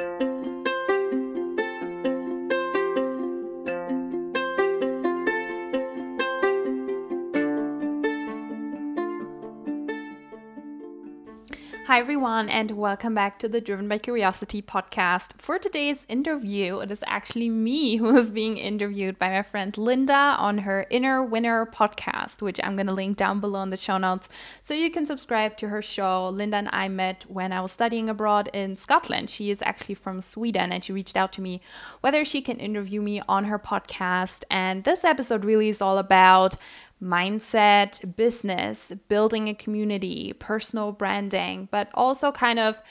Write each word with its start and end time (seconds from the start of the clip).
Thank 0.00 0.22
you. 0.22 0.29
Hi, 11.90 11.98
everyone, 11.98 12.48
and 12.48 12.70
welcome 12.70 13.16
back 13.16 13.40
to 13.40 13.48
the 13.48 13.60
Driven 13.60 13.88
by 13.88 13.98
Curiosity 13.98 14.62
podcast. 14.62 15.40
For 15.40 15.58
today's 15.58 16.06
interview, 16.08 16.78
it 16.78 16.92
is 16.92 17.02
actually 17.08 17.48
me 17.48 17.96
who 17.96 18.16
is 18.16 18.30
being 18.30 18.58
interviewed 18.58 19.18
by 19.18 19.30
my 19.30 19.42
friend 19.42 19.76
Linda 19.76 20.14
on 20.14 20.58
her 20.58 20.86
Inner 20.88 21.20
Winner 21.20 21.66
podcast, 21.66 22.42
which 22.42 22.60
I'm 22.62 22.76
going 22.76 22.86
to 22.86 22.92
link 22.92 23.16
down 23.16 23.40
below 23.40 23.60
in 23.62 23.70
the 23.70 23.76
show 23.76 23.98
notes 23.98 24.28
so 24.62 24.72
you 24.72 24.88
can 24.88 25.04
subscribe 25.04 25.56
to 25.56 25.68
her 25.70 25.82
show. 25.82 26.28
Linda 26.28 26.58
and 26.58 26.68
I 26.72 26.86
met 26.86 27.24
when 27.26 27.52
I 27.52 27.60
was 27.60 27.72
studying 27.72 28.08
abroad 28.08 28.48
in 28.52 28.76
Scotland. 28.76 29.28
She 29.28 29.50
is 29.50 29.60
actually 29.62 29.96
from 29.96 30.20
Sweden 30.20 30.70
and 30.70 30.84
she 30.84 30.92
reached 30.92 31.16
out 31.16 31.32
to 31.32 31.40
me 31.40 31.60
whether 32.02 32.24
she 32.24 32.40
can 32.40 32.58
interview 32.58 33.02
me 33.02 33.20
on 33.28 33.46
her 33.46 33.58
podcast. 33.58 34.44
And 34.48 34.84
this 34.84 35.02
episode 35.02 35.44
really 35.44 35.68
is 35.68 35.82
all 35.82 35.98
about 35.98 36.54
mindset, 37.02 38.16
business, 38.16 38.92
building 39.08 39.48
a 39.48 39.54
community, 39.54 40.32
personal 40.34 40.92
branding, 40.92 41.68
but 41.70 41.88
also 41.94 42.30
kind 42.32 42.58
of 42.58 42.82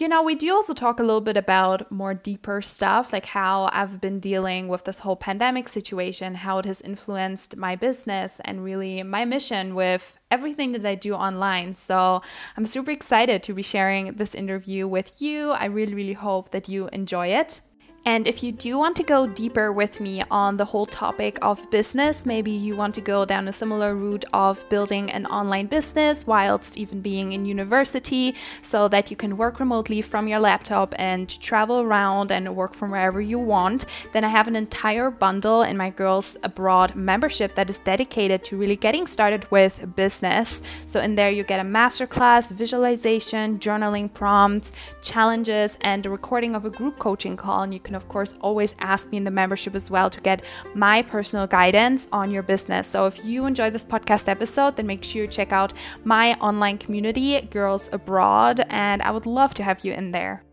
you 0.00 0.06
know, 0.06 0.22
we 0.22 0.36
do 0.36 0.54
also 0.54 0.74
talk 0.74 1.00
a 1.00 1.02
little 1.02 1.20
bit 1.20 1.36
about 1.36 1.90
more 1.90 2.14
deeper 2.14 2.62
stuff, 2.62 3.12
like 3.12 3.26
how 3.26 3.68
I've 3.72 4.00
been 4.00 4.20
dealing 4.20 4.68
with 4.68 4.84
this 4.84 5.00
whole 5.00 5.16
pandemic 5.16 5.66
situation, 5.66 6.36
how 6.36 6.58
it 6.58 6.66
has 6.66 6.80
influenced 6.80 7.56
my 7.56 7.74
business 7.74 8.40
and 8.44 8.62
really 8.62 9.02
my 9.02 9.24
mission 9.24 9.74
with 9.74 10.16
everything 10.30 10.70
that 10.70 10.86
I 10.86 10.94
do 10.94 11.14
online. 11.14 11.74
So 11.74 12.22
I'm 12.56 12.64
super 12.64 12.92
excited 12.92 13.42
to 13.42 13.54
be 13.54 13.62
sharing 13.62 14.12
this 14.12 14.36
interview 14.36 14.86
with 14.86 15.20
you. 15.20 15.50
I 15.50 15.64
really, 15.64 15.94
really 15.94 16.12
hope 16.12 16.52
that 16.52 16.68
you 16.68 16.88
enjoy 16.92 17.28
it. 17.28 17.60
And 18.04 18.26
if 18.26 18.42
you 18.42 18.52
do 18.52 18.78
want 18.78 18.96
to 18.96 19.02
go 19.02 19.26
deeper 19.26 19.70
with 19.70 20.00
me 20.00 20.22
on 20.30 20.56
the 20.56 20.64
whole 20.64 20.86
topic 20.86 21.38
of 21.42 21.70
business, 21.70 22.24
maybe 22.24 22.50
you 22.50 22.74
want 22.74 22.94
to 22.94 23.00
go 23.00 23.24
down 23.24 23.48
a 23.48 23.52
similar 23.52 23.94
route 23.94 24.24
of 24.32 24.66
building 24.70 25.10
an 25.10 25.26
online 25.26 25.66
business 25.66 26.26
whilst 26.26 26.78
even 26.78 27.02
being 27.02 27.32
in 27.32 27.44
university 27.44 28.34
so 28.62 28.88
that 28.88 29.10
you 29.10 29.16
can 29.16 29.36
work 29.36 29.60
remotely 29.60 30.00
from 30.00 30.26
your 30.26 30.40
laptop 30.40 30.94
and 30.98 31.38
travel 31.40 31.80
around 31.80 32.32
and 32.32 32.56
work 32.56 32.72
from 32.72 32.92
wherever 32.92 33.20
you 33.20 33.38
want, 33.38 33.84
then 34.12 34.24
I 34.24 34.28
have 34.28 34.48
an 34.48 34.56
entire 34.56 35.10
bundle 35.10 35.62
in 35.62 35.76
my 35.76 35.90
Girls 35.90 36.36
Abroad 36.42 36.94
membership 36.94 37.54
that 37.56 37.68
is 37.68 37.78
dedicated 37.78 38.42
to 38.44 38.56
really 38.56 38.76
getting 38.76 39.06
started 39.06 39.50
with 39.50 39.94
business. 39.96 40.62
So 40.86 41.00
in 41.00 41.14
there 41.14 41.30
you 41.30 41.44
get 41.44 41.60
a 41.60 41.68
masterclass, 41.68 42.52
visualization, 42.52 43.58
journaling 43.58 44.12
prompts, 44.12 44.72
challenges, 45.02 45.76
and 45.82 46.06
a 46.06 46.10
recording 46.10 46.54
of 46.54 46.64
a 46.64 46.70
group 46.70 46.98
coaching 46.98 47.36
call. 47.36 47.62
And 47.62 47.74
you 47.74 47.80
can 47.88 47.96
of 47.96 48.08
course, 48.08 48.34
always 48.40 48.74
ask 48.78 49.10
me 49.10 49.16
in 49.16 49.24
the 49.24 49.30
membership 49.30 49.74
as 49.74 49.90
well 49.90 50.10
to 50.10 50.20
get 50.20 50.44
my 50.74 51.00
personal 51.02 51.46
guidance 51.46 52.06
on 52.12 52.30
your 52.30 52.42
business. 52.42 52.86
So 52.86 53.06
if 53.06 53.24
you 53.24 53.46
enjoy 53.46 53.70
this 53.70 53.84
podcast 53.84 54.28
episode, 54.28 54.76
then 54.76 54.86
make 54.86 55.02
sure 55.02 55.22
you 55.22 55.28
check 55.28 55.52
out 55.52 55.72
my 56.04 56.34
online 56.34 56.76
community, 56.78 57.40
Girls 57.40 57.88
Abroad, 57.92 58.64
and 58.68 59.00
I 59.02 59.10
would 59.10 59.26
love 59.26 59.54
to 59.54 59.62
have 59.62 59.84
you 59.84 59.92
in 59.94 60.10
there. 60.12 60.44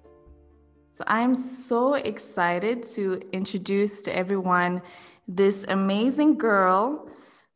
So 0.94 1.03
I'm 1.08 1.36
so 1.36 1.95
excited 1.95 2.83
to 2.95 3.22
introduce 3.33 4.00
to 4.02 4.16
everyone 4.16 4.81
this 5.28 5.66
amazing 5.67 6.38
girl, 6.38 7.09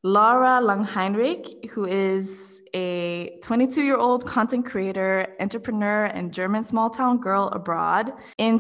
Laura 0.04 0.60
Langheinrich, 0.62 1.70
who 1.70 1.86
is 1.86 2.60
a 2.74 3.40
22 3.42 3.82
year 3.82 3.98
old 3.98 4.26
content 4.26 4.66
creator, 4.66 5.28
entrepreneur, 5.40 6.06
and 6.06 6.34
German 6.34 6.64
small 6.64 6.90
town 6.90 7.18
girl 7.20 7.48
abroad. 7.54 8.14
In 8.38 8.60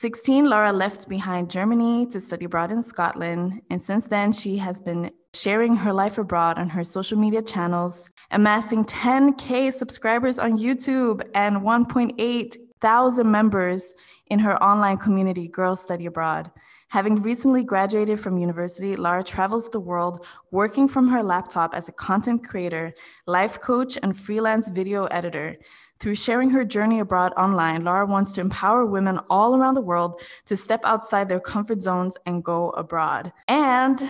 2016, 0.00 0.48
Laura 0.48 0.72
left 0.72 1.08
behind 1.08 1.50
Germany 1.50 2.06
to 2.06 2.20
study 2.20 2.44
abroad 2.44 2.70
in 2.70 2.84
Scotland. 2.84 3.60
And 3.68 3.82
since 3.82 4.04
then, 4.04 4.30
she 4.30 4.56
has 4.58 4.80
been 4.80 5.10
sharing 5.34 5.74
her 5.74 5.92
life 5.92 6.18
abroad 6.18 6.56
on 6.56 6.68
her 6.68 6.84
social 6.84 7.18
media 7.18 7.42
channels, 7.42 8.08
amassing 8.30 8.84
10K 8.84 9.72
subscribers 9.72 10.38
on 10.38 10.56
YouTube 10.56 11.28
and 11.34 11.56
1.8 11.62 12.56
thousand 12.80 13.30
members 13.30 13.94
in 14.28 14.38
her 14.38 14.62
online 14.62 14.98
community, 14.98 15.48
Girls 15.48 15.80
Study 15.80 16.06
Abroad. 16.06 16.50
Having 16.90 17.22
recently 17.22 17.64
graduated 17.64 18.20
from 18.20 18.38
university, 18.38 18.96
Lara 18.96 19.24
travels 19.24 19.68
the 19.68 19.80
world 19.80 20.24
working 20.50 20.88
from 20.88 21.08
her 21.08 21.22
laptop 21.22 21.74
as 21.74 21.88
a 21.88 21.92
content 21.92 22.46
creator, 22.46 22.94
life 23.26 23.60
coach, 23.60 23.98
and 24.02 24.16
freelance 24.16 24.68
video 24.68 25.06
editor. 25.06 25.56
Through 26.00 26.14
sharing 26.14 26.50
her 26.50 26.64
journey 26.64 27.00
abroad 27.00 27.32
online, 27.36 27.82
Lara 27.82 28.06
wants 28.06 28.30
to 28.32 28.40
empower 28.40 28.86
women 28.86 29.18
all 29.28 29.56
around 29.56 29.74
the 29.74 29.82
world 29.82 30.20
to 30.46 30.56
step 30.56 30.80
outside 30.84 31.28
their 31.28 31.40
comfort 31.40 31.82
zones 31.82 32.16
and 32.24 32.44
go 32.44 32.70
abroad. 32.70 33.32
And 33.48 34.08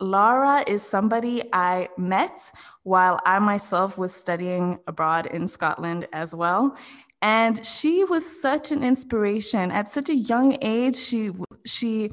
Lara 0.00 0.64
is 0.66 0.82
somebody 0.82 1.42
I 1.52 1.88
met 1.96 2.52
while 2.82 3.18
I 3.24 3.38
myself 3.38 3.96
was 3.96 4.14
studying 4.14 4.78
abroad 4.86 5.26
in 5.26 5.46
Scotland 5.46 6.08
as 6.12 6.34
well. 6.34 6.76
And 7.22 7.64
she 7.64 8.04
was 8.04 8.40
such 8.40 8.72
an 8.72 8.82
inspiration 8.82 9.70
at 9.70 9.92
such 9.92 10.08
a 10.08 10.14
young 10.14 10.56
age. 10.62 10.96
She 10.96 11.30
she 11.66 12.12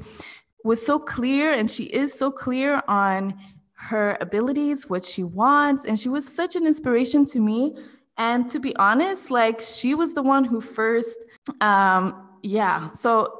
was 0.64 0.84
so 0.84 0.98
clear 0.98 1.52
and 1.52 1.70
she 1.70 1.84
is 1.84 2.12
so 2.12 2.30
clear 2.30 2.82
on 2.88 3.34
her 3.72 4.18
abilities, 4.20 4.88
what 4.90 5.04
she 5.04 5.22
wants, 5.22 5.84
and 5.84 5.98
she 5.98 6.08
was 6.08 6.26
such 6.26 6.56
an 6.56 6.66
inspiration 6.66 7.24
to 7.26 7.40
me. 7.40 7.76
And 8.18 8.48
to 8.50 8.58
be 8.58 8.74
honest, 8.76 9.30
like 9.30 9.60
she 9.60 9.94
was 9.94 10.12
the 10.12 10.22
one 10.22 10.44
who 10.44 10.60
first 10.60 11.24
um 11.60 12.28
yeah. 12.42 12.92
So 12.92 13.34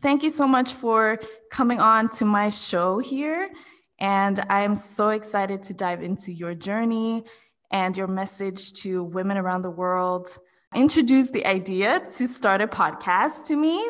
thank 0.00 0.22
you 0.22 0.30
so 0.30 0.46
much 0.46 0.72
for 0.72 1.18
coming 1.50 1.80
on 1.80 2.08
to 2.10 2.24
my 2.24 2.48
show 2.48 2.98
here. 2.98 3.50
And 3.98 4.44
I'm 4.50 4.76
so 4.76 5.08
excited 5.08 5.62
to 5.64 5.74
dive 5.74 6.02
into 6.02 6.32
your 6.32 6.54
journey 6.54 7.24
and 7.70 7.96
your 7.96 8.06
message 8.06 8.74
to 8.82 9.02
women 9.02 9.36
around 9.36 9.62
the 9.62 9.70
world 9.70 10.38
introduced 10.74 11.32
the 11.32 11.46
idea 11.46 12.00
to 12.10 12.26
start 12.26 12.60
a 12.60 12.66
podcast 12.66 13.46
to 13.46 13.56
me, 13.56 13.84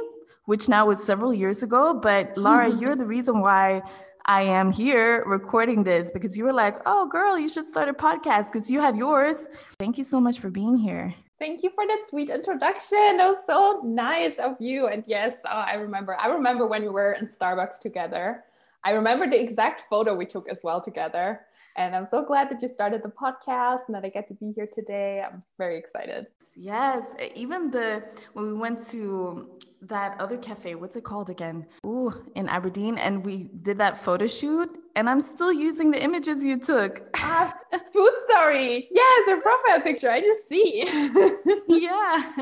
which 0.44 0.68
now 0.68 0.86
was 0.86 1.02
several 1.02 1.32
years 1.32 1.62
ago. 1.62 1.94
But 1.94 2.36
Laura, 2.36 2.68
you're 2.78 2.96
the 2.96 3.06
reason 3.06 3.40
why 3.40 3.82
I 4.26 4.42
am 4.42 4.72
here 4.72 5.22
recording 5.26 5.84
this 5.84 6.10
because 6.10 6.34
you 6.34 6.44
were 6.44 6.52
like, 6.52 6.76
oh, 6.86 7.06
girl, 7.06 7.38
you 7.38 7.46
should 7.46 7.66
start 7.66 7.90
a 7.90 7.92
podcast 7.92 8.50
because 8.50 8.70
you 8.70 8.80
had 8.80 8.96
yours. 8.96 9.48
Thank 9.78 9.98
you 9.98 10.04
so 10.04 10.18
much 10.18 10.38
for 10.38 10.48
being 10.48 10.78
here. 10.78 11.14
Thank 11.38 11.62
you 11.62 11.68
for 11.74 11.86
that 11.86 12.06
sweet 12.08 12.30
introduction. 12.30 13.18
That 13.18 13.26
was 13.26 13.44
so 13.46 13.82
nice 13.84 14.32
of 14.38 14.56
you. 14.60 14.86
And 14.86 15.04
yes, 15.06 15.36
oh, 15.44 15.50
I 15.50 15.74
remember. 15.74 16.16
I 16.18 16.28
remember 16.28 16.66
when 16.66 16.82
we 16.82 16.88
were 16.88 17.12
in 17.12 17.26
Starbucks 17.26 17.80
together. 17.82 18.44
I 18.82 18.92
remember 18.92 19.28
the 19.28 19.38
exact 19.38 19.82
photo 19.90 20.14
we 20.14 20.24
took 20.24 20.48
as 20.48 20.60
well 20.64 20.80
together. 20.80 21.40
And 21.76 21.96
I'm 21.96 22.06
so 22.06 22.24
glad 22.24 22.50
that 22.50 22.62
you 22.62 22.68
started 22.68 23.02
the 23.02 23.08
podcast 23.08 23.80
and 23.86 23.94
that 23.96 24.04
I 24.04 24.08
get 24.08 24.28
to 24.28 24.34
be 24.34 24.52
here 24.52 24.68
today. 24.72 25.24
I'm 25.26 25.42
very 25.58 25.76
excited. 25.76 26.26
Yes, 26.54 27.02
even 27.34 27.70
the 27.70 28.04
when 28.34 28.46
we 28.46 28.52
went 28.52 28.78
to 28.90 29.50
that 29.82 30.20
other 30.20 30.36
cafe, 30.38 30.76
what's 30.76 30.94
it 30.94 31.02
called 31.02 31.30
again? 31.30 31.66
Ooh, 31.84 32.14
in 32.36 32.48
Aberdeen, 32.48 32.96
and 32.96 33.26
we 33.26 33.50
did 33.62 33.78
that 33.78 33.98
photo 33.98 34.28
shoot, 34.28 34.70
and 34.94 35.10
I'm 35.10 35.20
still 35.20 35.52
using 35.52 35.90
the 35.90 36.00
images 36.00 36.44
you 36.44 36.58
took. 36.58 37.02
Ah, 37.16 37.52
food 37.92 38.12
story. 38.28 38.88
Yes, 38.92 39.26
your 39.26 39.40
profile 39.40 39.80
picture. 39.80 40.10
I 40.10 40.20
just 40.20 40.48
see. 40.48 40.84
yeah. 41.68 42.32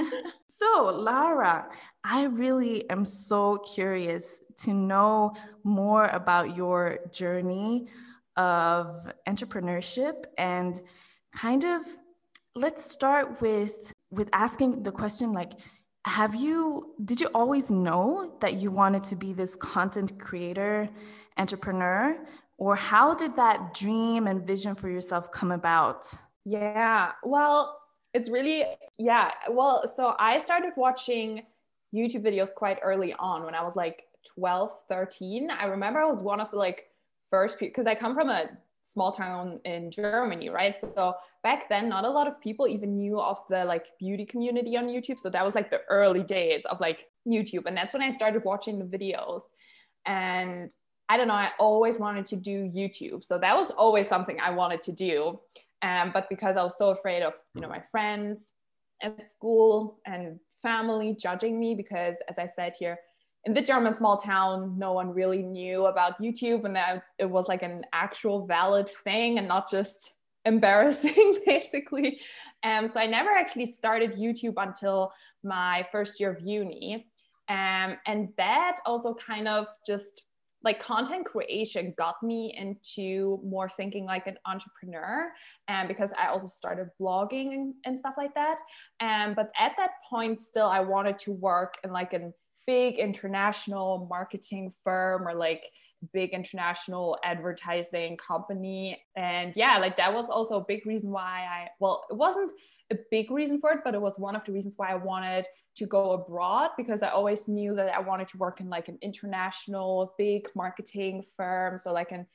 So, 0.47 0.94
Lara, 0.94 1.69
I 2.04 2.25
really 2.25 2.88
am 2.91 3.06
so 3.06 3.56
curious 3.59 4.42
to 4.59 4.75
know 4.75 5.34
more 5.65 6.06
about 6.09 6.54
your 6.54 6.98
journey 7.10 7.88
of 8.37 9.12
entrepreneurship 9.28 10.25
and 10.38 10.81
kind 11.34 11.65
of 11.65 11.82
let's 12.54 12.84
start 12.84 13.41
with 13.41 13.93
with 14.10 14.28
asking 14.32 14.82
the 14.82 14.93
question 14.93 15.32
like 15.32 15.53
have 16.04 16.34
you 16.34 16.94
did 17.04 17.21
you 17.21 17.28
always 17.34 17.71
know 17.71 18.36
that 18.41 18.60
you 18.60 18.71
wanted 18.71 19.04
to 19.04 19.16
be 19.16 19.33
this 19.33 19.54
content 19.57 20.18
creator 20.18 20.89
entrepreneur? 21.39 22.18
Or 22.59 22.77
how 22.77 23.15
did 23.15 23.34
that 23.36 23.74
dream 23.74 24.27
and 24.27 24.47
vision 24.47 24.74
for 24.74 24.89
yourself 24.89 25.30
come 25.33 25.53
about? 25.53 26.12
Yeah 26.45 27.12
well 27.22 27.78
it's 28.15 28.28
really 28.28 28.65
yeah 28.98 29.33
well 29.51 29.89
so 29.89 30.15
i 30.18 30.39
started 30.39 30.72
watching 30.77 31.42
youtube 31.95 32.22
videos 32.22 32.53
quite 32.53 32.78
early 32.83 33.15
on 33.15 33.45
when 33.45 33.54
i 33.54 33.62
was 33.62 33.74
like 33.74 34.04
12 34.34 34.71
13 34.89 35.51
i 35.51 35.65
remember 35.65 36.01
i 36.01 36.04
was 36.04 36.21
one 36.21 36.41
of 36.41 36.51
the 36.51 36.57
like 36.57 36.89
first 37.33 37.59
because 37.59 37.87
I 37.87 37.95
come 37.95 38.15
from 38.15 38.29
a 38.29 38.51
small 38.84 39.11
town 39.11 39.59
in 39.65 39.91
Germany, 39.91 40.51
right? 40.51 40.79
So 40.79 41.15
back 41.43 41.69
then, 41.69 41.89
not 41.89 42.05
a 42.05 42.11
lot 42.11 42.29
of 42.29 42.39
people 42.41 42.69
even 42.69 42.97
knew 42.97 43.19
of 43.19 43.39
the 43.49 43.65
like 43.65 43.87
beauty 43.99 44.27
community 44.27 44.77
on 44.77 44.87
YouTube. 44.87 45.19
So 45.19 45.31
that 45.31 45.45
was 45.45 45.55
like 45.55 45.71
the 45.71 45.81
early 45.89 46.23
days 46.23 46.63
of 46.67 46.79
like 46.81 47.07
YouTube. 47.27 47.67
And 47.67 47.77
that's 47.77 47.95
when 47.95 48.03
I 48.03 48.11
started 48.11 48.45
watching 48.45 48.79
the 48.79 48.84
videos. 48.84 49.43
And 50.05 50.71
I 51.09 51.17
don't 51.17 51.29
know, 51.29 51.34
I 51.34 51.51
always 51.59 51.99
wanted 51.99 52.27
to 52.27 52.37
do 52.37 52.65
YouTube. 52.65 53.25
So 53.25 53.39
that 53.39 53.57
was 53.57 53.71
always 53.71 54.09
something 54.09 54.39
I 54.41 54.51
wanted 54.51 54.83
to 54.83 54.93
do. 54.93 55.41
Um, 55.81 56.11
but 56.13 56.29
because 56.29 56.57
I 56.57 56.63
was 56.63 56.77
so 56.77 56.91
afraid 56.91 57.23
of, 57.23 57.33
you 57.55 57.63
know, 57.63 57.69
my 57.69 57.83
friends 57.91 58.49
at 59.03 59.29
school 59.29 59.99
and 60.07 60.39
family 60.61 61.17
judging 61.19 61.59
me 61.59 61.75
because, 61.75 62.17
as 62.29 62.39
I 62.39 62.47
said 62.47 62.75
here, 62.79 62.99
in 63.44 63.54
the 63.54 63.62
German 63.62 63.94
small 63.94 64.16
town, 64.16 64.78
no 64.78 64.92
one 64.92 65.10
really 65.10 65.42
knew 65.42 65.86
about 65.86 66.21
YouTube, 66.21 66.65
and 66.65 66.77
that 66.77 67.04
it 67.18 67.24
was 67.24 67.48
like 67.48 67.62
an 67.62 67.84
actual 67.92 68.47
valid 68.47 68.89
thing 68.89 69.39
and 69.39 69.48
not 69.48 69.71
just 69.71 70.15
embarrassing, 70.44 71.39
basically. 71.47 72.21
Um, 72.62 72.86
so 72.86 73.00
I 73.00 73.06
never 73.06 73.30
actually 73.30 73.66
started 73.66 74.15
YouTube 74.15 74.54
until 74.56 75.12
my 75.42 75.86
first 75.91 76.21
year 76.21 76.30
of 76.33 76.41
uni. 76.41 77.06
Um, 77.48 77.98
and 78.06 78.28
that 78.36 78.77
also 78.86 79.15
kind 79.15 79.48
of 79.48 79.66
just 79.86 80.22
like 80.65 80.78
content 80.78 81.27
creation 81.27 81.92
got 81.98 82.22
me 82.22 82.54
into 82.56 83.41
more 83.45 83.68
thinking 83.68 84.04
like 84.04 84.28
an 84.28 84.36
entrepreneur 84.47 85.33
and 85.66 85.88
because 85.88 86.12
i 86.18 86.28
also 86.28 86.47
started 86.47 86.88
blogging 87.00 87.53
and, 87.53 87.74
and 87.84 87.98
stuff 87.98 88.15
like 88.16 88.33
that 88.34 88.60
um, 89.00 89.34
but 89.34 89.50
at 89.59 89.72
that 89.77 89.91
point 90.09 90.41
still 90.41 90.68
i 90.68 90.78
wanted 90.78 91.18
to 91.18 91.33
work 91.33 91.78
in 91.83 91.92
like 91.92 92.12
a 92.12 92.33
big 92.66 92.97
international 92.97 94.06
marketing 94.09 94.72
firm 94.84 95.26
or 95.26 95.34
like 95.34 95.64
big 96.12 96.30
international 96.30 97.18
advertising 97.24 98.16
company 98.16 99.00
and 99.16 99.54
yeah 99.56 99.78
like 99.78 99.97
that 99.97 100.12
was 100.12 100.28
also 100.28 100.60
a 100.60 100.64
big 100.66 100.84
reason 100.84 101.10
why 101.10 101.47
i 101.48 101.68
well 101.78 102.04
it 102.10 102.16
wasn't 102.16 102.50
a 102.91 102.97
big 103.10 103.30
reason 103.30 103.60
for 103.60 103.70
it 103.70 103.78
but 103.84 103.94
it 103.94 104.03
was 104.03 104.18
one 104.18 104.34
of 104.34 104.44
the 104.44 104.53
reasons 104.53 104.74
why 104.76 104.91
i 104.91 104.97
wanted 104.97 105.47
to 105.74 105.86
go 105.86 106.12
abroad 106.12 106.70
because 106.76 107.03
I 107.03 107.09
always 107.09 107.48
knew 107.48 107.74
that 107.74 107.94
I 107.94 108.00
wanted 108.00 108.28
to 108.28 108.38
work 108.38 108.60
in 108.60 108.68
like 108.68 108.88
an 108.88 108.98
international 109.00 110.14
big 110.18 110.48
marketing 110.54 111.24
firm. 111.36 111.78
So 111.78 111.92
like 111.92 112.12
an 112.12 112.26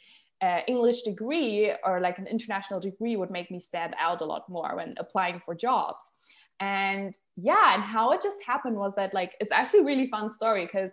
uh, 0.42 0.62
English 0.68 1.04
degree 1.04 1.74
or 1.84 2.00
like 2.00 2.18
an 2.18 2.28
international 2.28 2.80
degree 2.80 3.16
would 3.16 3.32
make 3.32 3.52
me 3.52 3.60
stand 3.60 3.96
out 4.00 4.22
a 4.22 4.26
lot 4.26 4.50
more 4.50 4.76
when 4.76 4.96
applying 4.98 5.42
for 5.46 5.54
jobs. 5.54 6.14
And 6.60 7.16
yeah, 7.36 7.76
and 7.76 7.84
how 7.84 8.12
it 8.12 8.22
just 8.22 8.44
happened 8.46 8.78
was 8.78 8.96
that 8.96 9.14
like 9.14 9.34
it's 9.40 9.52
actually 9.52 9.84
really 9.84 10.08
fun 10.08 10.32
story 10.32 10.66
because 10.66 10.92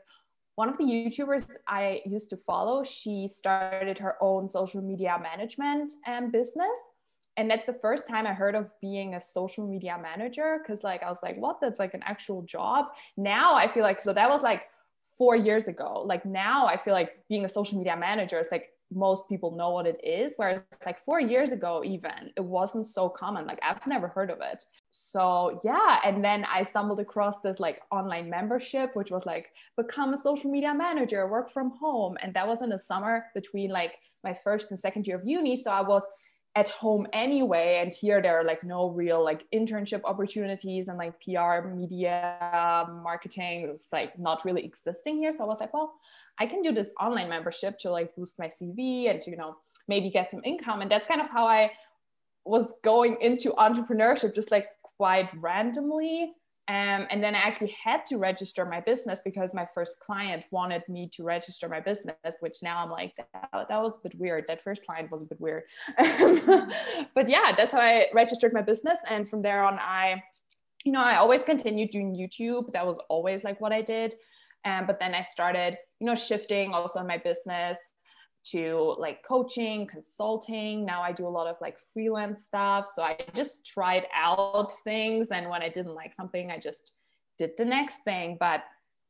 one 0.57 0.69
of 0.69 0.79
the 0.79 0.85
YouTubers 0.85 1.47
I 1.67 2.03
used 2.07 2.31
to 2.31 2.37
follow, 2.37 2.85
she 2.85 3.29
started 3.29 3.99
her 3.99 4.17
own 4.21 4.49
social 4.49 4.83
media 4.83 5.19
management 5.21 5.93
um, 6.07 6.31
business 6.31 6.79
and 7.37 7.51
that's 7.51 7.67
the 7.67 7.75
first 7.75 8.07
time 8.07 8.27
I 8.27 8.33
heard 8.33 8.55
of 8.55 8.71
being 8.81 9.15
a 9.15 9.21
social 9.21 9.67
media 9.67 9.99
manager 10.01 10.59
because 10.63 10.85
like 10.85 11.03
I 11.03 11.11
was 11.11 11.19
like, 11.23 11.37
what? 11.37 11.61
That's 11.61 11.79
like 11.79 11.95
an 11.95 12.03
actual 12.05 12.43
job. 12.43 12.87
Now 13.17 13.55
I 13.55 13.67
feel 13.67 13.83
like 13.83 14.01
so 14.01 14.13
that 14.13 14.31
was 14.31 14.43
like 14.43 14.63
four 15.19 15.35
years 15.35 15.67
ago. 15.67 16.05
Like 16.07 16.25
now 16.25 16.67
I 16.67 16.77
feel 16.77 16.95
like 16.95 17.11
being 17.29 17.45
a 17.45 17.49
social 17.49 17.79
media 17.79 17.97
manager 17.97 18.39
is 18.39 18.49
like 18.53 18.69
most 18.95 19.29
people 19.29 19.51
know 19.57 19.71
what 19.71 19.87
it 19.87 20.01
is. 20.05 20.35
Whereas 20.37 20.61
like 20.87 21.05
four 21.05 21.21
years 21.21 21.53
ago, 21.53 21.83
even 21.85 22.33
it 22.37 22.45
wasn't 22.45 22.87
so 22.87 23.09
common. 23.09 23.47
Like 23.47 23.59
I've 23.63 23.87
never 23.87 24.09
heard 24.09 24.31
of 24.31 24.39
it. 24.41 24.65
So 24.91 25.61
yeah. 25.65 26.01
And 26.05 26.25
then 26.25 26.45
I 26.45 26.63
stumbled 26.63 27.01
across 27.01 27.41
this 27.41 27.61
like 27.61 27.83
online 27.91 28.31
membership, 28.31 28.95
which 28.95 29.11
was 29.11 29.27
like 29.27 29.49
become 29.77 30.15
a 30.15 30.17
social 30.17 30.51
media 30.51 30.75
manager, 30.75 31.27
work 31.27 31.51
from 31.51 31.71
home. 31.71 32.17
And 32.23 32.33
that 32.35 32.47
was 32.47 32.63
in 32.63 32.71
the 32.71 32.79
summer 32.79 33.27
between 33.35 33.71
like 33.71 33.95
my 34.23 34.35
first 34.35 34.71
and 34.71 34.81
second 34.81 35.07
year 35.07 35.17
of 35.17 35.27
uni. 35.27 35.57
So 35.57 35.71
I 35.71 35.83
was 35.83 36.05
at 36.57 36.69
home 36.69 37.07
anyway 37.13 37.81
and 37.83 37.93
here 37.93 38.23
there 38.23 38.39
are 38.39 38.45
like 38.45 38.63
no 38.63 38.89
real 38.91 39.23
like 39.23 39.45
internship 39.53 40.01
opportunities 40.05 40.87
and 40.87 40.97
like 40.97 41.21
pr 41.21 41.67
media 41.67 42.39
marketing 43.03 43.69
it's 43.75 43.93
like 43.93 44.17
not 44.19 44.45
really 44.45 44.65
existing 44.65 45.19
here. 45.19 45.33
So 45.33 45.43
i 45.43 45.47
was 45.47 45.59
like 45.59 45.75
well 45.75 45.95
i 46.39 46.47
can 46.47 46.63
do 46.63 46.73
this 46.73 46.91
online 47.01 47.29
membership 47.29 47.79
to 47.81 47.91
like 47.91 48.15
boost 48.15 48.39
my 48.39 48.47
cv 48.47 49.11
and 49.11 49.21
to 49.23 49.31
you 49.31 49.37
know 49.37 49.57
maybe 49.87 50.11
get 50.11 50.31
some 50.31 50.41
income. 50.45 50.81
And 50.81 50.91
that's 50.91 51.07
kind 51.07 51.21
of 51.21 51.29
how 51.29 51.47
i 51.47 51.71
was 52.45 52.75
going 52.83 53.17
into 53.21 53.51
entrepreneurship 53.53 54.35
just 54.35 54.51
like 54.51 54.69
quite 54.83 55.29
randomly 55.41 56.33
um, 56.67 57.07
and 57.11 57.23
then 57.23 57.35
I 57.35 57.41
actually 57.41 57.77
had 57.83 58.07
to 58.07 58.17
register 58.17 58.65
my 58.65 58.81
business 58.81 59.21
because 59.23 59.53
my 59.53 59.69
first 59.75 60.01
client 60.01 60.47
wanted 60.51 60.83
me 60.89 61.11
to 61.15 61.23
register 61.23 61.69
my 61.69 61.79
business, 61.79 62.17
which 62.41 62.63
now 62.63 62.83
I'm 62.83 62.91
like, 62.91 63.15
that, 63.17 63.51
that 63.53 63.83
was 63.83 63.97
a 63.97 64.09
bit 64.09 64.19
weird. 64.19 64.47
That 64.49 64.63
first 64.63 64.85
client 64.87 65.11
was 65.11 65.21
a 65.21 65.27
bit 65.27 65.39
weird. 65.39 65.65
but 67.15 67.29
yeah, 67.29 67.53
that's 67.55 67.73
how 67.75 67.81
I 67.81 68.07
registered 68.15 68.55
my 68.55 68.63
business. 68.63 68.99
And 69.11 69.29
from 69.29 69.43
there 69.43 69.63
on, 69.63 69.79
I, 69.79 70.23
you 70.87 70.93
know, 70.93 71.03
I 71.03 71.17
always 71.17 71.45
continued 71.45 71.91
doing 71.91 72.17
YouTube. 72.17 72.73
That 72.73 72.87
was 72.87 72.99
always 73.11 73.45
like 73.45 73.61
what 73.61 73.73
I 73.73 73.83
did. 73.83 74.15
Um, 74.65 74.87
but 74.87 74.99
then 74.99 75.15
I 75.15 75.21
started, 75.21 75.77
you 76.01 76.07
know, 76.07 76.15
shifting 76.15 76.73
also 76.73 77.01
in 77.01 77.07
my 77.07 77.19
business 77.19 77.79
to 78.51 78.95
like 78.99 79.23
coaching, 79.27 79.87
consulting. 79.87 80.85
Now 80.85 81.03
I 81.03 81.13
do 81.13 81.27
a 81.27 81.29
lot 81.29 81.47
of 81.47 81.57
like 81.61 81.79
freelance 81.79 82.45
stuff. 82.45 82.89
So 82.95 83.03
I 83.03 83.19
just 83.35 83.67
tried 83.67 84.07
out 84.15 84.73
things. 84.85 85.31
And 85.31 85.49
when 85.49 85.63
I 85.63 85.69
didn't 85.69 85.95
like 85.95 86.13
something, 86.13 86.51
I 86.51 86.59
just 86.59 86.93
did 87.39 87.53
the 87.57 87.65
next 87.65 88.05
thing. 88.05 88.37
But 88.39 88.65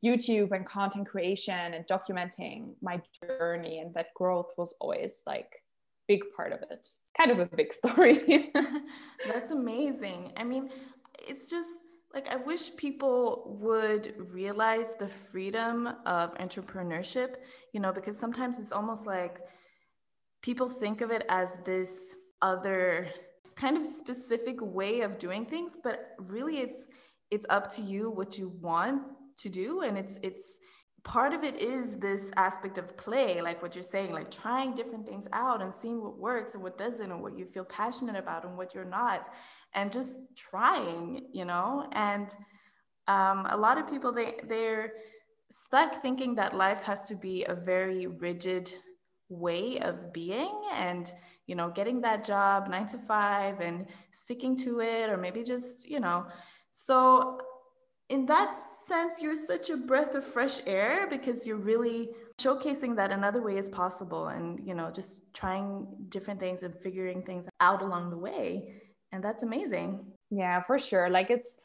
YouTube 0.04 0.52
and 0.52 0.66
content 0.66 1.08
creation 1.08 1.74
and 1.74 1.86
documenting 1.86 2.74
my 2.82 3.00
journey 3.22 3.78
and 3.80 3.94
that 3.94 4.14
growth 4.14 4.52
was 4.56 4.74
always 4.80 5.22
like 5.26 5.62
big 6.06 6.22
part 6.36 6.52
of 6.52 6.62
it. 6.62 6.68
It's 6.70 6.96
kind 7.16 7.30
of 7.30 7.38
a 7.38 7.46
big 7.46 7.72
story. 7.80 8.50
That's 9.26 9.50
amazing. 9.50 10.32
I 10.36 10.44
mean, 10.44 10.70
it's 11.18 11.50
just 11.50 11.70
like 12.14 12.28
i 12.32 12.36
wish 12.36 12.74
people 12.76 13.56
would 13.60 14.14
realize 14.32 14.94
the 14.98 15.08
freedom 15.08 15.88
of 16.06 16.34
entrepreneurship 16.38 17.36
you 17.72 17.80
know 17.80 17.92
because 17.92 18.18
sometimes 18.18 18.58
it's 18.58 18.72
almost 18.72 19.06
like 19.06 19.40
people 20.42 20.68
think 20.68 21.00
of 21.00 21.10
it 21.10 21.24
as 21.28 21.56
this 21.64 22.16
other 22.42 23.06
kind 23.56 23.76
of 23.76 23.86
specific 23.86 24.56
way 24.60 25.00
of 25.00 25.18
doing 25.18 25.44
things 25.44 25.78
but 25.82 26.14
really 26.18 26.58
it's 26.58 26.88
it's 27.30 27.46
up 27.50 27.68
to 27.74 27.82
you 27.82 28.10
what 28.10 28.38
you 28.38 28.48
want 28.60 29.02
to 29.38 29.48
do. 29.48 29.82
And 29.82 29.98
it's 29.98 30.18
it's 30.22 30.58
part 31.02 31.34
of 31.34 31.44
it 31.44 31.56
is 31.60 31.98
this 31.98 32.30
aspect 32.36 32.78
of 32.78 32.96
play 32.96 33.42
like 33.42 33.60
what 33.60 33.74
you're 33.74 33.84
saying 33.84 34.10
like 34.10 34.30
trying 34.30 34.74
different 34.74 35.06
things 35.06 35.26
out 35.34 35.60
and 35.60 35.74
seeing 35.74 36.02
what 36.02 36.16
works 36.16 36.54
and 36.54 36.62
what 36.62 36.78
doesn't 36.78 37.12
and 37.12 37.20
what 37.20 37.36
you 37.36 37.44
feel 37.44 37.64
passionate 37.66 38.16
about 38.16 38.46
and 38.46 38.56
what 38.56 38.74
you're 38.74 38.86
not 38.86 39.28
and 39.74 39.92
just 39.92 40.18
trying 40.36 41.26
you 41.32 41.44
know? 41.44 41.86
And 41.92 42.34
um, 43.06 43.46
a 43.50 43.56
lot 43.56 43.78
of 43.78 43.88
people 43.88 44.12
they 44.12 44.34
they're 44.48 44.92
stuck 45.50 46.02
thinking 46.02 46.34
that 46.34 46.56
life 46.56 46.82
has 46.84 47.02
to 47.02 47.14
be 47.14 47.44
a 47.44 47.54
very 47.54 48.06
rigid 48.06 48.72
way 49.28 49.78
of 49.80 50.12
being 50.12 50.62
and 50.74 51.12
you 51.46 51.54
know 51.54 51.70
getting 51.70 52.00
that 52.00 52.24
job 52.24 52.68
nine 52.68 52.86
to 52.86 52.98
five 52.98 53.60
and 53.60 53.86
sticking 54.12 54.56
to 54.56 54.80
it 54.80 55.10
or 55.10 55.16
maybe 55.16 55.42
just 55.42 55.88
you 55.88 56.00
know. 56.00 56.26
So 56.72 57.38
in 58.08 58.26
that 58.26 58.54
sense 58.86 59.22
you're 59.22 59.36
such 59.36 59.70
a 59.70 59.76
breath 59.76 60.14
of 60.14 60.24
fresh 60.24 60.60
air 60.66 61.06
because 61.08 61.46
you're 61.46 61.56
really 61.56 62.10
showcasing 62.38 62.96
that 62.96 63.12
another 63.12 63.42
way 63.42 63.56
is 63.56 63.68
possible 63.68 64.28
and 64.28 64.60
you 64.66 64.74
know 64.74 64.90
just 64.90 65.32
trying 65.32 65.86
different 66.08 66.40
things 66.40 66.62
and 66.62 66.74
figuring 66.74 67.22
things 67.22 67.48
out 67.60 67.80
along 67.80 68.10
the 68.10 68.18
way 68.18 68.82
and 69.14 69.24
that's 69.24 69.42
amazing. 69.42 70.00
Yeah 70.30 70.60
for 70.62 70.78
sure. 70.78 71.08
Like 71.08 71.30
it's 71.30 71.58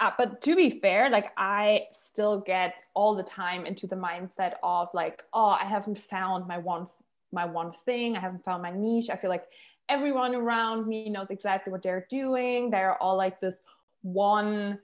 uh, 0.00 0.10
but 0.16 0.40
to 0.40 0.56
be 0.56 0.68
fair 0.68 1.10
like 1.10 1.32
i 1.36 1.82
still 1.92 2.40
get 2.40 2.82
all 2.94 3.14
the 3.14 3.22
time 3.22 3.66
into 3.66 3.86
the 3.86 3.94
mindset 3.94 4.54
of 4.62 4.88
like 4.94 5.22
oh 5.32 5.50
i 5.50 5.64
haven't 5.64 5.96
found 5.96 6.44
my 6.48 6.58
one 6.58 6.88
my 7.32 7.44
one 7.46 7.72
thing. 7.72 8.16
I 8.16 8.20
haven't 8.20 8.44
found 8.44 8.62
my 8.62 8.70
niche. 8.70 9.10
I 9.10 9.16
feel 9.16 9.30
like 9.30 9.48
everyone 9.88 10.34
around 10.34 10.86
me 10.86 11.08
knows 11.08 11.30
exactly 11.30 11.72
what 11.72 11.82
they're 11.82 12.06
doing. 12.08 12.70
They're 12.70 13.02
all 13.02 13.16
like 13.16 13.40
this 13.40 13.64
one 14.02 14.78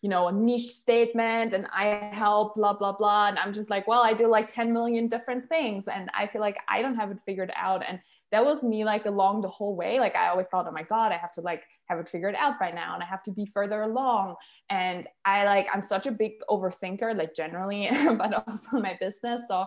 you 0.00 0.08
know 0.08 0.26
a 0.26 0.32
niche 0.32 0.66
statement 0.66 1.54
and 1.54 1.66
i 1.72 2.10
help 2.12 2.56
blah 2.56 2.72
blah 2.72 2.90
blah. 2.90 3.28
And 3.28 3.38
i'm 3.38 3.52
just 3.52 3.70
like 3.70 3.86
well 3.86 4.02
i 4.02 4.12
do 4.12 4.26
like 4.26 4.48
10 4.48 4.72
million 4.72 5.06
different 5.06 5.48
things. 5.48 5.86
And 5.86 6.10
i 6.12 6.26
feel 6.26 6.40
like 6.40 6.58
i 6.68 6.82
don't 6.82 6.96
have 6.96 7.10
it 7.10 7.18
figured 7.24 7.52
out. 7.54 7.84
And 7.88 8.00
that 8.32 8.44
was 8.44 8.64
me 8.64 8.84
like 8.84 9.04
along 9.06 9.42
the 9.42 9.48
whole 9.48 9.76
way. 9.76 10.00
Like 10.00 10.16
i 10.16 10.28
always 10.28 10.46
thought 10.46 10.66
oh 10.66 10.72
my 10.72 10.82
god 10.82 11.12
i 11.12 11.16
have 11.16 11.32
to 11.32 11.40
like 11.42 11.62
have 11.86 11.98
it 11.98 12.08
figured 12.08 12.34
out 12.34 12.58
by 12.58 12.70
now 12.70 12.94
and 12.94 13.02
i 13.02 13.06
have 13.06 13.22
to 13.24 13.30
be 13.30 13.46
further 13.46 13.82
along. 13.82 14.34
And 14.70 15.06
i 15.24 15.44
like 15.44 15.68
i'm 15.72 15.82
such 15.82 16.06
a 16.06 16.10
big 16.10 16.32
overthinker 16.48 17.16
like 17.16 17.34
generally 17.34 17.88
but 18.18 18.48
also 18.48 18.78
in 18.78 18.82
my 18.82 18.96
business. 19.00 19.42
So 19.48 19.66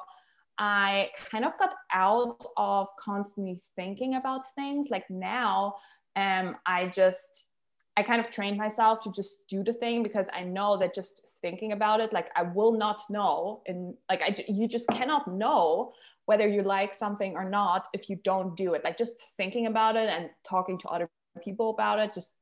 i 0.58 1.10
kind 1.30 1.46
of 1.46 1.58
got 1.58 1.74
out 1.94 2.44
of 2.58 2.88
constantly 3.00 3.62
thinking 3.76 4.16
about 4.16 4.42
things. 4.56 4.90
Like 4.90 5.10
now 5.10 5.76
um 6.16 6.58
i 6.66 6.88
just 6.88 7.46
I 7.98 8.04
kind 8.04 8.20
of 8.20 8.30
trained 8.30 8.58
myself 8.58 9.00
to 9.04 9.12
just 9.12 9.48
do 9.48 9.64
the 9.64 9.72
thing 9.72 10.04
because 10.04 10.28
I 10.34 10.44
know 10.44 10.78
that 10.78 10.94
just 10.94 11.22
thinking 11.42 11.72
about 11.72 12.02
it, 12.02 12.12
like 12.12 12.30
I 12.36 12.44
will 12.44 12.74
not 12.74 13.02
know, 13.10 13.62
and 13.68 13.96
like 14.10 14.22
I, 14.22 14.36
you 14.48 14.68
just 14.68 14.88
cannot 14.90 15.28
know 15.28 15.94
whether 16.26 16.48
you 16.48 16.62
like 16.62 16.94
something 16.94 17.36
or 17.36 17.50
not 17.50 17.88
if 17.94 18.10
you 18.10 18.18
don't 18.18 18.58
do 18.58 18.74
it. 18.74 18.84
Like 18.84 18.98
just 18.98 19.16
thinking 19.38 19.68
about 19.68 19.96
it 19.96 20.10
and 20.10 20.30
talking 20.44 20.78
to 20.80 20.90
other 20.90 21.10
people 21.42 21.70
about 21.70 22.00
it, 22.00 22.14
just 22.14 22.36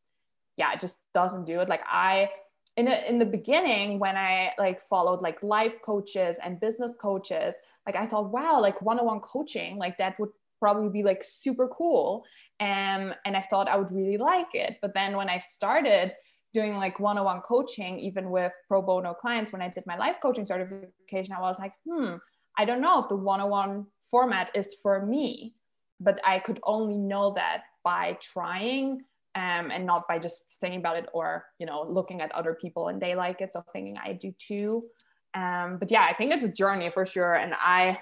yeah, 0.58 0.74
it 0.74 0.80
just 0.80 1.04
doesn't 1.14 1.46
do 1.46 1.60
it. 1.62 1.70
Like 1.70 1.82
I, 1.88 2.30
in 2.76 2.88
a, 2.88 3.08
in 3.08 3.20
the 3.20 3.26
beginning 3.26 4.00
when 4.00 4.18
I 4.18 4.54
like 4.58 4.82
followed 4.82 5.22
like 5.22 5.44
life 5.44 5.82
coaches 5.84 6.38
and 6.44 6.60
business 6.60 6.94
coaches, 7.00 7.56
like 7.86 7.96
I 7.96 8.08
thought, 8.08 8.32
wow, 8.32 8.60
like 8.60 8.82
one-on-one 8.82 9.20
coaching, 9.20 9.78
like 9.78 9.98
that 10.00 10.20
would 10.20 10.30
probably 10.64 10.90
be 10.90 11.04
like 11.04 11.22
super 11.24 11.68
cool. 11.68 12.24
Um, 12.62 13.14
and 13.26 13.36
I 13.36 13.42
thought 13.50 13.68
I 13.68 13.76
would 13.76 13.92
really 13.92 14.16
like 14.16 14.54
it. 14.54 14.78
But 14.82 14.94
then 14.94 15.18
when 15.18 15.30
I 15.30 15.40
started 15.40 16.14
doing 16.54 16.76
like 16.76 17.00
one-on-one 17.00 17.42
coaching 17.42 18.00
even 18.00 18.30
with 18.30 18.54
pro 18.68 18.80
bono 18.80 19.14
clients 19.14 19.52
when 19.52 19.62
i 19.62 19.68
did 19.68 19.84
my 19.88 19.98
life 19.98 20.18
coaching 20.22 20.46
certification 20.46 21.34
i 21.34 21.42
was 21.42 21.58
like 21.58 21.74
hmm 21.90 22.14
i 22.60 22.64
don't 22.64 22.80
know 22.80 23.02
if 23.02 23.10
the 23.10 23.16
one-on-one 23.16 23.86
format 24.12 24.52
is 24.54 24.76
for 24.84 25.04
me 25.04 25.56
but 26.00 26.20
i 26.24 26.38
could 26.38 26.60
only 26.64 26.96
know 26.96 27.34
that 27.34 27.64
by 27.84 28.16
trying 28.22 29.02
um, 29.36 29.72
and 29.72 29.84
not 29.84 30.08
by 30.08 30.20
just 30.20 30.44
thinking 30.62 30.80
about 30.80 30.96
it 30.96 31.08
or 31.12 31.46
you 31.58 31.66
know 31.66 31.88
looking 31.90 32.22
at 32.22 32.32
other 32.34 32.54
people 32.54 32.90
and 32.90 33.02
they 33.02 33.16
like 33.16 33.42
it 33.42 33.52
so 33.52 33.64
thinking 33.74 33.98
i 33.98 34.14
do 34.14 34.32
too 34.38 34.84
um, 35.34 35.78
but 35.80 35.90
yeah 35.90 36.06
i 36.08 36.14
think 36.14 36.32
it's 36.32 36.46
a 36.46 36.52
journey 36.52 36.92
for 36.92 37.04
sure 37.04 37.34
and 37.34 37.56
i 37.56 37.98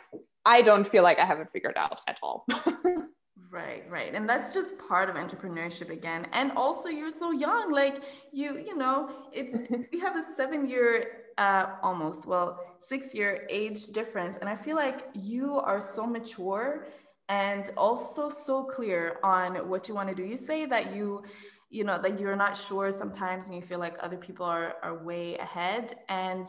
i 0.46 0.62
don't 0.62 0.88
feel 0.88 1.04
like 1.04 1.20
i 1.20 1.26
haven't 1.26 1.52
figured 1.52 1.78
out 1.78 2.02
at 2.08 2.18
all 2.22 2.46
Right, 3.52 3.84
right. 3.90 4.16
And 4.16 4.30
that's 4.30 4.54
just 4.54 4.78
part 4.78 5.10
of 5.10 5.18
entrepreneurship 5.18 5.90
again. 5.90 6.26
And 6.32 6.54
also 6.54 6.88
you're 6.88 7.12
so 7.12 7.32
young. 7.34 7.70
Like 7.70 8.02
you, 8.32 8.58
you 8.58 8.78
know, 8.78 9.10
it's 9.34 9.70
we 9.92 10.00
have 10.00 10.16
a 10.16 10.24
seven 10.38 10.66
year 10.66 11.26
uh 11.38 11.66
almost, 11.84 12.26
well, 12.26 12.62
six 12.80 13.14
year 13.14 13.46
age 13.50 13.88
difference. 13.88 14.38
And 14.38 14.48
I 14.48 14.56
feel 14.56 14.78
like 14.78 15.10
you 15.14 15.60
are 15.60 15.82
so 15.82 16.08
mature 16.08 16.88
and 17.28 17.70
also 17.76 18.30
so 18.30 18.64
clear 18.64 19.20
on 19.22 19.68
what 19.68 19.90
you 19.90 19.96
want 19.96 20.08
to 20.08 20.16
do. 20.16 20.24
You 20.24 20.38
say 20.38 20.66
that 20.68 20.96
you, 20.96 21.22
you 21.70 21.84
know, 21.84 21.98
that 21.98 22.22
you're 22.22 22.38
not 22.38 22.56
sure 22.56 22.90
sometimes 22.94 23.48
and 23.48 23.56
you 23.56 23.62
feel 23.62 23.80
like 23.80 23.98
other 24.00 24.18
people 24.18 24.46
are 24.46 24.76
are 24.82 25.04
way 25.04 25.38
ahead. 25.38 25.96
And 26.08 26.48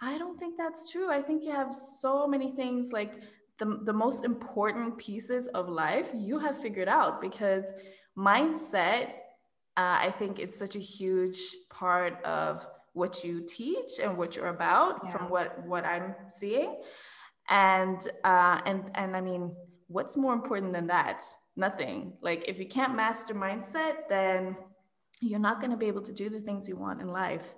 I 0.00 0.18
don't 0.18 0.38
think 0.38 0.56
that's 0.58 0.90
true. 0.90 1.10
I 1.10 1.22
think 1.22 1.44
you 1.44 1.52
have 1.52 1.74
so 1.74 2.26
many 2.26 2.52
things 2.52 2.92
like 2.92 3.22
the, 3.58 3.80
the 3.84 3.92
most 3.92 4.24
important 4.24 4.98
pieces 4.98 5.46
of 5.48 5.68
life 5.68 6.08
you 6.14 6.38
have 6.38 6.60
figured 6.60 6.88
out 6.88 7.20
because 7.20 7.66
mindset 8.16 9.08
uh, 9.76 9.98
i 10.00 10.14
think 10.18 10.38
is 10.38 10.54
such 10.54 10.76
a 10.76 10.80
huge 10.80 11.38
part 11.70 12.22
of 12.24 12.66
what 12.92 13.24
you 13.24 13.44
teach 13.46 13.98
and 14.02 14.16
what 14.16 14.36
you're 14.36 14.48
about 14.48 15.00
yeah. 15.04 15.10
from 15.10 15.28
what 15.28 15.64
what 15.66 15.84
i'm 15.84 16.14
seeing 16.34 16.80
and 17.48 18.08
uh, 18.24 18.60
and 18.66 18.90
and 18.94 19.16
i 19.16 19.20
mean 19.20 19.54
what's 19.88 20.16
more 20.16 20.34
important 20.34 20.72
than 20.72 20.86
that 20.86 21.22
nothing 21.56 22.12
like 22.20 22.44
if 22.48 22.58
you 22.58 22.66
can't 22.66 22.94
master 22.94 23.34
mindset 23.34 24.08
then 24.08 24.56
you're 25.22 25.38
not 25.40 25.60
going 25.60 25.70
to 25.70 25.76
be 25.76 25.86
able 25.86 26.02
to 26.02 26.12
do 26.12 26.28
the 26.28 26.40
things 26.40 26.68
you 26.68 26.76
want 26.76 27.00
in 27.00 27.08
life 27.08 27.54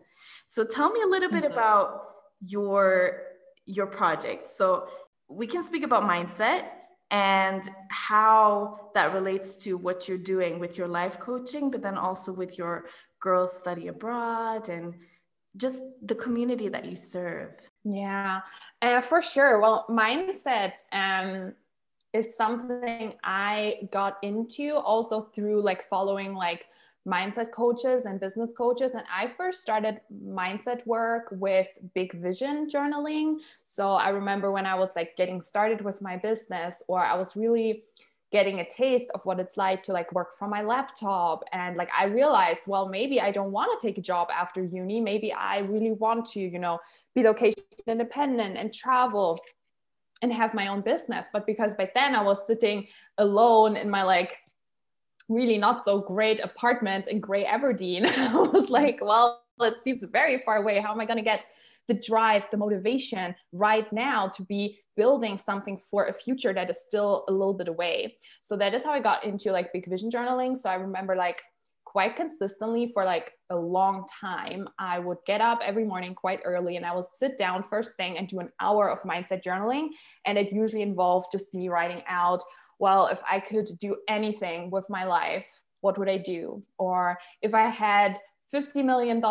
so 0.47 0.65
tell 0.65 0.91
me 0.91 1.01
a 1.03 1.07
little 1.07 1.31
bit 1.31 1.43
mm-hmm. 1.43 1.53
about 1.53 2.08
your 2.45 3.23
your 3.67 3.87
project 3.87 4.49
so 4.49 4.89
we 5.29 5.47
can 5.47 5.63
speak 5.63 5.83
about 5.83 6.05
mindset 6.05 6.69
and 7.11 7.69
how 7.91 8.91
that 8.95 9.13
relates 9.13 9.57
to 9.57 9.77
what 9.77 10.09
you're 10.09 10.19
doing 10.19 10.59
with 10.59 10.77
your 10.77 10.89
life 10.89 11.19
coaching, 11.19 11.71
but 11.71 11.83
then 11.83 11.97
also 11.97 12.33
with 12.33 12.59
your 12.59 12.87
girls 13.21 13.57
study 13.57 13.89
abroad 13.89 14.69
and 14.69 14.95
just 15.57 15.83
the 16.03 16.15
community 16.15 16.69
that 16.69 16.85
you 16.85 16.95
serve. 16.95 17.57
Yeah, 17.85 18.41
uh, 18.83 19.01
for 19.01 19.23
sure. 19.23 19.61
Well, 19.61 19.87
mindset 19.89 20.75
um, 20.93 21.55
is 22.13 22.37
something 22.37 23.15
I 23.25 23.89
got 23.91 24.19
into 24.23 24.75
also 24.77 25.21
through 25.21 25.63
like 25.63 25.89
following 25.89 26.35
like 26.35 26.67
mindset 27.09 27.51
coaches 27.51 28.05
and 28.05 28.21
business 28.21 28.51
coaches. 28.57 28.93
And 28.93 29.05
I 29.13 29.33
first 29.37 29.63
started 29.63 30.01
mindset 30.13 30.87
work 30.87 31.29
with 31.33 31.69
big 31.95 32.13
vision 32.13 32.69
journaling. 32.69 33.39
So 33.65 33.93
I 33.93 34.11
remember 34.11 34.53
when 34.53 34.67
I 34.67 34.75
was 34.75 34.91
like 34.95 35.17
getting 35.17 35.41
started 35.41 35.81
with 35.81 36.03
my 36.03 36.17
business, 36.17 36.83
or 36.87 37.03
I 37.03 37.17
was 37.17 37.35
really 37.37 37.85
getting 38.31 38.61
a 38.61 38.69
taste 38.69 39.11
of 39.15 39.25
what 39.25 39.41
it's 39.41 39.57
like 39.57 39.83
to 39.83 39.93
like 39.93 40.13
work 40.13 40.35
from 40.35 40.51
my 40.51 40.63
laptop 40.63 41.43
and 41.53 41.79
like 41.79 41.89
i 41.99 42.05
realized 42.05 42.61
well 42.67 42.87
maybe 42.87 43.23
i 43.23 43.31
don't 43.31 43.53
want 43.53 43.71
to 43.73 43.87
take 43.87 43.97
a 43.97 44.03
job 44.03 44.29
after 44.31 44.63
uni 44.63 45.01
maybe 45.01 45.33
i 45.33 45.61
really 45.61 45.93
want 45.93 46.27
to 46.27 46.41
you 46.41 46.59
know 46.59 46.79
be 47.15 47.23
location 47.23 47.63
independent 47.87 48.57
and 48.59 48.75
travel 48.75 49.41
and 50.21 50.31
have 50.31 50.53
my 50.53 50.69
own 50.69 50.83
business 50.83 51.25
but 51.33 51.47
because 51.47 51.75
by 51.75 51.91
then 51.95 52.15
i 52.15 52.21
was 52.21 52.47
sitting 52.47 52.87
alone 53.17 53.77
in 53.77 53.89
my 53.89 54.03
like 54.03 54.37
really 55.29 55.59
not 55.59 55.85
so 55.85 56.01
great 56.01 56.41
apartment 56.41 57.07
in 57.09 57.21
Grey 57.21 57.45
Aberdeen. 57.45 58.07
I 58.17 58.35
was 58.35 58.65
mm-hmm. 58.65 58.73
like, 58.73 58.99
well, 59.01 59.43
it 59.61 59.83
seems 59.83 60.03
very 60.05 60.43
far 60.45 60.57
away. 60.57 60.81
How 60.81 60.93
am 60.93 61.01
I 61.01 61.07
going 61.07 61.19
to 61.19 61.25
get 61.25 61.45
the 61.87 61.95
drive, 61.95 62.45
the 62.51 62.57
motivation 62.57 63.35
right 63.53 63.91
now 63.93 64.29
to 64.29 64.43
be 64.43 64.79
building 64.97 65.39
something 65.39 65.77
for 65.77 66.07
a 66.07 66.13
future 66.13 66.53
that 66.53 66.69
is 66.69 66.81
still 66.83 67.25
a 67.29 67.33
little 67.33 67.55
bit 67.55 67.69
away? 67.69 68.17
So 68.43 68.57
that 68.57 68.75
is 68.75 68.85
how 68.85 68.93
I 68.93 69.01
got 69.01 69.25
into 69.25 69.53
like 69.53 69.73
big 69.73 69.89
vision 69.89 70.11
journaling. 70.11 70.57
So 70.57 70.71
I 70.71 70.75
remember 70.75 71.17
like 71.17 71.43
quite 71.89 72.17
consistently 72.17 72.91
for 72.93 73.05
like 73.07 73.33
a 73.49 73.57
long 73.57 74.07
time, 74.21 74.69
I 74.79 74.99
would 74.99 75.19
get 75.27 75.41
up 75.41 75.61
every 75.65 75.87
morning 75.87 76.15
quite 76.15 76.41
early 76.45 76.77
and 76.77 76.85
I 76.85 76.95
would 76.95 77.07
sit 77.17 77.39
down 77.39 77.63
first 77.63 77.97
thing 77.97 78.19
and 78.19 78.29
do 78.29 78.41
an 78.41 78.51
hour 78.61 78.91
of 78.91 79.01
mindset 79.05 79.43
journaling. 79.43 79.89
And 80.27 80.37
it 80.37 80.53
usually 80.53 80.83
involved 80.83 81.29
just 81.33 81.55
me 81.55 81.71
writing 81.71 82.03
out 82.07 82.43
well, 82.79 83.09
if 83.09 83.21
I 83.29 83.41
could 83.41 83.69
do 83.79 83.97
anything 84.09 84.71
with 84.71 84.89
my 84.89 85.05
life, 85.05 85.65
what 85.81 85.99
would 85.99 86.09
I 86.09 86.19
do? 86.19 86.63
Or 86.79 87.19
if 87.43 87.55
I 87.55 87.67
had 87.69 88.19
$50 88.53 88.85
million 88.85 89.23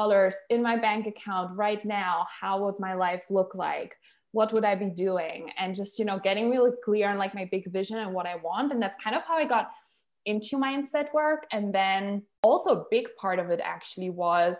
in 0.50 0.62
my 0.62 0.78
bank 0.78 1.08
account 1.08 1.58
right 1.58 1.84
now, 1.84 2.28
how 2.30 2.64
would 2.64 2.80
my 2.80 2.94
life 2.94 3.26
look 3.30 3.56
like? 3.56 3.96
What 4.32 4.54
would 4.54 4.66
I 4.66 4.76
be 4.76 4.90
doing? 4.90 5.50
And 5.58 5.76
just, 5.76 5.98
you 5.98 6.06
know, 6.06 6.20
getting 6.20 6.50
really 6.50 6.72
clear 6.84 7.10
on 7.10 7.18
like 7.18 7.34
my 7.34 7.48
big 7.52 7.72
vision 7.72 7.98
and 7.98 8.14
what 8.14 8.28
I 8.28 8.36
want. 8.36 8.72
And 8.72 8.82
that's 8.82 9.02
kind 9.04 9.16
of 9.16 9.24
how 9.24 9.36
I 9.36 9.46
got 9.46 9.72
into 10.26 10.58
mindset 10.58 11.14
work. 11.14 11.48
And 11.52 11.74
then 11.74 12.22
also 12.44 12.82
a 12.82 12.86
big 12.92 13.08
part 13.20 13.40
of 13.40 13.50
it 13.50 13.62
actually 13.64 14.10
was 14.10 14.58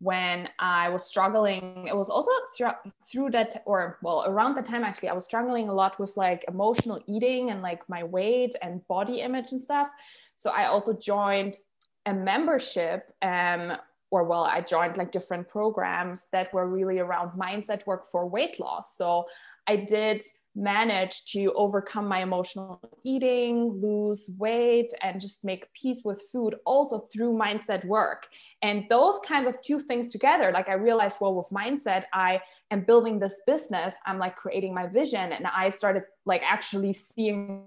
when 0.00 0.48
I 0.58 0.88
was 0.88 1.04
struggling. 1.04 1.86
It 1.86 1.96
was 1.96 2.08
also 2.08 2.30
through, 2.56 2.70
through 3.04 3.30
that, 3.32 3.62
or 3.66 3.98
well, 4.02 4.24
around 4.26 4.54
the 4.54 4.62
time 4.62 4.82
actually, 4.82 5.10
I 5.10 5.12
was 5.12 5.26
struggling 5.26 5.68
a 5.68 5.74
lot 5.74 6.00
with 6.00 6.16
like 6.16 6.44
emotional 6.48 7.00
eating 7.06 7.50
and 7.50 7.60
like 7.62 7.88
my 7.88 8.02
weight 8.02 8.54
and 8.62 8.86
body 8.88 9.20
image 9.20 9.52
and 9.52 9.60
stuff. 9.60 9.90
So 10.36 10.50
I 10.50 10.66
also 10.66 10.94
joined 10.94 11.58
a 12.06 12.14
membership, 12.14 13.14
um, 13.20 13.76
or 14.10 14.24
well, 14.24 14.44
I 14.44 14.62
joined 14.62 14.96
like 14.96 15.12
different 15.12 15.48
programs 15.48 16.28
that 16.32 16.52
were 16.54 16.66
really 16.66 16.98
around 16.98 17.38
mindset 17.38 17.86
work 17.86 18.06
for 18.06 18.26
weight 18.26 18.58
loss. 18.58 18.96
So 18.96 19.26
I 19.66 19.76
did 19.76 20.22
manage 20.56 21.24
to 21.26 21.52
overcome 21.54 22.08
my 22.08 22.22
emotional 22.22 22.80
eating, 23.04 23.80
lose 23.80 24.30
weight, 24.38 24.92
and 25.02 25.20
just 25.20 25.44
make 25.44 25.72
peace 25.72 26.02
with 26.04 26.22
food 26.32 26.56
also 26.66 26.98
through 27.12 27.32
mindset 27.32 27.84
work. 27.84 28.26
And 28.62 28.84
those 28.88 29.18
kinds 29.26 29.46
of 29.46 29.60
two 29.62 29.78
things 29.78 30.10
together, 30.10 30.50
like 30.52 30.68
I 30.68 30.74
realized, 30.74 31.18
well, 31.20 31.34
with 31.34 31.48
mindset, 31.50 32.04
I 32.12 32.40
am 32.70 32.82
building 32.82 33.18
this 33.18 33.42
business, 33.46 33.94
I'm 34.06 34.18
like 34.18 34.36
creating 34.36 34.74
my 34.74 34.86
vision, 34.86 35.32
and 35.32 35.46
I 35.46 35.68
started 35.68 36.02
like 36.26 36.42
actually 36.44 36.92
seeing 36.92 37.64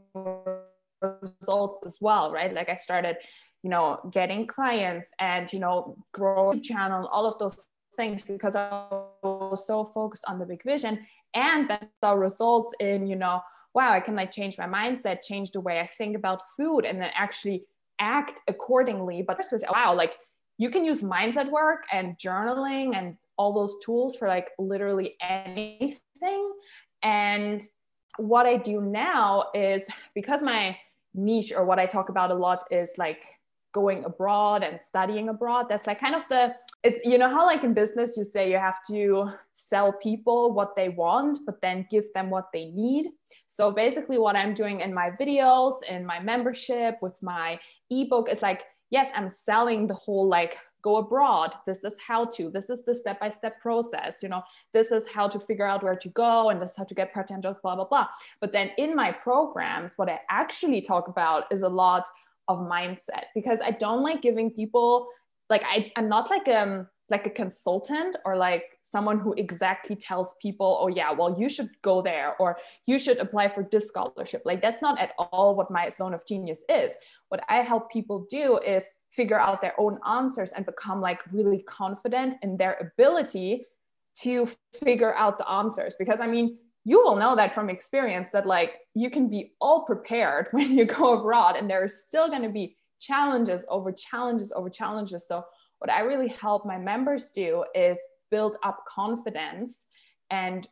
results 1.01 1.79
as 1.85 1.99
well, 2.01 2.31
right? 2.31 2.53
Like 2.53 2.69
I 2.69 2.75
started, 2.75 3.17
you 3.61 3.69
know, 3.69 3.99
getting 4.11 4.45
clients 4.45 5.11
and, 5.19 5.51
you 5.51 5.59
know, 5.59 5.97
grow 6.13 6.53
channel, 6.59 7.07
all 7.07 7.25
of 7.25 7.39
those 7.39 7.65
things 7.95 8.21
because 8.23 8.55
I 8.55 8.87
was 9.21 9.65
so 9.65 9.85
focused 9.85 10.25
on 10.27 10.39
the 10.39 10.45
big 10.45 10.63
vision. 10.63 11.05
And 11.33 11.69
that 11.69 12.15
results 12.15 12.73
in 12.79 13.07
you 13.07 13.15
know 13.15 13.41
wow 13.73 13.91
i 13.91 13.99
can 13.99 14.15
like 14.15 14.31
change 14.31 14.55
my 14.57 14.67
mindset 14.67 15.23
change 15.23 15.49
the 15.49 15.59
way 15.59 15.79
i 15.79 15.87
think 15.87 16.15
about 16.15 16.41
food 16.55 16.85
and 16.85 17.01
then 17.01 17.09
actually 17.15 17.65
act 17.99 18.41
accordingly. 18.47 19.21
But 19.21 19.39
wow 19.71 19.95
like 19.95 20.15
you 20.57 20.69
can 20.69 20.85
use 20.85 21.01
mindset 21.01 21.49
work 21.49 21.85
and 21.91 22.17
journaling 22.17 22.95
and 22.95 23.17
all 23.37 23.53
those 23.53 23.77
tools 23.83 24.15
for 24.15 24.27
like 24.27 24.51
literally 24.59 25.15
anything. 25.21 26.53
And 27.01 27.63
what 28.17 28.45
i 28.45 28.57
do 28.57 28.79
now 28.81 29.45
is 29.55 29.81
because 30.13 30.43
my 30.43 30.77
niche 31.15 31.51
or 31.55 31.65
what 31.65 31.79
i 31.79 31.85
talk 31.85 32.09
about 32.09 32.29
a 32.29 32.33
lot 32.33 32.63
is 32.69 32.93
like 32.97 33.23
going 33.71 34.03
abroad 34.05 34.61
and 34.63 34.79
studying 34.87 35.29
abroad 35.29 35.65
that's 35.67 35.87
like 35.87 35.99
kind 35.99 36.13
of 36.13 36.21
the 36.29 36.53
it's 36.83 36.99
you 37.03 37.17
know 37.17 37.29
how 37.29 37.45
like 37.45 37.63
in 37.63 37.73
business 37.73 38.17
you 38.17 38.23
say 38.23 38.51
you 38.51 38.57
have 38.57 38.79
to 38.87 39.29
sell 39.53 39.93
people 39.93 40.53
what 40.53 40.75
they 40.75 40.89
want 40.89 41.39
but 41.45 41.61
then 41.61 41.87
give 41.89 42.11
them 42.13 42.29
what 42.29 42.49
they 42.53 42.65
need? 42.65 43.07
So 43.47 43.71
basically 43.71 44.17
what 44.17 44.35
i'm 44.35 44.53
doing 44.53 44.79
in 44.81 44.93
my 44.93 45.11
videos 45.11 45.73
in 45.87 46.05
my 46.05 46.19
membership 46.19 46.97
with 47.01 47.21
my 47.21 47.59
ebook 47.91 48.29
is 48.29 48.41
like 48.41 48.63
yes 48.89 49.09
i'm 49.15 49.29
selling 49.29 49.87
the 49.87 49.93
whole 49.93 50.27
like 50.27 50.57
go 50.83 50.97
abroad. 50.97 51.55
This 51.65 51.85
is 51.85 51.93
how 52.05 52.25
to. 52.25 52.49
This 52.49 52.69
is 52.69 52.83
the 52.83 52.93
step 52.93 53.17
by 53.21 53.29
step 53.29 53.59
process 53.61 54.21
you 54.21 54.29
know? 54.29 54.43
This 54.73 54.91
is 54.91 55.05
how 55.07 55.29
to 55.29 55.39
figure 55.39 55.65
out 55.65 55.81
where 55.81 55.95
to 55.95 56.09
go 56.09 56.49
and 56.49 56.61
this 56.61 56.71
is 56.71 56.77
how 56.77 56.83
to 56.83 56.93
get 56.93 57.13
jobs 57.41 57.59
blah 57.63 57.75
blah 57.75 57.85
blah. 57.85 58.07
But 58.41 58.51
then 58.51 58.71
in 58.77 58.95
my 58.95 59.11
programs 59.11 59.93
what 59.95 60.09
i 60.09 60.19
actually 60.29 60.81
talk 60.81 61.07
about 61.07 61.45
is 61.51 61.61
a 61.61 61.69
lot 61.69 62.05
of 62.47 62.59
mindset 62.59 63.25
because 63.33 63.59
I 63.63 63.71
don't 63.71 64.03
like 64.03 64.21
giving 64.21 64.51
people 64.51 65.07
like 65.53 65.63
I, 65.65 65.91
I'm 65.95 66.09
not 66.09 66.29
like 66.29 66.47
um 66.47 66.87
like 67.09 67.27
a 67.27 67.29
consultant 67.29 68.15
or 68.25 68.33
like 68.35 68.65
someone 68.81 69.19
who 69.19 69.33
exactly 69.33 69.95
tells 69.95 70.35
people, 70.41 70.69
oh 70.81 70.89
yeah, 70.99 71.11
well 71.11 71.31
you 71.41 71.47
should 71.55 71.69
go 71.81 71.95
there 72.01 72.29
or 72.41 72.49
you 72.89 72.97
should 73.03 73.19
apply 73.25 73.45
for 73.49 73.63
this 73.71 73.87
scholarship. 73.91 74.41
Like 74.49 74.61
that's 74.61 74.81
not 74.81 74.99
at 74.99 75.11
all 75.17 75.55
what 75.55 75.69
my 75.77 75.89
zone 75.89 76.13
of 76.13 76.25
genius 76.31 76.61
is. 76.69 76.91
What 77.29 77.41
I 77.49 77.57
help 77.71 77.91
people 77.91 78.25
do 78.29 78.45
is 78.75 78.83
figure 79.19 79.39
out 79.39 79.61
their 79.61 79.79
own 79.79 79.99
answers 80.19 80.51
and 80.53 80.65
become 80.65 80.99
like 81.09 81.21
really 81.31 81.61
confident 81.81 82.35
in 82.41 82.57
their 82.57 82.75
ability 82.87 83.65
to 84.15 84.49
figure 84.83 85.13
out 85.15 85.37
the 85.37 85.47
answers 85.49 85.95
because 85.97 86.19
i 86.19 86.27
mean 86.27 86.57
you 86.85 86.97
will 87.03 87.15
know 87.15 87.35
that 87.35 87.53
from 87.53 87.69
experience 87.69 88.29
that 88.31 88.45
like 88.45 88.71
you 88.93 89.09
can 89.09 89.29
be 89.29 89.53
all 89.61 89.85
prepared 89.85 90.47
when 90.51 90.77
you 90.77 90.85
go 90.85 91.19
abroad 91.19 91.55
and 91.55 91.69
there's 91.69 91.95
still 92.09 92.27
going 92.27 92.41
to 92.41 92.49
be 92.49 92.75
challenges 93.07 93.65
over 93.69 93.91
challenges 93.91 94.51
over 94.55 94.69
challenges. 94.69 95.25
So 95.27 95.45
what 95.83 95.91
i 95.91 95.99
really 95.99 96.29
help 96.29 96.65
my 96.65 96.77
members 96.77 97.29
do 97.29 97.65
is 97.75 97.99
build 98.31 98.55
up 98.63 98.85
confidence 98.85 99.85
and 100.31 100.67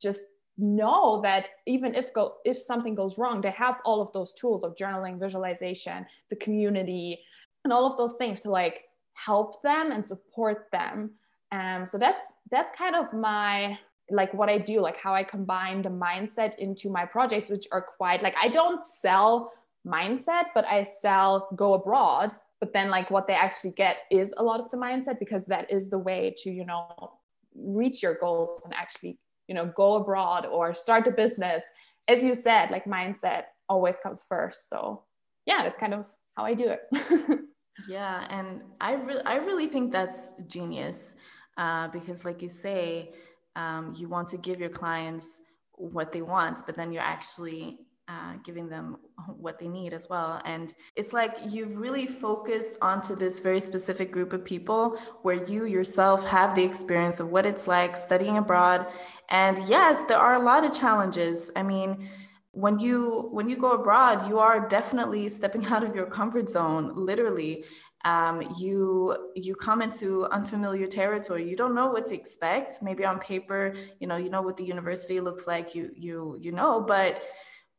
just 0.00 0.20
know 0.58 1.20
that 1.22 1.48
even 1.66 1.94
if 1.94 2.12
go 2.12 2.34
if 2.44 2.58
something 2.58 2.94
goes 2.94 3.16
wrong 3.16 3.40
they 3.40 3.50
have 3.50 3.80
all 3.86 4.02
of 4.02 4.12
those 4.12 4.34
tools 4.34 4.62
of 4.62 4.76
journaling 4.76 5.18
visualization 5.18 6.04
the 6.28 6.36
community 6.36 7.18
and 7.64 7.72
all 7.72 7.86
of 7.86 7.96
those 7.96 8.14
things 8.14 8.42
to 8.42 8.50
like 8.50 8.84
help 9.14 9.62
them 9.62 9.92
and 9.92 10.04
support 10.04 10.68
them. 10.72 11.10
Um 11.52 11.86
so 11.86 11.96
that's 11.96 12.26
that's 12.50 12.70
kind 12.76 12.94
of 12.94 13.12
my 13.14 13.78
like 14.10 14.34
what 14.34 14.48
i 14.48 14.58
do 14.58 14.80
like 14.80 14.98
how 14.98 15.14
i 15.14 15.22
combine 15.22 15.82
the 15.82 15.88
mindset 15.88 16.52
into 16.58 16.90
my 16.90 17.04
projects 17.04 17.48
which 17.48 17.66
are 17.70 17.82
quite 17.82 18.22
like 18.22 18.34
i 18.42 18.48
don't 18.48 18.84
sell 18.84 19.52
mindset 19.86 20.44
but 20.54 20.64
i 20.66 20.82
sell 20.82 21.48
go 21.56 21.74
abroad 21.74 22.32
but 22.60 22.72
then 22.74 22.90
like 22.90 23.10
what 23.10 23.26
they 23.26 23.32
actually 23.32 23.70
get 23.70 23.98
is 24.10 24.34
a 24.36 24.42
lot 24.42 24.60
of 24.60 24.70
the 24.70 24.76
mindset 24.76 25.18
because 25.18 25.46
that 25.46 25.70
is 25.70 25.88
the 25.88 25.98
way 25.98 26.34
to 26.36 26.50
you 26.50 26.64
know 26.64 27.12
reach 27.54 28.02
your 28.02 28.14
goals 28.14 28.60
and 28.64 28.74
actually 28.74 29.18
you 29.48 29.54
know 29.54 29.66
go 29.74 29.94
abroad 29.94 30.46
or 30.46 30.74
start 30.74 31.06
a 31.06 31.10
business. 31.10 31.62
As 32.08 32.22
you 32.22 32.34
said 32.34 32.70
like 32.70 32.84
mindset 32.84 33.44
always 33.68 33.96
comes 33.96 34.24
first. 34.28 34.68
So 34.68 35.02
yeah 35.46 35.62
that's 35.62 35.76
kind 35.76 35.94
of 35.94 36.04
how 36.36 36.44
i 36.44 36.54
do 36.54 36.68
it. 36.68 36.82
Yeah 37.88 38.26
and 38.28 38.60
i 38.80 38.92
really 38.92 39.24
i 39.24 39.36
really 39.36 39.66
think 39.66 39.90
that's 39.90 40.32
genius 40.46 41.14
uh, 41.56 41.88
because 41.88 42.26
like 42.26 42.42
you 42.42 42.48
say 42.48 43.12
um, 43.56 43.94
you 43.96 44.06
want 44.06 44.28
to 44.28 44.36
give 44.36 44.60
your 44.60 44.68
clients 44.68 45.40
what 45.76 46.12
they 46.12 46.20
want 46.20 46.60
but 46.66 46.76
then 46.76 46.92
you're 46.92 47.10
actually 47.16 47.78
uh, 48.10 48.34
giving 48.42 48.68
them 48.68 48.96
what 49.38 49.60
they 49.60 49.68
need 49.68 49.92
as 49.92 50.08
well. 50.08 50.42
And 50.44 50.74
it's 50.96 51.12
like 51.12 51.36
you've 51.48 51.76
really 51.76 52.06
focused 52.06 52.76
onto 52.82 53.14
this 53.14 53.38
very 53.38 53.60
specific 53.60 54.10
group 54.10 54.32
of 54.32 54.44
people 54.44 54.98
where 55.22 55.44
you 55.44 55.66
yourself 55.66 56.26
have 56.26 56.56
the 56.56 56.64
experience 56.64 57.20
of 57.20 57.28
what 57.28 57.46
it's 57.46 57.68
like 57.68 57.96
studying 57.96 58.36
abroad. 58.36 58.86
And 59.28 59.60
yes, 59.68 60.00
there 60.08 60.18
are 60.18 60.34
a 60.34 60.42
lot 60.42 60.64
of 60.64 60.72
challenges. 60.72 61.52
I 61.54 61.62
mean, 61.62 62.08
when 62.52 62.80
you 62.80 63.28
when 63.30 63.48
you 63.48 63.56
go 63.56 63.70
abroad 63.74 64.28
you 64.28 64.40
are 64.40 64.66
definitely 64.66 65.28
stepping 65.28 65.64
out 65.72 65.84
of 65.84 65.94
your 65.94 66.06
comfort 66.06 66.50
zone 66.50 66.92
literally 66.96 67.64
um, 68.04 68.42
you 68.58 69.16
you 69.36 69.54
come 69.54 69.82
into 69.82 70.26
unfamiliar 70.32 70.88
territory 70.88 71.48
you 71.48 71.54
don't 71.54 71.76
know 71.76 71.86
what 71.86 72.06
to 72.06 72.14
expect 72.14 72.82
maybe 72.82 73.04
on 73.04 73.20
paper 73.20 73.72
you 74.00 74.08
know 74.08 74.16
you 74.16 74.30
know 74.30 74.42
what 74.42 74.56
the 74.56 74.64
university 74.64 75.20
looks 75.20 75.46
like 75.46 75.76
you 75.76 75.92
you 75.94 76.36
you 76.40 76.50
know 76.50 76.80
but 76.80 77.22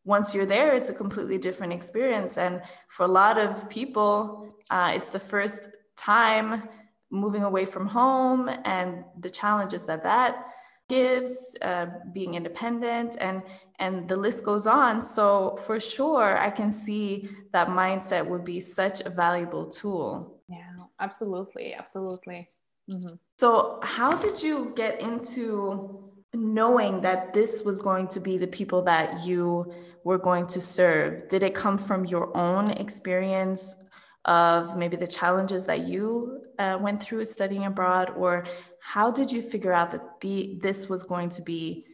once 0.04 0.34
you're 0.34 0.46
there, 0.46 0.74
it's 0.74 0.90
a 0.90 0.94
completely 0.94 1.38
different 1.38 1.74
experience. 1.74 2.38
And 2.38 2.62
for 2.88 3.06
a 3.06 3.10
lot 3.10 3.38
of 3.38 3.70
people, 3.70 4.56
uh, 4.70 4.92
it's 4.96 5.10
the 5.10 5.20
first 5.20 5.70
time 5.96 6.68
moving 7.12 7.44
away 7.44 7.66
from 7.66 7.86
home 7.86 8.50
and 8.66 9.04
the 9.20 9.30
challenges 9.30 9.86
that 9.86 10.04
that 10.04 10.46
gives, 10.90 11.56
uh, 11.62 11.86
being 12.14 12.34
independent, 12.36 13.16
and 13.20 13.44
and 13.80 14.08
the 14.10 14.16
list 14.16 14.44
goes 14.44 14.68
on. 14.68 15.02
So 15.02 15.56
for 15.66 15.80
sure, 15.80 16.38
I 16.38 16.50
can 16.50 16.72
see 16.72 17.30
that 17.54 17.68
mindset 17.68 18.26
would 18.26 18.44
be 18.44 18.60
such 18.60 19.02
a 19.02 19.10
valuable 19.10 19.68
tool. 19.68 20.42
Yeah, 20.50 20.86
absolutely, 21.00 21.74
absolutely. 21.74 22.50
Mm-hmm. 22.90 23.16
So 23.40 23.80
how 23.84 24.18
did 24.18 24.44
you 24.44 24.74
get 24.76 25.02
into 25.02 26.12
knowing 26.34 27.02
that 27.02 27.34
this 27.34 27.64
was 27.64 27.80
going 27.80 28.08
to 28.08 28.20
be 28.20 28.38
the 28.38 28.48
people 28.48 28.82
that 28.84 29.26
you 29.26 29.74
were 30.04 30.18
going 30.18 30.48
to 30.48 30.62
serve? 30.62 31.28
Did 31.30 31.44
it 31.44 31.54
come 31.54 31.78
from 31.78 32.06
your 32.06 32.36
own 32.36 32.72
experience 32.72 33.76
of 34.26 34.78
maybe 34.78 34.96
the 34.96 35.08
challenges 35.08 35.66
that 35.66 35.88
you 35.88 36.42
uh, 36.60 36.78
went 36.80 37.02
through 37.02 37.26
studying 37.26 37.66
abroad, 37.66 38.12
or 38.16 38.46
how 38.82 39.10
did 39.10 39.32
you 39.32 39.42
figure 39.42 39.74
out 39.74 39.92
that 39.92 40.22
the 40.22 40.60
this 40.62 40.90
was 40.90 41.04
going 41.04 41.30
to 41.30 41.42
be 41.42 41.86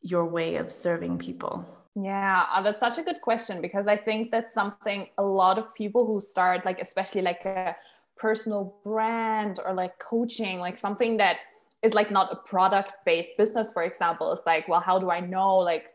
your 0.00 0.26
way 0.26 0.56
of 0.56 0.72
serving 0.72 1.18
people? 1.18 1.64
Yeah, 1.94 2.46
uh, 2.52 2.62
that's 2.62 2.80
such 2.80 2.98
a 2.98 3.02
good 3.02 3.20
question 3.20 3.60
because 3.60 3.86
I 3.86 3.96
think 3.96 4.30
that's 4.30 4.52
something 4.52 5.08
a 5.18 5.22
lot 5.22 5.58
of 5.58 5.74
people 5.74 6.06
who 6.06 6.20
start, 6.20 6.64
like, 6.64 6.80
especially 6.80 7.22
like 7.22 7.44
a 7.44 7.76
personal 8.16 8.76
brand 8.84 9.58
or 9.64 9.74
like 9.74 9.98
coaching, 9.98 10.58
like 10.58 10.78
something 10.78 11.16
that 11.16 11.38
is 11.82 11.94
like 11.94 12.10
not 12.10 12.32
a 12.32 12.36
product 12.36 12.92
based 13.04 13.30
business, 13.38 13.72
for 13.72 13.84
example, 13.84 14.32
is 14.32 14.40
like, 14.46 14.68
well, 14.68 14.80
how 14.80 14.98
do 14.98 15.10
I 15.10 15.20
know 15.20 15.56
like 15.56 15.86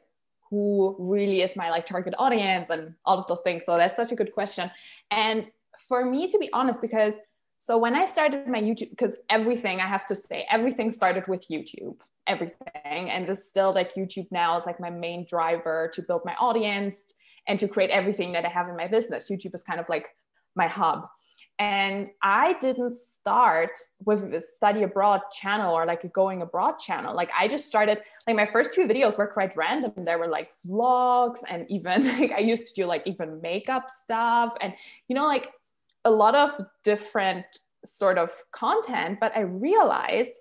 who 0.54 0.96
really 1.00 1.42
is 1.42 1.56
my 1.56 1.72
like 1.72 1.84
target 1.88 2.13
audience 2.20 2.70
and 2.70 2.94
all 3.06 3.18
of 3.18 3.26
those 3.26 3.42
things. 3.42 3.66
So 3.66 3.76
that's 3.76 3.96
such 3.96 4.12
a 4.12 4.16
good 4.16 4.32
question. 4.32 4.70
And 5.10 5.50
for 5.88 6.06
me 6.06 6.28
to 6.28 6.38
be 6.38 6.48
honest 6.54 6.80
because 6.82 7.13
so 7.58 7.78
when 7.78 7.96
i 7.96 8.06
started 8.06 8.48
my 8.48 8.62
youtube 8.62 8.89
because 8.89 9.13
everything 9.30 9.80
i 9.82 9.88
have 9.88 10.06
to 10.06 10.16
say 10.16 10.46
everything 10.50 10.92
started 10.92 11.28
with 11.28 11.44
youtube 11.50 11.98
everything. 12.28 13.10
And 13.13 13.28
this 13.28 13.50
still 13.50 13.74
like 13.74 13.96
youtube 13.96 14.28
now 14.32 14.58
is 14.58 14.66
like 14.66 14.80
my 14.80 14.89
main 14.89 15.26
driver 15.28 15.92
to 15.94 16.02
build 16.02 16.22
my 16.24 16.36
audience 16.36 17.04
and 17.48 17.60
to 17.60 17.68
create 17.68 17.89
everything 17.89 18.32
that 18.34 18.46
i 18.46 18.50
have 18.50 18.70
in 18.70 18.78
my 18.78 18.88
business. 18.88 19.30
Youtube 19.30 19.54
is 19.56 19.63
kind 19.63 19.80
of 19.80 19.89
like 19.89 20.08
my 20.56 20.68
hub 20.68 21.10
and 21.60 22.10
I 22.22 22.54
didn't 22.54 22.94
start 22.94 23.78
with 24.04 24.34
a 24.34 24.42
study 24.42 24.84
abroad 24.84 25.22
channel 25.32 25.74
or 25.74 25.86
like 25.86 26.04
a 26.04 26.08
going 26.08 26.42
abroad 26.42 26.80
channel. 26.80 27.16
Like 27.16 27.30
I 27.38 27.48
just 27.48 27.66
started, 27.66 28.00
like 28.26 28.36
my 28.36 28.46
first 28.46 28.74
few 28.74 28.88
videos 28.88 29.18
were 29.18 29.28
quite 29.28 29.56
random. 29.56 29.94
There 29.98 30.18
were 30.18 30.28
like 30.28 30.50
vlogs 30.68 31.39
and 31.48 31.70
even 31.70 32.08
like 32.20 32.32
I 32.32 32.39
used 32.39 32.68
to 32.68 32.74
do 32.74 32.88
like 32.88 33.04
even 33.06 33.39
makeup 33.42 33.89
stuff 33.89 34.56
and, 34.62 34.74
you 35.08 35.16
know, 35.16 35.28
like 35.28 35.52
a 36.06 36.12
lot 36.12 36.34
of 36.34 36.66
different 36.84 37.46
sort 37.86 38.18
of 38.18 38.32
content. 38.52 39.20
But 39.20 39.36
I 39.36 39.42
realized 39.42 40.34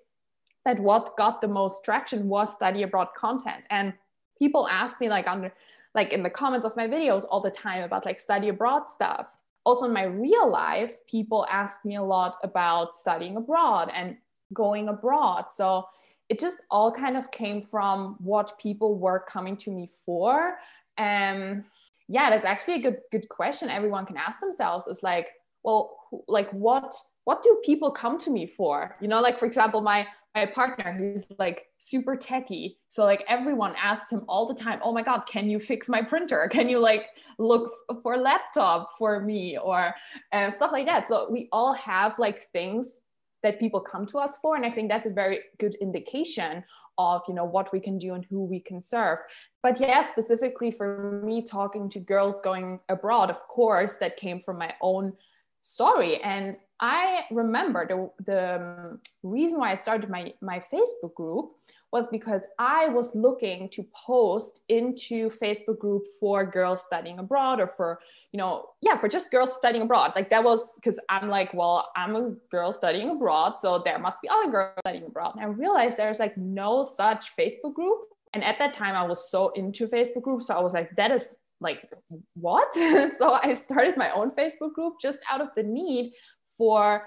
that 0.64 0.80
what 0.80 1.16
got 1.18 1.42
the 1.42 1.48
most 1.48 1.84
traction 1.84 2.28
was 2.28 2.54
study 2.54 2.84
abroad 2.84 3.08
content. 3.14 3.64
And 3.68 3.92
people 4.38 4.66
ask 4.68 4.98
me 4.98 5.10
like 5.10 5.26
on 5.26 5.50
like 5.94 6.14
in 6.14 6.22
the 6.22 6.30
comments 6.30 6.64
of 6.64 6.74
my 6.74 6.88
videos 6.88 7.24
all 7.30 7.42
the 7.42 7.50
time 7.50 7.82
about 7.82 8.06
like 8.06 8.18
study 8.18 8.48
abroad 8.48 8.88
stuff 8.88 9.36
also 9.64 9.86
in 9.86 9.92
my 9.92 10.04
real 10.04 10.50
life, 10.50 10.94
people 11.06 11.46
ask 11.50 11.84
me 11.84 11.96
a 11.96 12.02
lot 12.02 12.36
about 12.42 12.96
studying 12.96 13.36
abroad 13.36 13.90
and 13.94 14.16
going 14.52 14.88
abroad. 14.88 15.46
So 15.52 15.86
it 16.28 16.38
just 16.38 16.58
all 16.70 16.90
kind 16.90 17.16
of 17.16 17.30
came 17.30 17.62
from 17.62 18.16
what 18.18 18.58
people 18.58 18.98
were 18.98 19.20
coming 19.20 19.56
to 19.58 19.70
me 19.70 19.90
for. 20.04 20.56
And 20.98 21.64
yeah, 22.08 22.30
that's 22.30 22.44
actually 22.44 22.74
a 22.74 22.80
good 22.80 22.98
good 23.10 23.28
question 23.28 23.68
everyone 23.68 24.06
can 24.06 24.16
ask 24.16 24.40
themselves 24.40 24.86
is 24.86 25.02
like, 25.02 25.28
well, 25.62 25.96
like 26.28 26.50
what 26.50 26.94
what 27.24 27.42
do 27.42 27.60
people 27.64 27.90
come 27.90 28.18
to 28.18 28.30
me 28.30 28.46
for? 28.46 28.96
You 29.00 29.08
know, 29.08 29.20
like 29.20 29.38
for 29.38 29.46
example, 29.46 29.80
my 29.80 30.06
my 30.06 30.06
partner 30.54 30.92
who's 30.92 31.26
like 31.38 31.66
super 31.78 32.16
techy 32.16 32.78
so 32.88 33.04
like 33.04 33.22
everyone 33.28 33.74
asks 33.80 34.10
him 34.10 34.24
all 34.28 34.46
the 34.48 34.54
time 34.54 34.78
oh 34.82 34.90
my 34.90 35.02
god 35.02 35.20
can 35.26 35.48
you 35.50 35.58
fix 35.58 35.88
my 35.88 36.02
printer? 36.02 36.48
Can 36.50 36.68
you 36.68 36.80
like 36.80 37.06
look 37.38 37.72
for 38.02 38.14
a 38.14 38.20
laptop 38.20 38.88
for 38.98 39.20
me? 39.20 39.58
or 39.62 39.94
uh, 40.32 40.50
stuff 40.50 40.72
like 40.72 40.86
that. 40.86 41.08
So 41.08 41.28
we 41.30 41.48
all 41.52 41.74
have 41.74 42.18
like 42.18 42.42
things 42.52 43.00
that 43.42 43.58
people 43.58 43.80
come 43.80 44.06
to 44.06 44.18
us 44.18 44.36
for 44.36 44.54
and 44.54 44.64
i 44.64 44.70
think 44.70 44.88
that's 44.88 45.08
a 45.08 45.10
very 45.10 45.40
good 45.58 45.74
indication 45.80 46.62
of 46.96 47.22
you 47.26 47.34
know 47.34 47.44
what 47.44 47.72
we 47.72 47.80
can 47.80 47.98
do 47.98 48.14
and 48.14 48.24
who 48.26 48.44
we 48.44 48.60
can 48.60 48.80
serve. 48.80 49.18
But 49.62 49.80
yeah 49.80 50.02
specifically 50.02 50.70
for 50.70 51.20
me 51.24 51.42
talking 51.42 51.88
to 51.90 51.98
girls 51.98 52.38
going 52.44 52.78
abroad 52.88 53.30
of 53.30 53.40
course 53.48 53.96
that 53.96 54.16
came 54.16 54.38
from 54.38 54.58
my 54.58 54.74
own 54.80 55.14
story 55.62 56.22
and 56.22 56.56
I 56.82 57.26
remember 57.30 57.86
the, 57.86 58.24
the 58.24 58.56
um, 58.56 59.00
reason 59.22 59.60
why 59.60 59.70
I 59.70 59.76
started 59.76 60.10
my, 60.10 60.34
my 60.42 60.60
Facebook 60.72 61.14
group 61.14 61.52
was 61.92 62.08
because 62.08 62.42
I 62.58 62.88
was 62.88 63.14
looking 63.14 63.68
to 63.68 63.86
post 63.94 64.64
into 64.68 65.30
Facebook 65.30 65.78
group 65.78 66.02
for 66.18 66.44
girls 66.44 66.82
studying 66.84 67.20
abroad 67.20 67.60
or 67.60 67.68
for, 67.68 68.00
you 68.32 68.38
know, 68.38 68.70
yeah, 68.80 68.96
for 68.96 69.08
just 69.08 69.30
girls 69.30 69.56
studying 69.56 69.84
abroad. 69.84 70.12
Like 70.16 70.28
that 70.30 70.42
was 70.42 70.74
because 70.74 70.98
I'm 71.08 71.28
like, 71.28 71.54
well, 71.54 71.88
I'm 71.94 72.16
a 72.16 72.34
girl 72.50 72.72
studying 72.72 73.10
abroad, 73.10 73.60
so 73.60 73.80
there 73.84 73.98
must 74.00 74.20
be 74.20 74.28
other 74.28 74.50
girls 74.50 74.74
studying 74.80 75.04
abroad. 75.04 75.34
And 75.36 75.44
I 75.44 75.48
realized 75.48 75.98
there's 75.98 76.18
like 76.18 76.36
no 76.36 76.82
such 76.82 77.36
Facebook 77.36 77.74
group. 77.74 78.00
And 78.34 78.42
at 78.42 78.58
that 78.58 78.72
time, 78.74 78.96
I 78.96 79.04
was 79.04 79.30
so 79.30 79.50
into 79.50 79.86
Facebook 79.86 80.22
groups. 80.22 80.46
So 80.48 80.54
I 80.54 80.60
was 80.60 80.72
like, 80.72 80.96
that 80.96 81.12
is 81.12 81.28
like, 81.62 81.88
what? 82.34 82.74
so 83.18 83.38
I 83.42 83.54
started 83.54 83.96
my 83.96 84.10
own 84.10 84.32
Facebook 84.32 84.74
group 84.74 84.94
just 85.00 85.20
out 85.30 85.40
of 85.40 85.48
the 85.56 85.62
need 85.62 86.12
for 86.58 87.04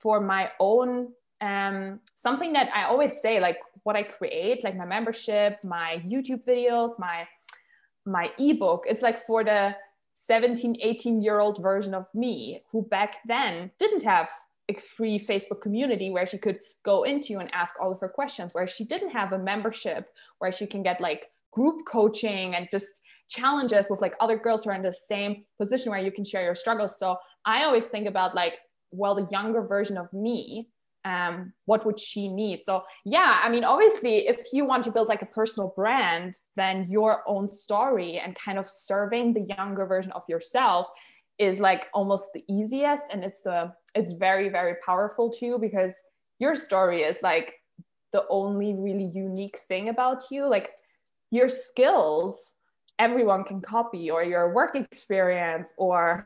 for 0.00 0.20
my 0.20 0.50
own 0.58 1.08
um, 1.40 2.00
something 2.16 2.52
that 2.54 2.68
I 2.74 2.84
always 2.84 3.20
say, 3.20 3.40
like 3.40 3.58
what 3.82 3.96
I 3.96 4.02
create, 4.02 4.64
like 4.64 4.76
my 4.76 4.84
membership, 4.84 5.58
my 5.62 6.02
YouTube 6.06 6.44
videos, 6.44 6.98
my 6.98 7.26
my 8.06 8.32
ebook. 8.38 8.84
It's 8.86 9.02
like 9.02 9.24
for 9.26 9.44
the 9.44 9.76
17 10.14 10.76
18 10.80 11.22
year 11.22 11.40
old 11.40 11.62
version 11.62 11.94
of 11.94 12.06
me 12.14 12.62
who 12.70 12.82
back 12.82 13.16
then 13.26 13.70
didn't 13.78 14.02
have 14.02 14.28
a 14.68 14.74
free 14.74 15.18
facebook 15.18 15.60
community 15.60 16.10
where 16.10 16.26
she 16.26 16.38
could 16.38 16.60
go 16.84 17.02
into 17.02 17.38
and 17.38 17.50
ask 17.52 17.74
all 17.80 17.90
of 17.90 17.98
her 18.00 18.08
questions 18.08 18.52
where 18.52 18.68
she 18.68 18.84
didn't 18.84 19.10
have 19.10 19.32
a 19.32 19.38
membership 19.38 20.10
where 20.38 20.52
she 20.52 20.66
can 20.66 20.82
get 20.82 21.00
like 21.00 21.30
group 21.50 21.84
coaching 21.86 22.54
and 22.54 22.68
just 22.70 23.00
challenges 23.32 23.86
with 23.90 24.00
like 24.00 24.14
other 24.20 24.36
girls 24.36 24.64
who 24.64 24.70
are 24.70 24.74
in 24.74 24.82
the 24.82 24.92
same 24.92 25.44
position 25.60 25.90
where 25.90 26.00
you 26.00 26.12
can 26.12 26.24
share 26.24 26.44
your 26.44 26.54
struggles. 26.54 26.98
So 26.98 27.16
i 27.44 27.64
always 27.64 27.86
think 27.86 28.06
about 28.06 28.34
like 28.42 28.54
well 28.90 29.14
the 29.14 29.28
younger 29.30 29.62
version 29.74 29.96
of 29.96 30.12
me 30.12 30.68
um, 31.04 31.52
what 31.64 31.84
would 31.84 31.98
she 31.98 32.28
need? 32.28 32.58
So 32.64 32.84
yeah 33.04 33.40
i 33.44 33.48
mean 33.48 33.64
obviously 33.64 34.14
if 34.32 34.38
you 34.52 34.64
want 34.64 34.84
to 34.84 34.92
build 34.92 35.08
like 35.08 35.22
a 35.22 35.26
personal 35.38 35.72
brand 35.74 36.30
then 36.54 36.86
your 36.88 37.12
own 37.26 37.48
story 37.48 38.20
and 38.22 38.36
kind 38.36 38.58
of 38.58 38.70
serving 38.70 39.34
the 39.34 39.46
younger 39.56 39.84
version 39.86 40.12
of 40.12 40.22
yourself 40.28 40.86
is 41.38 41.60
like 41.60 41.88
almost 41.92 42.32
the 42.32 42.44
easiest. 42.48 43.04
And 43.10 43.24
it's 43.24 43.42
the 43.42 43.72
it's 43.94 44.12
very 44.12 44.48
very 44.48 44.76
powerful 44.84 45.30
too 45.30 45.58
because 45.58 45.94
your 46.38 46.54
story 46.54 47.02
is 47.02 47.22
like 47.22 47.54
the 48.12 48.24
only 48.28 48.74
really 48.74 49.10
unique 49.12 49.58
thing 49.68 49.88
about 49.88 50.24
you. 50.30 50.48
Like 50.48 50.70
your 51.30 51.48
skills 51.48 52.56
everyone 52.98 53.44
can 53.44 53.60
copy 53.60 54.10
or 54.10 54.22
your 54.22 54.52
work 54.52 54.74
experience 54.74 55.74
or 55.76 56.24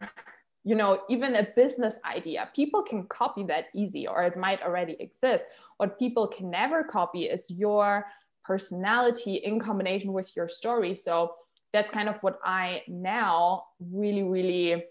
you 0.64 0.74
know 0.74 1.00
even 1.09 1.35
a 1.37 1.46
business 1.55 1.98
idea. 2.05 2.48
People 2.55 2.83
can 2.83 3.07
copy 3.07 3.44
that 3.44 3.66
easy 3.74 4.07
or 4.07 4.24
it 4.24 4.37
might 4.37 4.62
already 4.62 4.96
exist. 5.00 5.44
What 5.76 5.98
people 5.98 6.26
can 6.26 6.50
never 6.50 6.85
copy 6.85 7.24
is 7.24 7.50
your 7.50 8.07
personality 8.44 9.37
in 9.37 9.59
combination 9.59 10.12
with 10.12 10.35
your 10.37 10.48
story. 10.48 10.94
So 10.94 11.35
that's 11.72 11.90
kind 11.90 12.09
of 12.09 12.22
what 12.22 12.38
i 12.44 12.83
now 12.88 13.64
really 13.81 14.22
really 14.22 14.85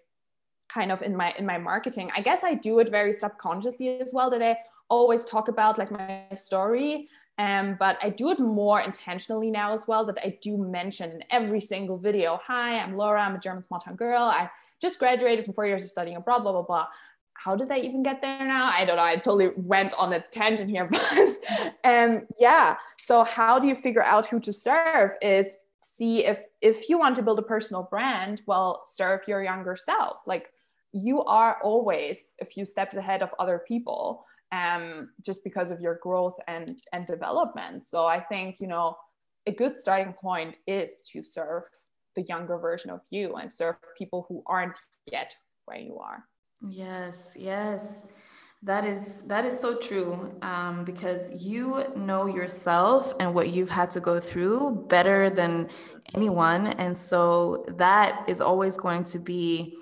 kind 0.69 0.91
of 0.91 1.01
in 1.01 1.15
my 1.15 1.33
in 1.38 1.45
my 1.45 1.57
marketing. 1.57 2.11
I 2.15 2.21
guess 2.21 2.43
i 2.43 2.53
do 2.53 2.79
it 2.79 2.89
very 2.89 3.13
subconsciously 3.13 3.99
as 4.01 4.11
well 4.13 4.29
that 4.29 4.41
i 4.41 4.57
always 4.89 5.25
talk 5.25 5.47
about 5.47 5.77
like 5.77 5.91
my 5.91 6.23
story 6.35 7.09
um, 7.37 7.75
but 7.77 7.97
I 8.01 8.09
do 8.09 8.29
it 8.31 8.39
more 8.39 8.79
intentionally 8.81 9.51
now 9.51 9.73
as 9.73 9.87
well 9.87 10.05
that 10.05 10.17
I 10.23 10.37
do 10.41 10.57
mention 10.57 11.11
in 11.11 11.23
every 11.31 11.59
single 11.59 11.97
video, 11.97 12.39
hi, 12.41 12.79
I'm 12.79 12.95
Laura, 12.95 13.21
I'm 13.21 13.35
a 13.35 13.39
German 13.39 13.63
small 13.63 13.79
town 13.79 13.95
girl. 13.95 14.23
I 14.23 14.49
just 14.81 14.99
graduated 14.99 15.45
from 15.45 15.53
four 15.53 15.67
years 15.67 15.83
of 15.83 15.89
studying 15.89 16.15
abroad, 16.15 16.43
blah, 16.43 16.53
blah, 16.53 16.61
blah. 16.61 16.87
How 17.33 17.55
did 17.57 17.69
I 17.69 17.79
even 17.79 18.03
get 18.03 18.21
there 18.21 18.45
now? 18.45 18.71
I 18.73 18.85
don't 18.85 18.95
know. 18.95 19.03
I 19.03 19.17
totally 19.17 19.49
went 19.57 19.93
on 19.95 20.13
a 20.13 20.21
tangent 20.31 20.69
here, 20.69 20.89
but 20.91 21.37
um, 21.83 22.25
yeah. 22.39 22.77
So 22.97 23.25
how 23.25 23.59
do 23.59 23.67
you 23.67 23.75
figure 23.75 24.03
out 24.03 24.25
who 24.25 24.39
to 24.39 24.53
serve 24.53 25.11
is 25.21 25.57
see 25.81 26.25
if 26.25 26.39
if 26.61 26.87
you 26.89 26.97
want 26.97 27.17
to 27.17 27.21
build 27.21 27.37
a 27.39 27.43
personal 27.43 27.83
brand, 27.83 28.41
well, 28.47 28.83
serve 28.85 29.21
your 29.27 29.43
younger 29.43 29.75
self. 29.75 30.25
Like 30.25 30.51
you 30.93 31.23
are 31.25 31.57
always 31.61 32.35
a 32.39 32.45
few 32.45 32.63
steps 32.63 32.95
ahead 32.95 33.21
of 33.21 33.29
other 33.37 33.61
people 33.67 34.25
um, 34.55 35.09
just 35.21 35.43
because 35.43 35.69
of 35.71 35.81
your 35.81 35.99
growth 36.01 36.37
and 36.47 36.77
and 36.93 37.05
development. 37.05 37.85
So 37.85 38.05
I 38.05 38.19
think 38.19 38.57
you 38.59 38.67
know 38.67 38.97
a 39.45 39.51
good 39.51 39.75
starting 39.77 40.13
point 40.13 40.57
is 40.65 41.01
to 41.11 41.23
serve 41.23 41.63
the 42.15 42.23
younger 42.23 42.57
version 42.57 42.89
of 42.91 43.01
you 43.09 43.35
and 43.35 43.51
serve 43.51 43.75
people 43.97 44.25
who 44.27 44.41
aren't 44.45 44.79
yet 45.11 45.35
where 45.65 45.77
you 45.77 45.99
are. 45.99 46.23
Yes, 46.67 47.35
yes. 47.37 48.07
That 48.63 48.85
is 48.85 49.21
that 49.23 49.45
is 49.45 49.59
so 49.59 49.77
true 49.77 50.33
um, 50.41 50.85
because 50.85 51.31
you 51.45 51.85
know 51.95 52.25
yourself 52.25 53.13
and 53.19 53.35
what 53.35 53.49
you've 53.49 53.69
had 53.69 53.91
to 53.91 53.99
go 53.99 54.19
through 54.19 54.87
better 54.89 55.29
than 55.29 55.69
anyone, 56.15 56.67
and 56.67 56.95
so 56.95 57.63
that 57.77 58.23
is 58.27 58.41
always 58.41 58.75
going 58.77 59.03
to 59.03 59.19
be 59.19 59.77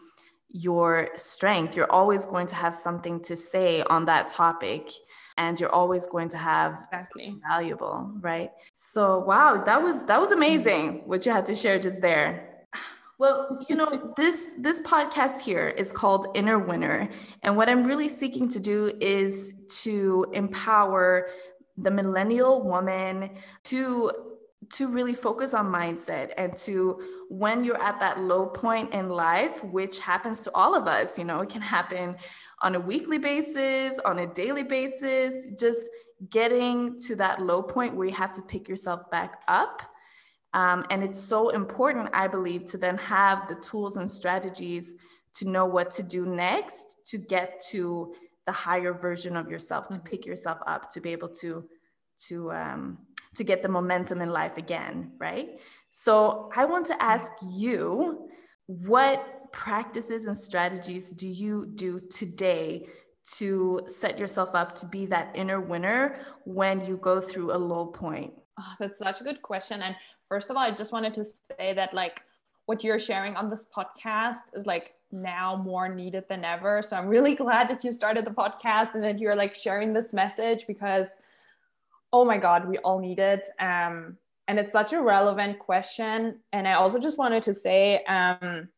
your 0.53 1.09
strength. 1.15 1.75
You're 1.75 1.91
always 1.91 2.25
going 2.25 2.47
to 2.47 2.55
have 2.55 2.73
something 2.73 3.19
to 3.23 3.35
say 3.35 3.83
on 3.83 4.05
that 4.05 4.29
topic 4.29 4.89
and 5.37 5.59
you're 5.59 5.73
always 5.73 6.05
going 6.05 6.29
to 6.29 6.37
have 6.37 6.87
exactly. 6.91 7.35
valuable, 7.49 8.11
right? 8.21 8.51
So 8.71 9.19
wow, 9.19 9.63
that 9.65 9.81
was 9.81 10.05
that 10.05 10.21
was 10.21 10.31
amazing 10.31 11.01
what 11.05 11.25
you 11.25 11.31
had 11.31 11.45
to 11.47 11.55
share 11.55 11.79
just 11.79 12.01
there. 12.01 12.49
Well, 13.17 13.65
you 13.69 13.75
know, 13.75 14.13
this 14.17 14.53
this 14.57 14.81
podcast 14.81 15.41
here 15.41 15.69
is 15.69 15.91
called 15.91 16.27
Inner 16.35 16.59
Winner, 16.59 17.09
and 17.41 17.55
what 17.55 17.69
I'm 17.69 17.83
really 17.83 18.09
seeking 18.09 18.49
to 18.49 18.59
do 18.59 18.91
is 18.99 19.53
to 19.83 20.25
empower 20.33 21.29
the 21.77 21.89
millennial 21.89 22.61
woman 22.63 23.31
to 23.65 24.11
to 24.69 24.87
really 24.87 25.13
focus 25.13 25.53
on 25.53 25.71
mindset 25.71 26.31
and 26.37 26.55
to 26.55 27.01
when 27.29 27.63
you're 27.63 27.81
at 27.81 27.99
that 27.99 28.19
low 28.19 28.45
point 28.45 28.93
in 28.93 29.09
life 29.09 29.63
which 29.63 29.99
happens 29.99 30.41
to 30.41 30.51
all 30.53 30.75
of 30.75 30.87
us 30.87 31.17
you 31.17 31.23
know 31.23 31.41
it 31.41 31.49
can 31.49 31.61
happen 31.61 32.15
on 32.61 32.75
a 32.75 32.79
weekly 32.79 33.17
basis 33.17 33.99
on 34.05 34.19
a 34.19 34.27
daily 34.27 34.63
basis 34.63 35.47
just 35.57 35.81
getting 36.29 36.99
to 36.99 37.15
that 37.15 37.41
low 37.41 37.61
point 37.61 37.95
where 37.95 38.07
you 38.07 38.13
have 38.13 38.31
to 38.33 38.41
pick 38.41 38.69
yourself 38.69 39.09
back 39.09 39.41
up 39.47 39.81
um, 40.53 40.85
and 40.89 41.03
it's 41.03 41.19
so 41.19 41.49
important 41.49 42.09
i 42.13 42.27
believe 42.27 42.65
to 42.65 42.77
then 42.77 42.97
have 42.97 43.47
the 43.47 43.55
tools 43.55 43.97
and 43.97 44.09
strategies 44.09 44.95
to 45.33 45.49
know 45.49 45.65
what 45.65 45.89
to 45.89 46.03
do 46.03 46.25
next 46.25 46.97
to 47.05 47.17
get 47.17 47.61
to 47.71 48.13
the 48.45 48.51
higher 48.51 48.93
version 48.93 49.35
of 49.35 49.49
yourself 49.49 49.87
to 49.87 49.95
mm-hmm. 49.95 50.07
pick 50.07 50.25
yourself 50.25 50.59
up 50.67 50.89
to 50.89 51.01
be 51.01 51.11
able 51.11 51.29
to 51.29 51.67
to 52.17 52.51
um, 52.51 52.97
to 53.35 53.43
get 53.43 53.61
the 53.61 53.69
momentum 53.69 54.21
in 54.21 54.29
life 54.29 54.57
again, 54.57 55.11
right? 55.17 55.59
So 55.89 56.51
I 56.55 56.65
want 56.65 56.85
to 56.87 57.01
ask 57.01 57.31
you 57.41 58.29
what 58.67 59.51
practices 59.51 60.25
and 60.25 60.37
strategies 60.37 61.09
do 61.11 61.27
you 61.27 61.67
do 61.67 61.99
today 61.99 62.87
to 63.35 63.81
set 63.87 64.19
yourself 64.19 64.53
up 64.53 64.75
to 64.75 64.85
be 64.85 65.05
that 65.07 65.31
inner 65.35 65.61
winner 65.61 66.17
when 66.45 66.83
you 66.85 66.97
go 66.97 67.21
through 67.21 67.53
a 67.53 67.57
low 67.57 67.85
point? 67.85 68.33
Oh, 68.59 68.73
that's 68.79 68.99
such 68.99 69.21
a 69.21 69.23
good 69.23 69.41
question. 69.41 69.81
And 69.81 69.95
first 70.27 70.49
of 70.49 70.57
all, 70.57 70.63
I 70.63 70.71
just 70.71 70.91
wanted 70.91 71.13
to 71.15 71.25
say 71.25 71.73
that, 71.73 71.93
like, 71.93 72.21
what 72.65 72.83
you're 72.83 72.99
sharing 72.99 73.35
on 73.35 73.49
this 73.49 73.69
podcast 73.75 74.53
is 74.53 74.65
like 74.65 74.93
now 75.11 75.55
more 75.55 75.89
needed 75.89 76.25
than 76.29 76.45
ever. 76.45 76.81
So 76.81 76.97
I'm 76.97 77.07
really 77.07 77.35
glad 77.43 77.69
that 77.69 77.83
you 77.83 77.91
started 77.91 78.25
the 78.25 78.31
podcast 78.31 78.95
and 78.95 79.03
that 79.03 79.19
you're 79.19 79.35
like 79.35 79.53
sharing 79.53 79.93
this 79.93 80.13
message 80.13 80.65
because 80.67 81.07
oh 82.13 82.23
my 82.23 82.37
god 82.37 82.67
we 82.69 82.77
all 82.77 82.99
need 82.99 83.19
it. 83.19 83.45
Um, 83.59 84.17
and 84.47 84.59
it's 84.59 84.71
such 84.71 84.93
a 84.93 85.01
relevant 85.01 85.59
question. 85.59 86.39
And 86.53 86.67
i 86.67 86.73
also 86.73 86.99
just 86.99 87.17
wanted 87.17 87.43
to 87.43 87.53
say 87.53 88.03
um, 88.05 88.69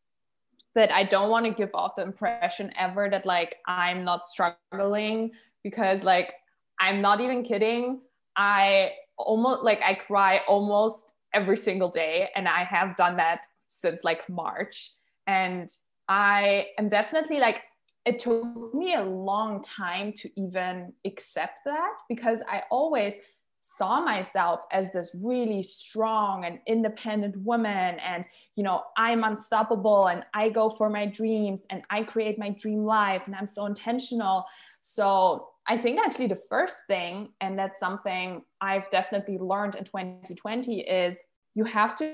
that 0.73 0.91
i 0.91 1.03
don't 1.03 1.29
want 1.29 1.45
to 1.45 1.51
give 1.51 1.69
off 1.73 1.95
the 1.95 2.01
impression 2.01 2.71
ever 2.77 3.09
that 3.09 3.25
like 3.25 3.57
i'm 3.67 4.03
not 4.03 4.25
struggling 4.25 5.31
because 5.63 6.03
like 6.03 6.33
i'm 6.79 7.01
not 7.01 7.21
even 7.21 7.43
kidding. 7.43 8.01
I 8.37 8.91
almost 9.17 9.63
like 9.63 9.81
i 9.81 9.93
cry 9.93 10.41
almost 10.47 11.13
every 11.33 11.57
single 11.57 11.89
day 11.89 12.29
and 12.35 12.47
i 12.47 12.63
have 12.63 12.95
done 12.95 13.17
that 13.17 13.41
since 13.67 14.03
like 14.03 14.27
march. 14.29 14.93
And 15.27 15.69
i 16.07 16.67
am 16.77 16.87
definitely 16.89 17.39
like 17.39 17.63
it 18.05 18.19
took 18.19 18.73
me 18.73 18.93
a 18.93 19.03
long 19.03 19.63
time 19.63 20.13
to 20.13 20.29
even 20.39 20.93
accept 21.05 21.61
that 21.65 21.93
because 22.07 22.39
I 22.47 22.63
always 22.69 23.15
saw 23.61 23.99
myself 23.99 24.61
as 24.71 24.91
this 24.91 25.15
really 25.23 25.63
strong 25.63 26.45
and 26.45 26.59
independent 26.67 27.35
woman 27.37 27.97
and 27.99 28.23
you 28.55 28.63
know 28.63 28.83
i'm 28.95 29.23
unstoppable 29.23 30.05
and 30.05 30.23
i 30.35 30.47
go 30.47 30.69
for 30.69 30.87
my 30.87 31.03
dreams 31.03 31.63
and 31.71 31.81
i 31.89 32.03
create 32.03 32.37
my 32.37 32.51
dream 32.51 32.85
life 32.85 33.23
and 33.25 33.33
i'm 33.35 33.47
so 33.47 33.65
intentional. 33.65 34.45
So 34.81 35.47
i 35.67 35.75
think 35.75 35.99
actually 35.99 36.27
the 36.27 36.41
first 36.47 36.77
thing 36.85 37.29
and 37.41 37.57
that's 37.57 37.79
something 37.79 38.43
i've 38.61 38.87
definitely 38.91 39.39
learned 39.39 39.73
in 39.73 39.83
2020 39.83 40.81
is 40.81 41.17
you 41.55 41.63
have 41.63 41.95
to 41.95 42.13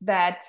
that 0.00 0.42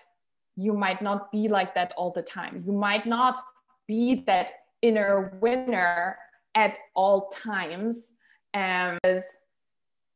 you 0.55 0.73
might 0.73 1.01
not 1.03 1.31
be 1.31 1.47
like 1.47 1.75
that 1.75 1.93
all 1.95 2.11
the 2.11 2.21
time. 2.23 2.61
You 2.65 2.73
might 2.73 3.05
not 3.05 3.39
be 3.87 4.23
that 4.27 4.51
inner 4.81 5.37
winner 5.41 6.17
at 6.55 6.77
all 6.95 7.29
times. 7.29 8.13
And 8.53 8.99
um, 9.03 9.19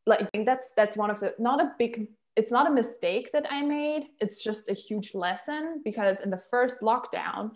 like 0.05 0.21
I 0.21 0.25
think 0.25 0.45
that's 0.45 0.73
that's 0.75 0.97
one 0.97 1.10
of 1.10 1.19
the 1.19 1.34
not 1.39 1.62
a 1.62 1.71
big 1.77 2.07
it's 2.36 2.51
not 2.51 2.67
a 2.67 2.73
mistake 2.73 3.31
that 3.34 3.45
I 3.51 3.62
made. 3.62 4.07
It's 4.19 4.43
just 4.43 4.69
a 4.69 4.73
huge 4.73 5.13
lesson 5.13 5.81
because 5.84 6.21
in 6.21 6.29
the 6.29 6.38
first 6.38 6.81
lockdown 6.81 7.51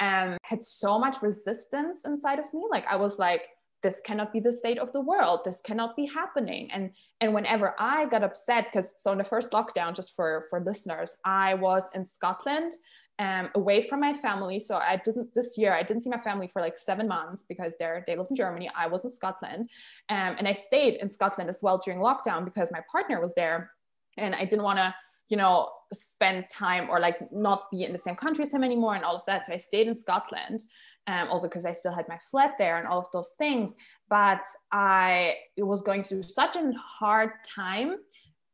um 0.00 0.36
had 0.42 0.64
so 0.64 0.98
much 0.98 1.22
resistance 1.22 2.02
inside 2.04 2.38
of 2.38 2.52
me. 2.54 2.64
Like 2.70 2.86
I 2.88 2.96
was 2.96 3.18
like 3.18 3.48
this 3.82 4.00
cannot 4.00 4.32
be 4.32 4.40
the 4.40 4.52
state 4.52 4.78
of 4.78 4.92
the 4.92 5.00
world. 5.00 5.40
This 5.44 5.60
cannot 5.64 5.94
be 5.96 6.06
happening. 6.06 6.70
And 6.72 6.90
and 7.20 7.34
whenever 7.34 7.74
i 7.78 8.06
got 8.06 8.22
upset 8.22 8.66
because 8.66 8.92
so 8.96 9.12
in 9.12 9.18
the 9.18 9.24
first 9.24 9.50
lockdown 9.50 9.94
just 9.94 10.14
for 10.14 10.46
for 10.50 10.60
listeners 10.60 11.16
i 11.24 11.54
was 11.54 11.84
in 11.94 12.04
scotland 12.04 12.72
um, 13.18 13.50
away 13.54 13.82
from 13.82 14.00
my 14.00 14.14
family. 14.14 14.60
So 14.60 14.76
I 14.76 15.00
didn't 15.04 15.34
this 15.34 15.58
year. 15.58 15.72
I 15.72 15.82
didn't 15.82 16.02
see 16.04 16.10
my 16.10 16.20
family 16.20 16.48
for 16.48 16.62
like 16.62 16.78
seven 16.78 17.08
months 17.08 17.44
because 17.48 17.74
they're 17.78 18.04
they 18.06 18.16
live 18.16 18.28
in 18.30 18.36
Germany. 18.36 18.70
I 18.76 18.86
was 18.86 19.04
in 19.04 19.10
Scotland, 19.10 19.68
um, 20.08 20.36
and 20.38 20.46
I 20.46 20.52
stayed 20.52 20.94
in 20.94 21.10
Scotland 21.10 21.50
as 21.50 21.60
well 21.62 21.78
during 21.78 22.00
lockdown 22.00 22.44
because 22.44 22.70
my 22.72 22.80
partner 22.90 23.20
was 23.20 23.34
there, 23.34 23.70
and 24.16 24.34
I 24.34 24.44
didn't 24.44 24.64
want 24.64 24.78
to 24.78 24.94
you 25.28 25.36
know, 25.36 25.70
spend 25.92 26.48
time 26.50 26.88
or 26.90 27.00
like 27.00 27.30
not 27.32 27.70
be 27.70 27.84
in 27.84 27.92
the 27.92 27.98
same 27.98 28.16
country 28.16 28.44
as 28.44 28.52
him 28.52 28.64
anymore 28.64 28.94
and 28.94 29.04
all 29.04 29.16
of 29.16 29.24
that. 29.26 29.46
So 29.46 29.52
I 29.52 29.58
stayed 29.58 29.86
in 29.86 29.94
Scotland, 29.94 30.60
um, 31.06 31.28
also 31.28 31.48
because 31.48 31.66
I 31.66 31.72
still 31.72 31.94
had 31.94 32.08
my 32.08 32.18
flat 32.30 32.52
there 32.58 32.78
and 32.78 32.86
all 32.86 32.98
of 32.98 33.06
those 33.12 33.34
things. 33.38 33.74
But 34.08 34.40
I 34.72 35.36
was 35.58 35.82
going 35.82 36.02
through 36.02 36.24
such 36.24 36.56
a 36.56 36.72
hard 36.72 37.30
time. 37.46 37.96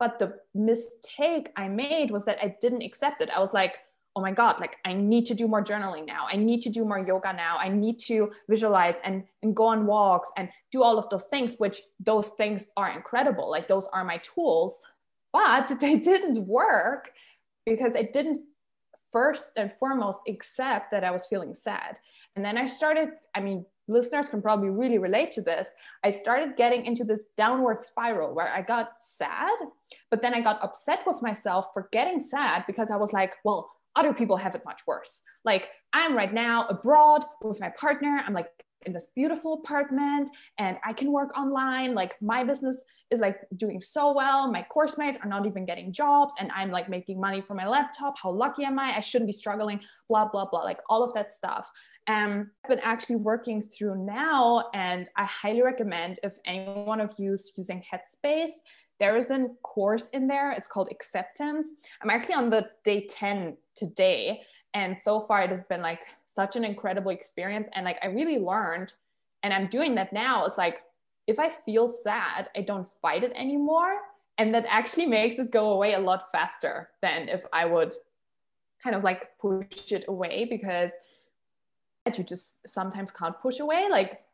But 0.00 0.18
the 0.18 0.34
mistake 0.54 1.50
I 1.56 1.68
made 1.68 2.10
was 2.10 2.24
that 2.24 2.38
I 2.42 2.56
didn't 2.60 2.82
accept 2.82 3.22
it. 3.22 3.30
I 3.30 3.38
was 3.38 3.54
like, 3.54 3.74
oh 4.16 4.20
my 4.20 4.30
god 4.30 4.60
like 4.60 4.76
i 4.84 4.92
need 4.92 5.26
to 5.26 5.34
do 5.34 5.48
more 5.48 5.64
journaling 5.64 6.06
now. 6.06 6.26
I 6.30 6.36
need 6.36 6.62
to 6.62 6.70
do 6.70 6.84
more 6.84 6.98
yoga 6.98 7.32
now. 7.32 7.56
I 7.58 7.68
need 7.68 7.98
to 8.00 8.30
visualize 8.48 9.00
and, 9.04 9.24
and 9.42 9.54
go 9.54 9.66
on 9.66 9.86
walks 9.86 10.30
and 10.36 10.48
do 10.70 10.82
all 10.82 10.98
of 10.98 11.08
those 11.10 11.26
things 11.26 11.56
which 11.58 11.82
those 12.00 12.28
things 12.28 12.66
are 12.76 12.90
incredible. 12.90 13.50
Like 13.50 13.68
those 13.68 13.88
are 13.92 14.04
my 14.04 14.18
tools. 14.18 14.80
But 15.32 15.72
they 15.80 15.96
didn't 15.96 16.46
work 16.46 17.12
because 17.66 17.96
i 17.96 18.02
didn't 18.02 18.38
first 19.10 19.52
and 19.56 19.72
foremost 19.72 20.20
accept 20.28 20.90
that 20.90 21.04
i 21.04 21.10
was 21.10 21.26
feeling 21.26 21.54
sad. 21.54 21.98
And 22.36 22.44
then 22.44 22.56
i 22.56 22.66
started 22.66 23.10
i 23.34 23.40
mean 23.40 23.64
listeners 23.86 24.30
can 24.30 24.40
probably 24.40 24.70
really 24.70 24.96
relate 24.96 25.30
to 25.32 25.42
this. 25.42 25.68
I 26.02 26.10
started 26.10 26.56
getting 26.56 26.86
into 26.86 27.04
this 27.04 27.24
downward 27.36 27.82
spiral 27.82 28.34
where 28.34 28.48
i 28.48 28.62
got 28.62 28.92
sad 28.98 29.56
but 30.10 30.22
then 30.22 30.34
i 30.34 30.40
got 30.40 30.62
upset 30.62 31.00
with 31.06 31.20
myself 31.22 31.68
for 31.74 31.88
getting 31.92 32.20
sad 32.20 32.64
because 32.66 32.90
i 32.90 32.96
was 32.96 33.12
like 33.12 33.34
well 33.44 33.70
other 33.96 34.12
people 34.12 34.36
have 34.36 34.54
it 34.54 34.62
much 34.64 34.82
worse. 34.86 35.22
Like 35.44 35.70
I'm 35.92 36.16
right 36.16 36.32
now 36.32 36.66
abroad 36.68 37.24
with 37.42 37.60
my 37.60 37.70
partner. 37.70 38.22
I'm 38.26 38.34
like 38.34 38.48
in 38.86 38.92
this 38.92 39.12
beautiful 39.14 39.54
apartment 39.54 40.30
and 40.58 40.78
I 40.84 40.92
can 40.92 41.12
work 41.12 41.36
online. 41.38 41.94
Like 41.94 42.16
my 42.20 42.44
business 42.44 42.84
is 43.10 43.20
like 43.20 43.38
doing 43.56 43.80
so 43.80 44.12
well. 44.12 44.50
My 44.50 44.62
course 44.62 44.98
mates 44.98 45.18
are 45.22 45.28
not 45.28 45.46
even 45.46 45.64
getting 45.64 45.92
jobs 45.92 46.34
and 46.38 46.50
I'm 46.52 46.70
like 46.70 46.88
making 46.88 47.20
money 47.20 47.40
from 47.40 47.56
my 47.56 47.66
laptop. 47.66 48.18
How 48.18 48.30
lucky 48.30 48.64
am 48.64 48.78
I? 48.78 48.96
I 48.96 49.00
shouldn't 49.00 49.28
be 49.28 49.32
struggling, 49.32 49.80
blah, 50.08 50.28
blah, 50.28 50.46
blah, 50.46 50.62
like 50.62 50.80
all 50.88 51.02
of 51.02 51.12
that 51.14 51.32
stuff. 51.32 51.70
Um, 52.06 52.50
I've 52.64 52.70
been 52.70 52.80
actually 52.80 53.16
working 53.16 53.60
through 53.62 54.04
now 54.04 54.70
and 54.74 55.08
I 55.16 55.24
highly 55.24 55.62
recommend 55.62 56.18
if 56.22 56.38
any 56.44 56.64
one 56.64 57.00
of 57.00 57.14
you 57.18 57.34
is 57.34 57.52
using 57.56 57.82
Headspace, 57.82 58.52
there 59.00 59.16
is 59.16 59.30
a 59.30 59.48
course 59.62 60.08
in 60.10 60.26
there. 60.26 60.52
It's 60.52 60.68
called 60.68 60.88
Acceptance. 60.90 61.72
I'm 62.00 62.10
actually 62.10 62.36
on 62.36 62.50
the 62.50 62.68
day 62.84 63.06
10 63.06 63.56
today. 63.74 64.42
And 64.74 64.96
so 65.00 65.20
far, 65.20 65.42
it 65.42 65.50
has 65.50 65.64
been 65.64 65.82
like 65.82 66.00
such 66.26 66.56
an 66.56 66.64
incredible 66.64 67.10
experience. 67.10 67.68
And 67.74 67.84
like, 67.84 67.98
I 68.02 68.06
really 68.06 68.38
learned, 68.38 68.92
and 69.42 69.52
I'm 69.52 69.68
doing 69.68 69.94
that 69.96 70.12
now. 70.12 70.44
It's 70.44 70.58
like, 70.58 70.82
if 71.26 71.38
I 71.38 71.50
feel 71.50 71.88
sad, 71.88 72.48
I 72.56 72.62
don't 72.62 72.88
fight 73.00 73.24
it 73.24 73.32
anymore. 73.34 73.98
And 74.38 74.54
that 74.54 74.66
actually 74.68 75.06
makes 75.06 75.38
it 75.38 75.50
go 75.50 75.72
away 75.72 75.94
a 75.94 76.00
lot 76.00 76.30
faster 76.32 76.90
than 77.02 77.28
if 77.28 77.44
I 77.52 77.64
would 77.64 77.94
kind 78.82 78.96
of 78.96 79.04
like 79.04 79.38
push 79.38 79.92
it 79.92 80.04
away 80.08 80.46
because 80.50 80.90
you 82.06 82.24
just 82.24 82.68
sometimes 82.68 83.10
can't 83.10 83.38
push 83.40 83.60
away. 83.60 83.86
Like, 83.90 84.24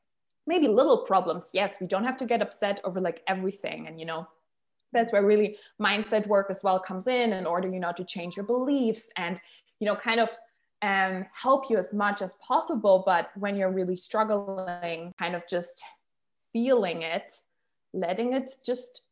maybe 0.46 0.66
little 0.66 1.04
problems 1.04 1.50
yes 1.52 1.76
we 1.80 1.86
don't 1.86 2.04
have 2.04 2.16
to 2.16 2.26
get 2.26 2.42
upset 2.42 2.80
over 2.84 3.00
like 3.00 3.22
everything 3.26 3.86
and 3.86 4.00
you 4.00 4.06
know 4.06 4.26
that's 4.92 5.12
where 5.12 5.24
really 5.24 5.56
mindset 5.80 6.26
work 6.26 6.48
as 6.50 6.62
well 6.62 6.80
comes 6.80 7.06
in 7.06 7.32
in 7.32 7.46
order 7.46 7.68
you 7.68 7.80
know 7.80 7.92
to 7.92 8.04
change 8.04 8.36
your 8.36 8.46
beliefs 8.46 9.10
and 9.16 9.40
you 9.78 9.86
know 9.86 9.96
kind 9.96 10.20
of 10.20 10.30
um, 10.82 11.26
help 11.34 11.68
you 11.68 11.76
as 11.76 11.92
much 11.92 12.22
as 12.22 12.34
possible. 12.46 13.02
But 13.04 13.30
when 13.36 13.54
you're 13.54 13.70
really 13.70 13.96
struggling 13.96 15.12
kind 15.18 15.34
of 15.34 15.46
just 15.48 15.82
feeling 16.52 17.02
it 17.02 17.32
letting 17.92 18.32
it 18.32 18.52
just 18.64 19.02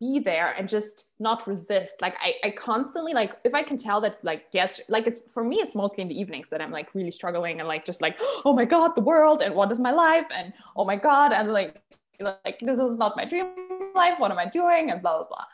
be 0.00 0.18
there 0.18 0.52
and 0.52 0.68
just 0.68 1.04
not 1.18 1.46
resist. 1.46 2.00
Like 2.00 2.16
I, 2.20 2.34
I 2.44 2.50
constantly 2.50 3.12
like 3.12 3.36
if 3.44 3.54
i 3.54 3.62
can 3.62 3.76
tell 3.76 4.00
that 4.00 4.18
like 4.22 4.46
yes 4.52 4.80
like 4.88 5.06
it's 5.06 5.20
for 5.32 5.44
me 5.44 5.56
it's 5.56 5.74
mostly 5.74 6.02
in 6.02 6.08
the 6.08 6.18
evenings 6.18 6.48
that 6.48 6.60
i'm 6.60 6.70
like 6.70 6.94
really 6.94 7.10
struggling 7.10 7.60
and 7.60 7.68
like 7.68 7.84
just 7.84 8.00
like 8.00 8.16
oh 8.44 8.52
my 8.52 8.64
god 8.64 8.94
the 8.94 9.00
world 9.00 9.42
and 9.42 9.54
what 9.54 9.70
is 9.70 9.78
my 9.78 9.92
life 9.92 10.26
and 10.34 10.52
oh 10.76 10.84
my 10.84 10.96
god 10.96 11.32
and 11.32 11.52
like 11.52 11.82
like 12.20 12.58
this 12.60 12.78
is 12.78 12.96
not 12.96 13.16
my 13.16 13.24
dream 13.24 13.46
life 13.94 14.14
what 14.18 14.30
am 14.30 14.38
i 14.38 14.46
doing 14.46 14.90
and 14.90 15.02
blah 15.02 15.18
blah 15.18 15.26
blah. 15.26 15.44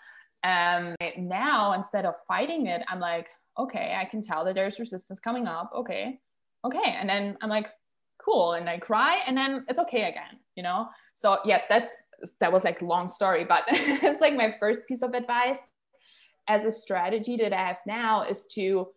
And 0.43 0.95
um, 1.01 1.29
now 1.29 1.73
instead 1.73 2.05
of 2.05 2.15
fighting 2.29 2.67
it 2.67 2.83
i'm 2.89 3.01
like 3.01 3.29
okay 3.59 3.97
i 3.99 4.05
can 4.05 4.23
tell 4.23 4.45
that 4.45 4.55
there's 4.55 4.79
resistance 4.79 5.21
coming 5.21 5.47
up. 5.47 5.71
Okay. 5.75 6.21
Okay. 6.65 6.97
And 6.99 7.09
then 7.09 7.37
i'm 7.41 7.51
like 7.51 7.69
cool. 8.19 8.53
And 8.55 8.69
i 8.69 8.79
cry 8.79 9.21
and 9.27 9.37
then 9.37 9.65
it's 9.69 9.79
okay 9.79 10.05
again 10.09 10.41
you 10.57 10.63
know? 10.63 10.89
So 11.15 11.39
yes 11.45 11.63
that's 11.69 11.91
that 12.41 12.53
was 12.53 12.65
like 12.65 12.81
long 12.81 13.09
story 13.09 13.45
but 13.45 13.65
it's 13.69 14.21
like 14.21 14.35
my 14.35 14.55
first 14.59 14.87
piece 14.89 15.03
of 15.03 15.13
advice 15.15 15.59
as 16.49 16.65
a 16.65 16.73
strategy 16.73 17.37
that 17.37 17.53
i 17.53 17.67
have 17.69 17.79
now 17.87 18.23
is 18.23 18.47
to 18.47 18.89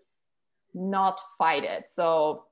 not 0.73 1.19
fight 1.38 1.63
it. 1.63 1.86
So 1.89 2.45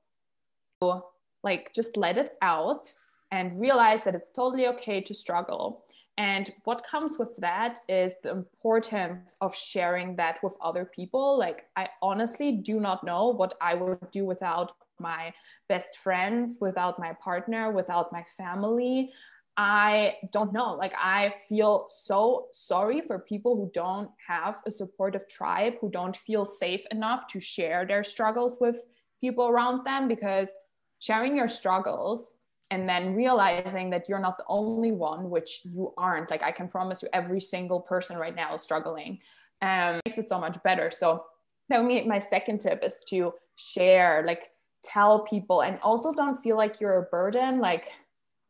like 1.42 1.72
just 1.74 1.96
let 1.96 2.18
it 2.18 2.32
out 2.42 2.92
and 3.30 3.58
realize 3.60 4.04
that 4.04 4.14
it's 4.14 4.32
totally 4.34 4.66
okay 4.68 5.00
to 5.00 5.14
struggle. 5.14 5.84
And 6.16 6.50
what 6.64 6.84
comes 6.84 7.16
with 7.16 7.36
that 7.36 7.78
is 7.88 8.16
the 8.22 8.30
importance 8.30 9.36
of 9.40 9.54
sharing 9.54 10.16
that 10.16 10.42
with 10.42 10.54
other 10.60 10.84
people. 10.84 11.38
Like, 11.38 11.66
I 11.76 11.90
honestly 12.02 12.52
do 12.52 12.80
not 12.80 13.04
know 13.04 13.28
what 13.28 13.54
I 13.60 13.74
would 13.74 14.10
do 14.10 14.24
without 14.24 14.72
my 14.98 15.32
best 15.68 15.96
friends, 15.96 16.58
without 16.60 16.98
my 16.98 17.12
partner, 17.22 17.70
without 17.70 18.12
my 18.12 18.24
family. 18.36 19.12
I 19.56 20.16
don't 20.32 20.52
know. 20.52 20.74
Like, 20.74 20.92
I 20.96 21.34
feel 21.48 21.86
so 21.88 22.46
sorry 22.52 23.00
for 23.00 23.20
people 23.20 23.54
who 23.54 23.70
don't 23.72 24.10
have 24.26 24.60
a 24.66 24.72
supportive 24.72 25.28
tribe, 25.28 25.74
who 25.80 25.88
don't 25.88 26.16
feel 26.16 26.44
safe 26.44 26.84
enough 26.90 27.28
to 27.28 27.40
share 27.40 27.86
their 27.86 28.02
struggles 28.02 28.56
with 28.60 28.82
people 29.20 29.48
around 29.48 29.84
them 29.84 30.08
because 30.08 30.50
sharing 30.98 31.36
your 31.36 31.48
struggles 31.48 32.32
and 32.70 32.88
then 32.88 33.14
realizing 33.14 33.90
that 33.90 34.08
you're 34.08 34.18
not 34.18 34.36
the 34.36 34.44
only 34.48 34.92
one 34.92 35.30
which 35.30 35.60
you 35.64 35.92
aren't. 35.96 36.30
Like 36.30 36.42
i 36.42 36.52
can 36.52 36.68
promise 36.68 37.02
you 37.02 37.08
every 37.12 37.40
single 37.40 37.80
person 37.80 38.16
right 38.18 38.34
now 38.34 38.54
is 38.54 38.62
struggling 38.62 39.18
um 39.62 40.00
makes 40.06 40.18
it 40.18 40.28
so 40.28 40.38
much 40.38 40.62
better. 40.62 40.90
So 40.90 41.24
that 41.68 41.82
would 41.82 42.06
my 42.06 42.18
second 42.18 42.60
tip 42.60 42.82
is 42.82 43.02
to 43.08 43.34
share 43.56 44.24
like 44.26 44.50
tell 44.84 45.20
people 45.20 45.62
and 45.62 45.78
also 45.82 46.12
don't 46.12 46.42
feel 46.42 46.56
like 46.56 46.80
you're 46.80 46.98
a 46.98 47.02
burden. 47.02 47.58
Like 47.58 47.92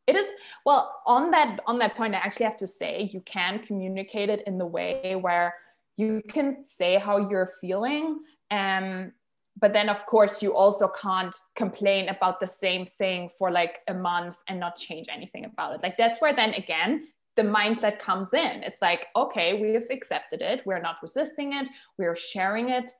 it 0.08 0.16
is 0.16 0.26
well 0.64 1.02
on 1.06 1.30
that 1.30 1.60
on 1.66 1.78
that 1.78 1.94
point 1.94 2.14
i 2.14 2.18
actually 2.18 2.44
have 2.44 2.56
to 2.56 2.66
say 2.66 3.08
you 3.12 3.20
can 3.20 3.60
communicate 3.60 4.30
it 4.30 4.42
in 4.46 4.56
the 4.58 4.66
way 4.66 5.14
where 5.20 5.54
you 5.98 6.22
can 6.28 6.64
say 6.64 6.98
how 6.98 7.28
you're 7.28 7.52
feeling 7.60 8.18
um 8.50 9.12
but 9.60 9.72
then 9.72 9.88
of 9.88 10.04
course 10.06 10.42
you 10.42 10.54
also 10.54 10.88
can't 10.88 11.34
complain 11.54 12.08
about 12.08 12.40
the 12.40 12.46
same 12.46 12.86
thing 12.86 13.28
for 13.28 13.50
like 13.50 13.80
a 13.88 13.94
month 13.94 14.38
and 14.48 14.60
not 14.60 14.76
change 14.76 15.08
anything 15.10 15.44
about 15.44 15.74
it. 15.74 15.82
Like 15.82 15.96
that's 15.96 16.20
where 16.20 16.34
then 16.34 16.54
again 16.54 17.08
the 17.36 17.42
mindset 17.42 17.98
comes 17.98 18.34
in. 18.34 18.62
It's 18.62 18.82
like 18.82 19.06
okay 19.16 19.60
we 19.60 19.74
have 19.74 19.90
accepted 19.90 20.42
it. 20.42 20.62
We're 20.66 20.80
not 20.80 20.96
resisting 21.02 21.52
it. 21.54 21.68
We're 21.96 22.16
sharing 22.16 22.70
it. 22.70 22.90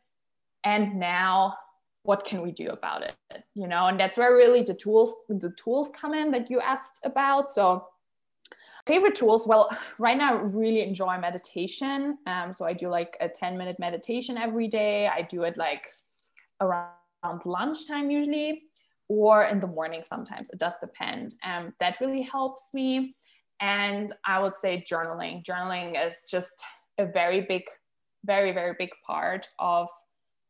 And 0.65 0.99
now 0.99 1.55
what 2.03 2.25
can 2.25 2.43
we 2.43 2.53
do 2.53 2.69
about 2.69 3.03
it? 3.03 3.15
You 3.55 3.69
know 3.69 3.87
and 3.87 3.99
that's 3.99 4.19
where 4.19 4.35
really 4.35 4.63
the 4.63 4.75
tools 4.75 5.15
the 5.29 5.53
tools 5.57 5.91
come 5.99 6.15
in 6.15 6.31
that 6.33 6.51
you 6.51 6.61
asked 6.61 7.01
about. 7.05 7.51
So 7.51 7.87
favorite 8.87 9.15
tools 9.15 9.47
well 9.47 9.69
right 9.99 10.17
now 10.17 10.39
i 10.39 10.41
really 10.41 10.83
enjoy 10.83 11.19
meditation. 11.19 12.19
Um, 12.27 12.53
so 12.55 12.65
i 12.65 12.73
do 12.73 12.89
like 12.89 13.17
a 13.21 13.29
10 13.29 13.59
minute 13.59 13.79
meditation 13.79 14.39
every 14.39 14.67
day. 14.67 15.07
I 15.09 15.23
do 15.23 15.43
it 15.43 15.57
like 15.57 15.93
around 16.61 17.41
lunchtime 17.45 18.11
usually 18.11 18.63
or 19.09 19.45
in 19.45 19.61
the 19.61 19.67
morning 19.67 20.03
sometimes. 20.05 20.51
It 20.51 20.59
does 20.59 20.75
depend. 20.81 21.35
And 21.43 21.69
um, 21.69 21.75
that 21.81 22.01
really 22.01 22.23
helps 22.23 22.71
me. 22.75 23.15
And 23.61 24.13
i 24.25 24.39
would 24.39 24.57
say 24.57 24.85
journaling. 24.89 25.45
Journaling 25.45 26.07
is 26.07 26.25
just 26.31 26.63
a 26.99 27.07
very 27.07 27.41
big 27.43 27.63
very 28.25 28.53
very 28.53 28.75
big 28.79 28.91
part 29.07 29.49
of 29.59 29.89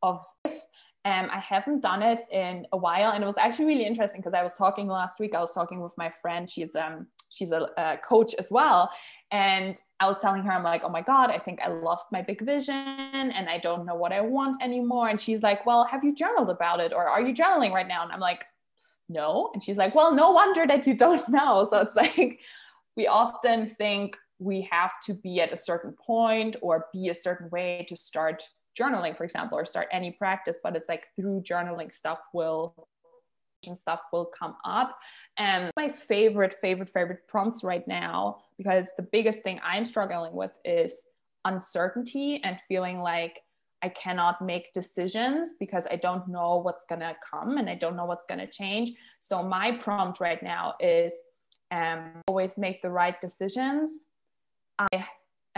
of 0.02 0.18
life 0.44 0.60
um, 1.08 1.30
I 1.32 1.38
haven't 1.38 1.80
done 1.80 2.02
it 2.02 2.22
in 2.30 2.66
a 2.72 2.76
while, 2.76 3.12
and 3.12 3.22
it 3.22 3.26
was 3.26 3.38
actually 3.38 3.64
really 3.64 3.86
interesting 3.86 4.20
because 4.20 4.34
I 4.34 4.42
was 4.42 4.54
talking 4.56 4.88
last 4.88 5.18
week. 5.18 5.34
I 5.34 5.40
was 5.40 5.54
talking 5.54 5.80
with 5.80 5.92
my 5.96 6.12
friend. 6.20 6.50
She's 6.50 6.76
um 6.76 7.06
she's 7.30 7.52
a, 7.52 7.68
a, 7.76 7.98
coach 7.98 8.34
as 8.38 8.50
well, 8.50 8.90
and 9.30 9.80
I 10.00 10.06
was 10.06 10.18
telling 10.20 10.42
her, 10.42 10.52
I'm 10.52 10.62
like, 10.62 10.82
oh 10.84 10.88
my 10.88 11.00
god, 11.00 11.30
I 11.30 11.38
think 11.38 11.60
I 11.62 11.68
lost 11.68 12.12
my 12.12 12.20
big 12.20 12.44
vision, 12.44 12.74
and 12.74 13.48
I 13.48 13.58
don't 13.58 13.86
know 13.86 13.94
what 13.94 14.12
I 14.12 14.20
want 14.20 14.62
anymore. 14.62 15.08
And 15.08 15.20
she's 15.20 15.42
like, 15.42 15.64
well, 15.64 15.84
have 15.84 16.04
you 16.04 16.14
journaled 16.14 16.50
about 16.50 16.80
it, 16.80 16.92
or 16.92 17.08
are 17.08 17.22
you 17.22 17.34
journaling 17.34 17.72
right 17.72 17.88
now? 17.88 18.02
And 18.02 18.12
I'm 18.12 18.20
like, 18.20 18.44
no. 19.08 19.50
And 19.54 19.62
she's 19.62 19.78
like, 19.78 19.94
well, 19.94 20.14
no 20.14 20.32
wonder 20.32 20.66
that 20.66 20.86
you 20.86 20.94
don't 20.94 21.26
know. 21.30 21.66
So 21.70 21.78
it's 21.78 21.96
like 21.96 22.40
we 22.96 23.06
often 23.06 23.70
think 23.70 24.18
we 24.38 24.68
have 24.70 25.00
to 25.04 25.14
be 25.14 25.40
at 25.40 25.52
a 25.52 25.56
certain 25.56 25.92
point 25.92 26.56
or 26.60 26.86
be 26.92 27.08
a 27.08 27.14
certain 27.14 27.48
way 27.50 27.86
to 27.88 27.96
start 27.96 28.44
journaling, 28.78 29.16
for 29.16 29.24
example, 29.24 29.58
or 29.58 29.64
start 29.64 29.88
any 29.92 30.12
practice, 30.12 30.56
but 30.62 30.74
it's 30.76 30.88
like 30.88 31.08
through 31.16 31.42
journaling 31.42 31.92
stuff 31.92 32.20
will 32.32 32.88
stuff 33.74 34.00
will 34.12 34.26
come 34.26 34.54
up. 34.64 34.96
And 35.36 35.72
my 35.76 35.90
favorite, 35.90 36.56
favorite, 36.60 36.88
favorite 36.88 37.26
prompts 37.26 37.64
right 37.64 37.86
now, 37.88 38.38
because 38.56 38.86
the 38.96 39.02
biggest 39.02 39.42
thing 39.42 39.60
I'm 39.64 39.84
struggling 39.84 40.32
with 40.32 40.56
is 40.64 41.08
uncertainty 41.44 42.40
and 42.44 42.58
feeling 42.68 43.00
like 43.00 43.40
I 43.82 43.88
cannot 43.90 44.42
make 44.42 44.72
decisions 44.72 45.54
because 45.58 45.86
I 45.90 45.96
don't 45.96 46.28
know 46.28 46.56
what's 46.58 46.84
going 46.88 47.00
to 47.00 47.16
come 47.28 47.58
and 47.58 47.70
I 47.70 47.74
don't 47.74 47.96
know 47.96 48.06
what's 48.06 48.26
going 48.26 48.40
to 48.40 48.46
change. 48.46 48.92
So, 49.20 49.42
my 49.42 49.72
prompt 49.72 50.20
right 50.20 50.42
now 50.42 50.74
is 50.80 51.12
um, 51.70 52.10
always 52.26 52.58
make 52.58 52.82
the 52.82 52.90
right 52.90 53.20
decisions. 53.20 53.90
I 54.78 55.06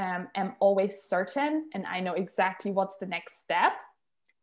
um, 0.00 0.28
am 0.34 0.54
always 0.60 1.02
certain 1.02 1.68
and 1.74 1.86
I 1.86 2.00
know 2.00 2.14
exactly 2.14 2.70
what's 2.70 2.96
the 2.96 3.06
next 3.06 3.42
step. 3.42 3.72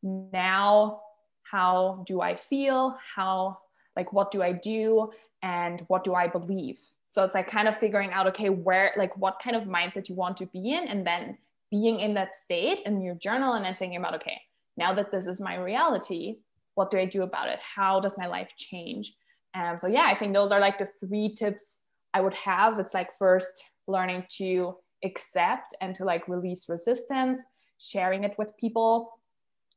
Now, 0.04 1.02
how 1.42 2.04
do 2.06 2.22
I 2.22 2.36
feel? 2.36 2.96
How, 3.16 3.58
like, 3.96 4.14
what 4.14 4.30
do 4.30 4.44
I 4.44 4.52
do? 4.52 5.12
And 5.42 5.82
what 5.88 6.04
do 6.04 6.14
I 6.14 6.28
believe? 6.28 6.78
So, 7.10 7.24
it's 7.24 7.34
like 7.34 7.50
kind 7.50 7.68
of 7.68 7.78
figuring 7.78 8.12
out, 8.12 8.28
okay, 8.28 8.50
where, 8.50 8.94
like, 8.98 9.18
what 9.18 9.42
kind 9.44 9.56
of 9.56 9.64
mindset 9.64 10.10
you 10.10 10.16
want 10.16 10.38
to 10.38 10.46
be 10.46 10.74
in, 10.74 10.88
and 10.88 11.06
then 11.08 11.38
being 11.72 12.00
in 12.00 12.14
that 12.14 12.36
state 12.36 12.82
in 12.86 13.02
your 13.02 13.16
journal 13.16 13.54
and 13.54 13.66
then 13.66 13.76
thinking 13.76 13.98
about, 13.98 14.16
okay, 14.16 14.40
now 14.78 14.94
that 14.94 15.12
this 15.12 15.26
is 15.26 15.42
my 15.42 15.56
reality, 15.56 16.38
what 16.76 16.92
do 16.92 17.00
I 17.00 17.06
do 17.06 17.24
about 17.24 17.50
it? 17.50 17.60
How 17.76 18.00
does 18.00 18.18
my 18.18 18.28
life 18.28 18.54
change? 18.56 19.16
Um, 19.56 19.80
so 19.80 19.88
yeah, 19.88 20.06
I 20.06 20.16
think 20.16 20.34
those 20.34 20.52
are 20.52 20.60
like 20.60 20.78
the 20.78 20.86
three 20.86 21.34
tips 21.34 21.80
I 22.14 22.22
would 22.22 22.36
have. 22.36 22.78
It's 22.78 22.94
like 22.94 23.18
first 23.18 23.64
learning 23.88 24.26
to 24.38 24.76
accept 25.04 25.76
and 25.82 25.96
to 25.96 26.06
like 26.06 26.28
release 26.28 26.68
resistance, 26.70 27.42
sharing 27.78 28.24
it 28.24 28.38
with 28.38 28.58
people, 28.58 29.20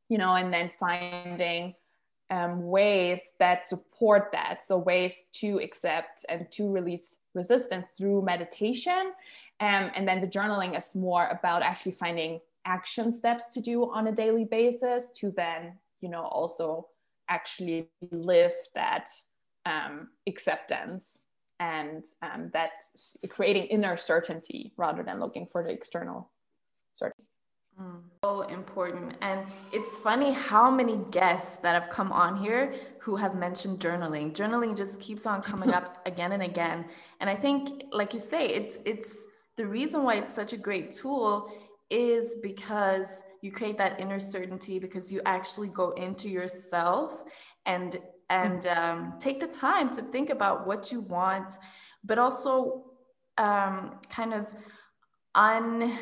you 0.08 0.18
know, 0.18 0.34
and 0.34 0.52
then 0.52 0.70
finding 0.78 1.74
um, 2.30 2.66
ways 2.66 3.34
that 3.38 3.66
support 3.66 4.30
that. 4.32 4.64
So 4.64 4.78
ways 4.78 5.26
to 5.32 5.58
accept 5.58 6.24
and 6.28 6.50
to 6.52 6.70
release 6.70 7.16
resistance 7.34 7.94
through 7.96 8.22
meditation 8.22 9.12
um, 9.60 9.90
and 9.94 10.08
then 10.08 10.20
the 10.22 10.26
journaling 10.26 10.76
is 10.76 10.94
more 10.94 11.28
about 11.28 11.62
actually 11.62 11.92
finding 11.92 12.40
action 12.64 13.12
steps 13.12 13.52
to 13.52 13.60
do 13.60 13.90
on 13.90 14.06
a 14.06 14.12
daily 14.12 14.44
basis 14.44 15.08
to 15.16 15.30
then, 15.30 15.74
you 16.00 16.08
know, 16.08 16.22
also 16.22 16.88
actually 17.28 17.86
live 18.10 18.54
that 18.74 19.10
um, 19.66 20.08
acceptance 20.26 21.22
and 21.60 22.06
um, 22.22 22.50
that 22.54 22.70
creating 23.28 23.64
inner 23.64 23.96
certainty 23.96 24.72
rather 24.76 25.02
than 25.02 25.20
looking 25.20 25.46
for 25.46 25.62
the 25.62 25.70
external 25.70 26.30
certainty. 26.90 27.28
Mm, 27.78 28.00
so 28.24 28.42
important. 28.42 29.16
And 29.20 29.46
it's 29.70 29.98
funny 29.98 30.32
how 30.32 30.70
many 30.70 30.96
guests 31.10 31.58
that 31.58 31.74
have 31.74 31.90
come 31.90 32.12
on 32.12 32.42
here 32.42 32.74
who 32.98 33.14
have 33.14 33.34
mentioned 33.34 33.78
journaling. 33.78 34.34
Journaling 34.34 34.76
just 34.76 35.00
keeps 35.00 35.26
on 35.26 35.42
coming 35.42 35.72
up 35.72 35.98
again 36.06 36.32
and 36.32 36.42
again. 36.42 36.86
And 37.20 37.28
I 37.28 37.36
think, 37.36 37.84
like 37.92 38.14
you 38.14 38.20
say, 38.20 38.48
it's 38.48 38.78
it's 38.84 39.26
the 39.56 39.66
reason 39.66 40.02
why 40.02 40.16
it's 40.16 40.34
such 40.34 40.54
a 40.54 40.56
great 40.56 40.92
tool 40.92 41.52
is 41.90 42.36
because 42.42 43.22
you 43.42 43.52
create 43.52 43.76
that 43.78 44.00
inner 44.00 44.20
certainty 44.20 44.78
because 44.78 45.12
you 45.12 45.20
actually 45.26 45.68
go 45.68 45.90
into 45.92 46.28
yourself 46.28 47.24
and 47.66 47.98
and 48.30 48.66
um, 48.66 49.14
take 49.18 49.40
the 49.40 49.46
time 49.46 49.90
to 49.90 50.00
think 50.00 50.30
about 50.30 50.66
what 50.66 50.90
you 50.90 51.00
want 51.02 51.58
but 52.04 52.18
also 52.18 52.84
um, 53.36 53.98
kind 54.08 54.32
of 54.32 54.48
un 55.34 55.92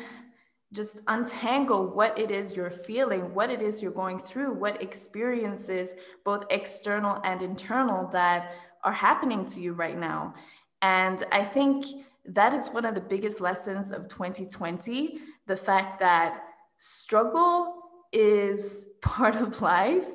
just 0.71 0.99
untangle 1.07 1.87
what 1.93 2.17
it 2.17 2.29
is 2.29 2.55
you're 2.55 2.69
feeling 2.69 3.33
what 3.33 3.49
it 3.49 3.61
is 3.61 3.81
you're 3.81 3.91
going 3.91 4.19
through 4.19 4.53
what 4.53 4.81
experiences 4.81 5.93
both 6.23 6.43
external 6.51 7.19
and 7.23 7.41
internal 7.41 8.07
that 8.07 8.53
are 8.83 8.93
happening 8.93 9.45
to 9.45 9.59
you 9.59 9.73
right 9.73 9.97
now. 9.97 10.33
And 10.81 11.23
i 11.31 11.43
think 11.43 11.85
that 12.25 12.53
is 12.53 12.69
one 12.69 12.85
of 12.85 12.95
the 12.95 13.01
biggest 13.01 13.41
lessons 13.41 13.91
of 13.91 14.07
2020 14.07 15.19
the 15.47 15.55
fact 15.55 15.99
that 15.99 16.43
struggle 16.77 17.75
is 18.11 18.87
part 19.01 19.35
of 19.35 19.61
life 19.61 20.07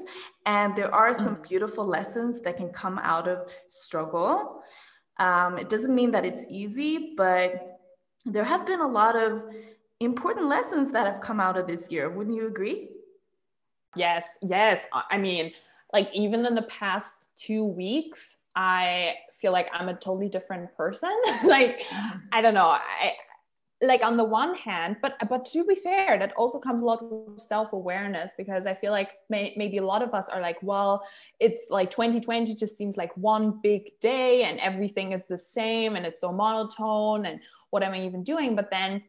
and 0.47 0.77
there 0.77 0.95
are 0.95 1.15
some 1.15 1.37
mm. 1.37 1.49
beautiful 1.49 1.87
lessons 1.87 2.41
that 2.43 2.57
can 2.57 2.69
come 2.71 2.99
out 3.03 3.29
of 3.29 3.49
struggle 3.69 4.63
um, 5.19 5.59
it 5.59 5.69
doesn't 5.69 5.95
mean 5.95 6.11
that 6.11 6.25
it's 6.25 6.45
easy 6.51 7.15
but 7.17 7.79
there 8.25 8.45
have 8.45 8.67
been 8.67 8.81
a 8.81 8.89
lot 8.89 9.17
of 9.17 9.43
important 10.01 10.47
lessons 10.47 10.91
that 10.93 11.07
have 11.07 11.21
come 11.21 11.41
out 11.41 11.57
of 11.57 11.67
this 11.67 11.91
year 11.91 12.11
wouldn't 12.11 12.37
you 12.37 12.47
agree 12.47 12.89
yes 13.97 14.39
yes 14.43 14.87
i 15.11 15.17
mean 15.17 15.53
like 15.93 16.09
even 16.13 16.45
in 16.45 16.55
the 16.55 16.63
past 16.63 17.17
two 17.37 17.65
weeks 17.65 18.39
I 18.57 19.15
feel 19.33 19.53
like 19.53 19.69
I'm 19.73 19.89
a 19.89 19.95
totally 19.95 20.29
different 20.29 20.75
person. 20.75 21.11
like, 21.45 21.81
mm-hmm. 21.81 22.19
I 22.33 22.41
don't 22.41 22.55
know. 22.55 22.69
I 22.69 23.13
like 23.83 24.05
on 24.05 24.17
the 24.17 24.25
one 24.25 24.55
hand, 24.55 24.97
but 25.03 25.17
but 25.29 25.45
to 25.47 25.65
be 25.65 25.75
fair, 25.75 26.19
that 26.19 26.33
also 26.37 26.59
comes 26.59 26.81
a 26.81 26.85
lot 26.85 27.03
of 27.03 27.43
self-awareness 27.43 28.33
because 28.39 28.67
I 28.67 28.75
feel 28.75 28.93
like 28.93 29.13
may, 29.29 29.53
maybe 29.57 29.79
a 29.79 29.85
lot 29.85 30.03
of 30.03 30.15
us 30.15 30.29
are 30.29 30.41
like, 30.41 30.59
well, 30.63 31.05
it's 31.41 31.69
like 31.71 31.91
2020 31.91 32.55
just 32.55 32.77
seems 32.77 32.97
like 32.97 33.15
one 33.17 33.61
big 33.63 33.91
day 34.01 34.45
and 34.45 34.61
everything 34.61 35.13
is 35.13 35.25
the 35.27 35.39
same 35.39 35.97
and 35.97 36.07
it's 36.07 36.21
so 36.21 36.33
monotone 36.33 37.27
and 37.27 37.41
what 37.71 37.83
am 37.83 37.93
I 37.93 38.05
even 38.05 38.23
doing? 38.23 38.55
But 38.55 38.71
then 38.71 39.03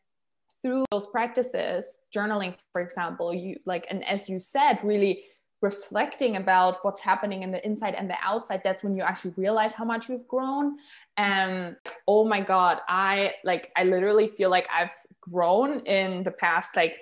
through 0.61 0.85
those 0.89 1.05
practices, 1.07 2.03
journaling, 2.13 2.55
for 2.71 2.81
example, 2.81 3.33
you 3.33 3.57
like, 3.65 3.85
and 3.91 4.03
as 4.03 4.27
you 4.27 4.39
said, 4.39 4.79
really 4.83 5.23
reflecting 5.65 6.33
about 6.43 6.73
what's 6.85 7.01
happening 7.01 7.39
in 7.45 7.51
the 7.55 7.61
inside 7.69 7.95
and 7.99 8.07
the 8.09 8.19
outside 8.31 8.61
that's 8.63 8.83
when 8.83 8.95
you 8.95 9.03
actually 9.03 9.33
realize 9.35 9.73
how 9.73 9.85
much 9.93 10.03
you've 10.09 10.27
grown. 10.27 10.77
And 11.17 11.75
oh 12.07 12.23
my 12.33 12.41
god 12.53 12.75
i 12.87 13.33
like 13.49 13.71
i 13.79 13.83
literally 13.83 14.27
feel 14.37 14.49
like 14.57 14.67
i've 14.77 14.95
grown 15.21 15.69
in 15.97 16.23
the 16.27 16.35
past 16.45 16.69
like 16.75 16.95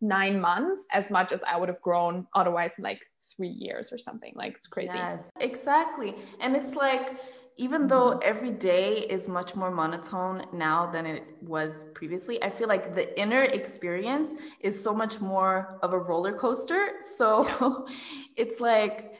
nine 0.00 0.40
months 0.40 0.80
as 0.92 1.10
much 1.16 1.30
as 1.36 1.42
i 1.44 1.54
would 1.58 1.68
have 1.68 1.82
grown 1.88 2.26
otherwise 2.40 2.72
in 2.78 2.84
like 2.84 3.02
three 3.36 3.48
years 3.48 3.92
or 3.92 3.98
something. 3.98 4.32
Like 4.36 4.56
it's 4.56 4.66
crazy. 4.66 4.92
Yes 4.94 5.30
exactly. 5.40 6.14
And 6.40 6.56
it's 6.56 6.74
like 6.74 7.16
even 7.56 7.86
though 7.86 8.18
every 8.18 8.50
day 8.50 8.98
is 8.98 9.28
much 9.28 9.54
more 9.54 9.70
monotone 9.70 10.44
now 10.52 10.90
than 10.90 11.06
it 11.06 11.24
was 11.40 11.84
previously, 11.94 12.42
I 12.42 12.50
feel 12.50 12.68
like 12.68 12.94
the 12.94 13.18
inner 13.18 13.42
experience 13.42 14.34
is 14.60 14.80
so 14.82 14.92
much 14.92 15.20
more 15.20 15.78
of 15.82 15.92
a 15.92 15.98
roller 15.98 16.32
coaster. 16.32 16.94
So 17.16 17.86
it's 18.36 18.60
like 18.60 19.14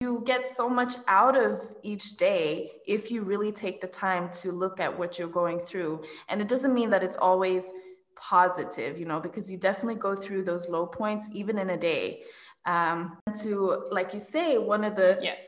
you 0.00 0.22
get 0.24 0.46
so 0.46 0.68
much 0.68 0.94
out 1.08 1.36
of 1.36 1.60
each 1.82 2.16
day 2.16 2.70
if 2.86 3.10
you 3.10 3.22
really 3.22 3.52
take 3.52 3.80
the 3.80 3.88
time 3.88 4.30
to 4.30 4.52
look 4.52 4.80
at 4.80 4.96
what 4.98 5.18
you're 5.18 5.28
going 5.28 5.60
through. 5.60 6.02
And 6.28 6.40
it 6.40 6.48
doesn't 6.48 6.74
mean 6.74 6.90
that 6.90 7.02
it's 7.02 7.16
always 7.16 7.72
positive, 8.16 8.98
you 8.98 9.06
know, 9.06 9.20
because 9.20 9.50
you 9.50 9.58
definitely 9.58 9.96
go 9.96 10.14
through 10.14 10.44
those 10.44 10.68
low 10.68 10.86
points 10.86 11.28
even 11.32 11.58
in 11.58 11.70
a 11.70 11.76
day. 11.76 12.22
Um, 12.66 13.18
to, 13.42 13.84
like 13.90 14.14
you 14.14 14.20
say, 14.20 14.56
one 14.56 14.84
of 14.84 14.96
the 14.96 15.18
yes. 15.20 15.40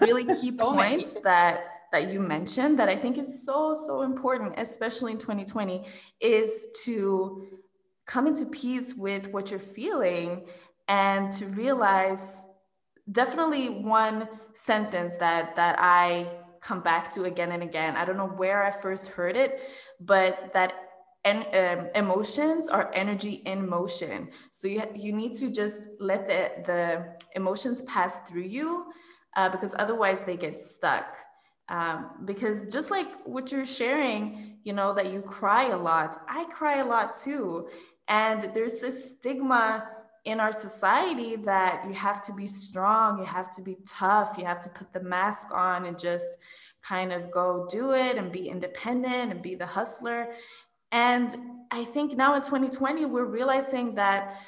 really 0.00 0.24
key 0.40 0.52
so 0.52 0.72
points 0.72 1.14
many. 1.14 1.24
that 1.24 1.64
that 1.92 2.10
you 2.10 2.20
mentioned 2.20 2.78
that 2.78 2.88
I 2.88 2.96
think 2.96 3.18
is 3.18 3.44
so 3.44 3.74
so 3.74 4.02
important, 4.02 4.54
especially 4.58 5.12
in 5.12 5.18
2020, 5.18 5.84
is 6.20 6.68
to 6.84 7.46
come 8.06 8.26
into 8.26 8.46
peace 8.46 8.94
with 8.94 9.28
what 9.32 9.50
you're 9.50 9.60
feeling 9.60 10.46
and 10.88 11.32
to 11.34 11.46
realize 11.46 12.46
definitely 13.10 13.68
one 13.68 14.28
sentence 14.52 15.16
that 15.16 15.56
that 15.56 15.76
I 15.78 16.28
come 16.60 16.80
back 16.80 17.10
to 17.10 17.24
again 17.24 17.52
and 17.52 17.62
again. 17.62 17.96
I 17.96 18.04
don't 18.04 18.16
know 18.16 18.28
where 18.28 18.62
I 18.62 18.70
first 18.70 19.08
heard 19.08 19.36
it, 19.36 19.60
but 20.00 20.52
that 20.54 20.91
and 21.24 21.46
um, 21.54 21.88
emotions 21.94 22.68
are 22.68 22.90
energy 22.94 23.42
in 23.46 23.68
motion. 23.68 24.30
So 24.50 24.66
you, 24.66 24.82
you 24.94 25.12
need 25.12 25.34
to 25.34 25.50
just 25.50 25.88
let 26.00 26.28
the, 26.28 26.50
the 26.66 27.16
emotions 27.36 27.82
pass 27.82 28.18
through 28.28 28.42
you 28.42 28.86
uh, 29.36 29.48
because 29.48 29.74
otherwise 29.78 30.22
they 30.22 30.36
get 30.36 30.58
stuck. 30.58 31.16
Um, 31.68 32.10
because 32.24 32.66
just 32.66 32.90
like 32.90 33.24
what 33.24 33.52
you're 33.52 33.64
sharing 33.64 34.58
you 34.64 34.72
know 34.72 34.92
that 34.92 35.12
you 35.12 35.22
cry 35.22 35.68
a 35.68 35.76
lot 35.76 36.18
i 36.28 36.44
cry 36.46 36.78
a 36.78 36.84
lot 36.84 37.16
too. 37.16 37.68
And 38.08 38.50
there's 38.52 38.76
this 38.76 39.12
stigma 39.12 39.88
in 40.24 40.40
our 40.40 40.52
society 40.52 41.36
that 41.36 41.84
you 41.86 41.92
have 41.94 42.20
to 42.22 42.32
be 42.32 42.46
strong 42.46 43.18
you 43.18 43.24
have 43.24 43.50
to 43.52 43.62
be 43.62 43.76
tough 43.86 44.36
you 44.38 44.44
have 44.44 44.60
to 44.60 44.68
put 44.70 44.92
the 44.92 45.02
mask 45.02 45.48
on 45.52 45.86
and 45.86 45.98
just 45.98 46.36
kind 46.82 47.12
of 47.12 47.30
go 47.30 47.66
do 47.70 47.92
it 47.92 48.16
and 48.16 48.30
be 48.32 48.48
independent 48.48 49.32
and 49.32 49.42
be 49.42 49.54
the 49.54 49.66
hustler 49.66 50.34
and 50.92 51.34
I 51.70 51.84
think 51.84 52.16
now 52.16 52.34
in 52.34 52.42
2020, 52.42 53.06
we're 53.06 53.24
realizing 53.24 53.94
that 53.94 54.38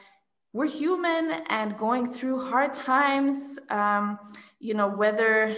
we're 0.53 0.69
human 0.69 1.43
and 1.49 1.77
going 1.77 2.07
through 2.07 2.45
hard 2.45 2.75
times. 2.75 3.59
Um, 3.71 4.19
you 4.61 4.75
know, 4.75 4.89
whether 4.89 5.57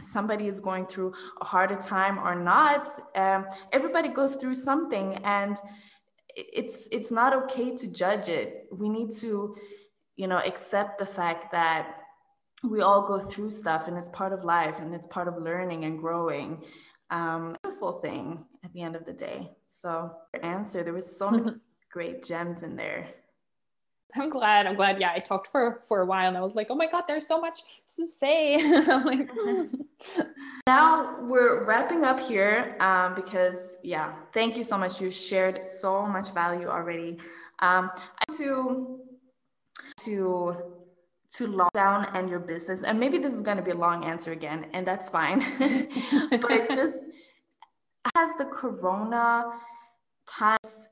somebody 0.00 0.48
is 0.48 0.58
going 0.58 0.86
through 0.86 1.14
a 1.40 1.44
harder 1.44 1.76
time 1.76 2.18
or 2.18 2.34
not, 2.34 2.86
um, 3.14 3.46
everybody 3.72 4.08
goes 4.08 4.34
through 4.34 4.56
something, 4.56 5.14
and 5.24 5.56
it's 6.34 6.88
it's 6.90 7.12
not 7.12 7.32
okay 7.44 7.74
to 7.76 7.86
judge 7.86 8.28
it. 8.28 8.66
We 8.76 8.88
need 8.88 9.12
to, 9.20 9.54
you 10.16 10.26
know, 10.26 10.38
accept 10.38 10.98
the 10.98 11.06
fact 11.06 11.52
that 11.52 12.00
we 12.64 12.80
all 12.80 13.06
go 13.06 13.20
through 13.20 13.50
stuff, 13.50 13.86
and 13.86 13.96
it's 13.96 14.08
part 14.08 14.32
of 14.32 14.42
life, 14.42 14.80
and 14.80 14.92
it's 14.94 15.06
part 15.06 15.28
of 15.28 15.40
learning 15.40 15.84
and 15.84 16.00
growing. 16.00 16.64
Um, 17.10 17.56
beautiful 17.62 18.00
thing 18.00 18.46
at 18.72 18.74
the 18.74 18.82
end 18.82 18.96
of 18.96 19.04
the 19.04 19.12
day. 19.12 19.50
So 19.66 20.12
answer, 20.42 20.82
there 20.82 20.94
was 20.94 21.18
so 21.18 21.30
many 21.30 21.52
great 21.90 22.24
gems 22.24 22.62
in 22.62 22.74
there. 22.74 23.04
I'm 24.14 24.30
glad. 24.30 24.66
I'm 24.66 24.76
glad. 24.76 25.00
Yeah, 25.00 25.12
I 25.14 25.18
talked 25.20 25.48
for 25.48 25.82
for 25.88 26.00
a 26.02 26.06
while 26.06 26.28
and 26.28 26.36
I 26.36 26.40
was 26.40 26.54
like, 26.54 26.68
oh 26.70 26.74
my 26.74 26.86
god, 26.86 27.04
there's 27.08 27.26
so 27.26 27.40
much 27.40 27.60
to 27.96 28.06
say. 28.06 28.56
like, 28.86 29.28
now 30.66 31.16
we're 31.22 31.64
wrapping 31.64 32.04
up 32.04 32.20
here 32.20 32.76
um, 32.80 33.14
because 33.14 33.78
yeah, 33.82 34.14
thank 34.32 34.56
you 34.56 34.62
so 34.62 34.76
much. 34.76 35.00
You 35.00 35.10
shared 35.10 35.66
so 35.66 36.06
much 36.06 36.32
value 36.32 36.68
already. 36.68 37.18
Um, 37.60 37.90
to 38.36 39.00
to 40.00 40.56
to 41.36 41.46
lockdown 41.46 42.10
and 42.14 42.28
your 42.28 42.40
business, 42.40 42.82
and 42.82 43.00
maybe 43.00 43.16
this 43.16 43.32
is 43.32 43.40
going 43.40 43.56
to 43.56 43.62
be 43.62 43.70
a 43.70 43.76
long 43.76 44.04
answer 44.04 44.32
again, 44.32 44.66
and 44.74 44.86
that's 44.86 45.08
fine. 45.08 45.42
but 46.30 46.68
just 46.70 46.98
has 48.14 48.34
the 48.36 48.44
corona 48.44 49.52
times 50.26 50.88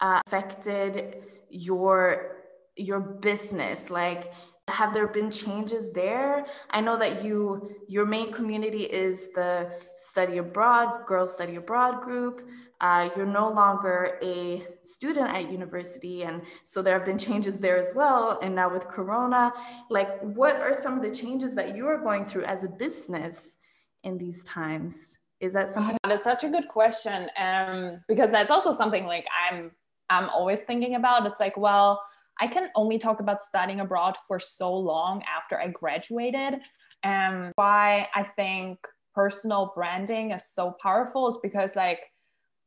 uh, 0.00 0.20
affected 0.26 1.24
your 1.50 2.36
your 2.76 3.00
business? 3.00 3.90
Like 3.90 4.32
have 4.68 4.92
there 4.92 5.08
been 5.08 5.30
changes 5.30 5.92
there? 5.92 6.46
I 6.70 6.80
know 6.80 6.98
that 6.98 7.24
you 7.24 7.76
your 7.88 8.06
main 8.06 8.32
community 8.32 8.84
is 8.84 9.28
the 9.34 9.80
study 9.96 10.38
abroad 10.38 11.06
girls 11.06 11.32
study 11.32 11.56
abroad 11.56 12.02
group. 12.02 12.46
Uh, 12.80 13.10
you're 13.16 13.26
no 13.26 13.50
longer 13.50 14.20
a 14.22 14.62
student 14.84 15.28
at 15.30 15.50
university 15.50 16.22
and 16.22 16.42
so 16.62 16.80
there 16.80 16.94
have 16.96 17.04
been 17.04 17.18
changes 17.18 17.58
there 17.58 17.76
as 17.76 17.92
well 17.92 18.38
and 18.40 18.54
now 18.54 18.72
with 18.72 18.86
corona. 18.86 19.52
Like 19.90 20.20
what 20.20 20.56
are 20.56 20.74
some 20.74 20.94
of 20.96 21.02
the 21.02 21.10
changes 21.10 21.54
that 21.54 21.74
you 21.74 21.86
are 21.88 21.98
going 21.98 22.24
through 22.24 22.44
as 22.44 22.62
a 22.62 22.68
business 22.68 23.56
in 24.04 24.16
these 24.16 24.44
times 24.44 25.18
is 25.40 25.52
that 25.52 25.68
something 25.68 25.96
that's 26.06 26.24
such 26.24 26.44
a 26.44 26.48
good 26.48 26.68
question 26.68 27.28
um, 27.38 28.02
because 28.08 28.30
that's 28.30 28.50
also 28.50 28.72
something 28.72 29.04
like 29.04 29.26
i'm 29.48 29.70
i'm 30.10 30.28
always 30.30 30.60
thinking 30.60 30.94
about 30.94 31.26
it's 31.26 31.40
like 31.40 31.56
well 31.56 32.00
I 32.40 32.46
can 32.46 32.68
only 32.76 32.98
talk 32.98 33.20
about 33.20 33.42
studying 33.42 33.80
abroad 33.80 34.16
for 34.26 34.38
so 34.38 34.72
long 34.72 35.22
after 35.24 35.60
I 35.60 35.68
graduated. 35.68 36.60
And 37.02 37.52
why 37.56 38.08
I 38.14 38.22
think 38.22 38.78
personal 39.14 39.72
branding 39.74 40.30
is 40.30 40.44
so 40.54 40.76
powerful 40.80 41.28
is 41.28 41.38
because 41.42 41.74
like 41.74 42.00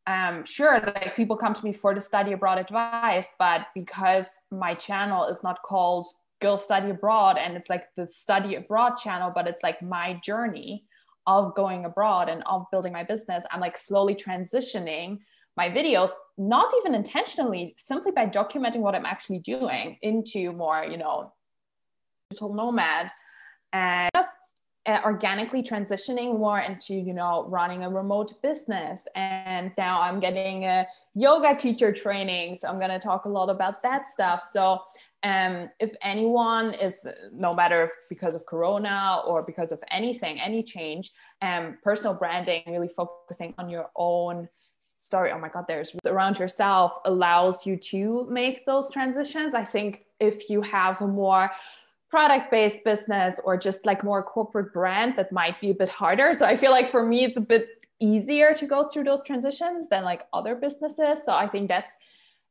um 0.08 0.44
sure 0.44 0.82
like 0.82 1.16
people 1.16 1.38
come 1.38 1.54
to 1.54 1.64
me 1.64 1.72
for 1.72 1.94
the 1.94 2.02
study 2.02 2.32
abroad 2.34 2.58
advice 2.58 3.28
but 3.38 3.68
because 3.76 4.26
my 4.50 4.74
channel 4.74 5.28
is 5.28 5.44
not 5.44 5.62
called 5.64 6.08
girl 6.42 6.58
study 6.58 6.90
abroad 6.90 7.38
and 7.38 7.56
it's 7.56 7.70
like 7.70 7.84
the 7.96 8.08
study 8.08 8.56
abroad 8.56 8.98
channel 8.98 9.32
but 9.34 9.48
it's 9.48 9.62
like 9.62 9.82
my 9.82 10.20
journey 10.24 10.84
of 11.28 11.56
going 11.56 11.86
abroad 11.86 12.30
and 12.30 12.44
of 12.46 12.66
building 12.72 12.94
my 12.94 13.04
business 13.04 13.44
i'm 13.52 13.60
like 13.60 13.78
slowly 13.78 14.16
transitioning 14.16 15.20
my 15.58 15.70
videos, 15.70 16.12
not 16.38 16.74
even 16.80 16.96
intentionally, 16.96 17.76
simply 17.78 18.12
by 18.12 18.26
documenting 18.26 18.78
what 18.78 18.96
I'm 18.96 19.06
actually 19.06 19.40
doing 19.40 19.98
into 20.02 20.54
more, 20.54 20.86
you 20.86 20.98
know, 20.98 21.34
digital 22.30 22.54
nomad 22.54 23.12
and 23.74 24.12
organically 24.88 25.62
transitioning 25.62 26.40
more 26.40 26.60
into 26.60 26.96
you 26.96 27.14
know 27.14 27.46
running 27.48 27.84
a 27.84 27.90
remote 27.90 28.42
business. 28.42 29.08
And 29.16 29.72
now 29.78 30.02
i'm 30.02 30.20
getting 30.20 30.66
a 30.66 30.88
yoga 31.14 31.56
teacher 31.56 31.94
training 31.94 32.58
so 32.58 32.68
i'm 32.68 32.80
going 32.80 32.90
to 32.90 33.00
talk 33.00 33.26
a 33.26 33.30
lot 33.30 33.50
about 33.50 33.84
that 33.84 34.08
stuff. 34.08 34.44
So 34.44 34.82
um, 35.24 35.70
if 35.80 35.94
anyone 36.02 36.74
is 36.74 37.08
no 37.32 37.54
matter 37.54 37.84
if 37.84 37.92
it's 37.94 38.06
because 38.06 38.34
of 38.34 38.46
corona 38.46 39.22
or 39.28 39.44
because 39.44 39.72
of 39.72 39.80
anything 39.92 40.40
any 40.42 40.64
change 40.64 41.12
um, 41.42 41.78
personal 41.84 42.16
branding 42.16 42.64
really 42.68 42.88
focusing 42.88 43.54
on 43.58 43.70
your 43.70 43.90
own 43.96 44.48
story 44.98 45.32
oh 45.32 45.40
my 45.40 45.50
god 45.50 45.66
there's 45.68 45.96
around 46.06 46.38
yourself 46.38 46.94
allows 47.06 47.66
you 47.66 47.76
to 47.76 48.28
make 48.30 48.66
those 48.68 48.92
transitions. 48.92 49.56
I 49.56 49.64
think 49.64 50.06
if 50.20 50.48
you 50.48 50.62
have 50.62 51.02
a 51.02 51.08
more 51.08 51.50
product 52.10 52.52
based 52.52 52.84
business 52.84 53.40
or 53.44 53.58
just 53.58 53.86
like 53.86 54.04
more 54.04 54.22
corporate 54.22 54.72
brand 54.74 55.16
that 55.16 55.32
might 55.32 55.60
be 55.60 55.72
a 55.72 55.74
bit 55.74 55.90
harder. 55.90 56.34
So 56.36 56.46
i 56.46 56.56
feel 56.56 56.72
like 56.72 56.90
for 56.90 57.04
me 57.04 57.24
it's 57.24 57.38
a 57.38 57.42
bit 57.42 57.88
easier 58.00 58.54
to 58.54 58.66
go 58.66 58.88
through 58.88 59.06
those 59.06 59.24
transitions 59.24 59.90
than 59.90 60.04
like 60.04 60.28
other 60.34 60.54
businesses. 60.56 61.24
So 61.26 61.34
i 61.34 61.48
think 61.48 61.68
that's 61.68 61.94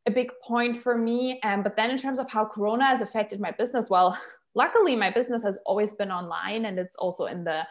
a 0.06 0.10
big 0.10 0.30
point 0.42 0.76
for 0.76 0.96
me 0.96 1.38
and 1.42 1.62
but 1.62 1.76
then 1.76 1.90
in 1.90 1.98
terms 1.98 2.18
of 2.18 2.30
how 2.30 2.44
corona 2.44 2.84
has 2.84 3.00
affected 3.00 3.38
my 3.38 3.50
business 3.50 3.90
well 3.90 4.18
luckily 4.54 4.96
my 4.96 5.10
business 5.10 5.42
has 5.42 5.58
always 5.66 5.92
been 5.92 6.10
online 6.10 6.64
and 6.64 6.78
it's 6.78 6.96
also 6.96 7.26
in 7.26 7.44
the 7.44 7.62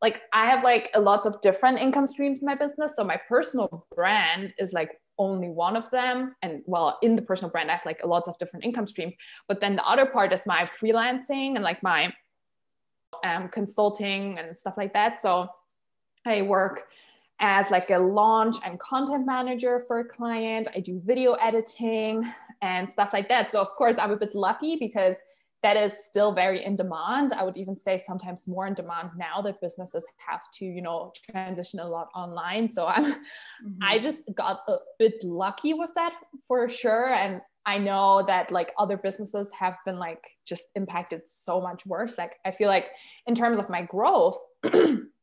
like 0.00 0.22
I 0.32 0.46
have 0.46 0.62
like 0.62 0.90
a 0.94 1.00
lots 1.00 1.26
of 1.26 1.40
different 1.40 1.78
income 1.78 2.06
streams 2.06 2.40
in 2.40 2.46
my 2.46 2.54
business. 2.54 2.94
So 2.94 3.04
my 3.04 3.20
personal 3.28 3.86
brand 3.94 4.54
is 4.58 4.72
like 4.72 5.00
only 5.18 5.48
one 5.48 5.76
of 5.76 5.90
them. 5.90 6.36
And 6.42 6.62
well, 6.66 6.98
in 7.02 7.16
the 7.16 7.22
personal 7.22 7.50
brand, 7.50 7.70
I 7.70 7.74
have 7.74 7.86
like 7.86 8.04
lots 8.06 8.28
of 8.28 8.38
different 8.38 8.64
income 8.64 8.86
streams. 8.86 9.14
But 9.48 9.60
then 9.60 9.76
the 9.76 9.84
other 9.84 10.06
part 10.06 10.32
is 10.32 10.46
my 10.46 10.62
freelancing 10.62 11.56
and 11.56 11.64
like 11.64 11.82
my 11.82 12.12
um, 13.24 13.48
consulting 13.48 14.38
and 14.38 14.56
stuff 14.56 14.76
like 14.76 14.92
that. 14.92 15.20
So 15.20 15.48
I 16.24 16.42
work 16.42 16.84
as 17.40 17.70
like 17.70 17.90
a 17.90 17.98
launch 17.98 18.56
and 18.64 18.78
content 18.80 19.26
manager 19.26 19.84
for 19.86 20.00
a 20.00 20.04
client. 20.04 20.68
I 20.74 20.80
do 20.80 21.00
video 21.04 21.34
editing 21.34 22.30
and 22.62 22.90
stuff 22.90 23.12
like 23.12 23.28
that. 23.28 23.52
So 23.52 23.60
of 23.60 23.68
course 23.76 23.96
I'm 23.98 24.10
a 24.10 24.16
bit 24.16 24.34
lucky 24.34 24.76
because 24.76 25.14
that 25.62 25.76
is 25.76 25.92
still 26.06 26.32
very 26.32 26.64
in 26.64 26.76
demand. 26.76 27.32
I 27.32 27.42
would 27.42 27.56
even 27.56 27.76
say 27.76 28.00
sometimes 28.06 28.46
more 28.46 28.66
in 28.66 28.74
demand 28.74 29.10
now 29.16 29.42
that 29.42 29.60
businesses 29.60 30.04
have 30.16 30.40
to, 30.54 30.64
you 30.64 30.80
know, 30.80 31.12
transition 31.30 31.80
a 31.80 31.88
lot 31.88 32.08
online. 32.14 32.70
So 32.70 32.86
I'm, 32.86 33.12
mm-hmm. 33.12 33.82
I 33.82 33.98
just 33.98 34.32
got 34.34 34.60
a 34.68 34.76
bit 34.98 35.22
lucky 35.24 35.74
with 35.74 35.90
that 35.96 36.14
for 36.46 36.68
sure. 36.68 37.12
And 37.12 37.40
I 37.66 37.76
know 37.78 38.24
that 38.26 38.50
like 38.52 38.72
other 38.78 38.96
businesses 38.96 39.50
have 39.58 39.76
been 39.84 39.98
like 39.98 40.24
just 40.46 40.68
impacted 40.74 41.22
so 41.26 41.60
much 41.60 41.84
worse. 41.84 42.16
Like 42.16 42.36
I 42.46 42.52
feel 42.52 42.68
like 42.68 42.86
in 43.26 43.34
terms 43.34 43.58
of 43.58 43.68
my 43.68 43.82
growth, 43.82 44.38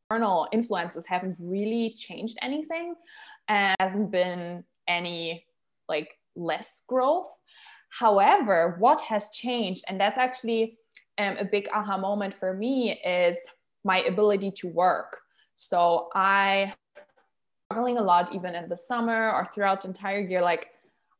external 0.05 0.47
influences 0.51 1.05
haven't 1.05 1.35
really 1.39 1.93
changed 1.97 2.37
anything 2.41 2.95
and 3.47 3.75
hasn't 3.79 4.11
been 4.11 4.63
any 4.87 5.45
like 5.89 6.17
less 6.35 6.83
growth. 6.87 7.39
However, 7.89 8.75
what 8.79 9.01
has 9.01 9.29
changed, 9.31 9.83
and 9.87 9.99
that's 9.99 10.17
actually 10.17 10.77
um, 11.17 11.37
a 11.37 11.45
big 11.45 11.67
aha 11.73 11.97
moment 11.97 12.33
for 12.37 12.53
me, 12.53 12.99
is 13.05 13.37
my 13.83 13.99
ability 14.01 14.51
to 14.51 14.67
work. 14.67 15.17
So 15.55 16.09
I 16.13 16.73
struggling 17.71 17.97
a 17.97 18.01
lot 18.01 18.33
even 18.35 18.53
in 18.53 18.69
the 18.69 18.77
summer 18.77 19.31
or 19.31 19.45
throughout 19.45 19.81
the 19.81 19.87
entire 19.87 20.19
year. 20.19 20.41
Like 20.41 20.67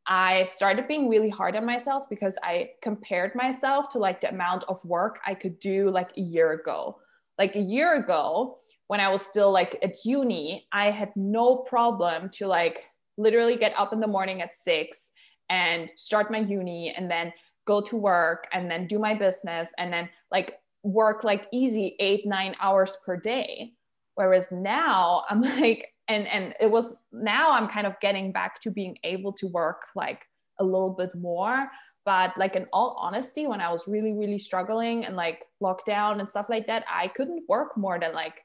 I 0.05 0.43
started 0.43 0.87
being 0.87 1.09
really 1.09 1.29
hard 1.29 1.55
on 1.55 1.65
myself 1.65 2.03
because 2.09 2.35
I 2.43 2.71
compared 2.83 3.33
myself 3.33 3.89
to 3.89 3.99
like 3.99 4.21
the 4.21 4.29
amount 4.29 4.65
of 4.65 4.83
work 4.85 5.19
I 5.25 5.33
could 5.33 5.59
do 5.59 5.89
like 5.89 6.11
a 6.17 6.21
year 6.21 6.51
ago. 6.51 6.99
Like 7.39 7.55
a 7.55 7.61
year 7.61 7.95
ago, 7.95 8.59
when 8.87 8.99
I 8.99 9.09
was 9.09 9.25
still 9.25 9.51
like 9.51 9.79
at 9.81 10.05
uni, 10.05 10.67
I 10.71 10.91
had 10.91 11.11
no 11.15 11.57
problem 11.57 12.29
to 12.33 12.47
like 12.47 12.85
literally 13.17 13.57
get 13.57 13.73
up 13.77 13.93
in 13.93 13.99
the 13.99 14.07
morning 14.07 14.41
at 14.41 14.55
six 14.55 15.11
and 15.49 15.91
start 15.95 16.31
my 16.31 16.39
uni 16.39 16.93
and 16.95 17.09
then 17.09 17.33
go 17.65 17.81
to 17.81 17.95
work 17.95 18.47
and 18.53 18.69
then 18.69 18.87
do 18.87 18.99
my 18.99 19.13
business 19.13 19.69
and 19.77 19.91
then 19.91 20.09
like 20.31 20.59
work 20.83 21.23
like 21.23 21.47
easy 21.51 21.95
eight 21.99 22.25
nine 22.27 22.55
hours 22.61 22.97
per 23.05 23.17
day. 23.17 23.73
Whereas 24.15 24.47
now 24.51 25.23
i'm 25.29 25.41
like 25.41 25.87
and 26.07 26.27
and 26.27 26.53
it 26.59 26.69
was 26.69 26.95
now 27.11 27.51
i'm 27.51 27.67
kind 27.67 27.87
of 27.87 27.99
getting 28.01 28.31
back 28.31 28.61
to 28.61 28.71
being 28.71 28.97
able 29.03 29.33
to 29.33 29.47
work 29.47 29.83
like 29.95 30.21
a 30.59 30.63
little 30.63 30.91
bit 30.91 31.13
more. 31.15 31.69
But 32.05 32.37
like 32.37 32.55
in 32.55 32.67
all 32.71 32.95
honesty 32.99 33.47
when 33.47 33.61
i 33.61 33.71
was 33.71 33.87
really 33.87 34.13
really 34.13 34.37
struggling 34.37 35.05
and 35.05 35.15
like 35.15 35.41
lockdown 35.61 36.19
and 36.19 36.29
stuff 36.29 36.49
like 36.49 36.67
that 36.67 36.85
i 36.87 37.07
couldn't 37.07 37.43
work 37.49 37.75
more 37.75 37.99
than 37.99 38.13
like 38.13 38.44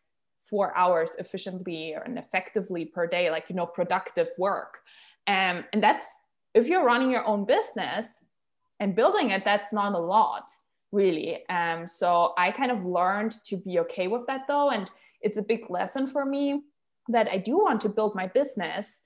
four 0.50 0.76
hours 0.76 1.12
efficiently 1.18 1.94
and 2.04 2.18
effectively 2.18 2.84
per 2.84 3.06
day 3.06 3.30
like 3.30 3.44
you 3.48 3.54
know 3.54 3.66
productive 3.66 4.28
work 4.36 4.80
um, 5.26 5.64
and 5.72 5.82
that's 5.82 6.20
if 6.54 6.66
you're 6.66 6.84
running 6.84 7.10
your 7.10 7.24
own 7.26 7.44
business 7.44 8.06
and 8.80 8.96
building 8.96 9.30
it, 9.30 9.44
that's 9.44 9.72
not 9.72 9.94
a 9.94 9.98
lot 9.98 10.50
really. 10.92 11.48
Um, 11.48 11.86
so 11.86 12.32
I 12.36 12.50
kind 12.50 12.72
of 12.72 12.84
learned 12.84 13.34
to 13.44 13.56
be 13.56 13.78
okay 13.80 14.08
with 14.08 14.26
that 14.26 14.48
though. 14.48 14.70
And 14.70 14.90
it's 15.20 15.38
a 15.38 15.42
big 15.42 15.70
lesson 15.70 16.08
for 16.08 16.24
me 16.24 16.62
that 17.08 17.28
I 17.30 17.38
do 17.38 17.58
want 17.58 17.80
to 17.82 17.88
build 17.88 18.14
my 18.16 18.26
business 18.26 19.02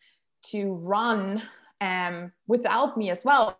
to 0.46 0.74
run 0.74 1.42
um, 1.80 2.32
without 2.46 2.96
me 2.96 3.10
as 3.10 3.22
well. 3.24 3.58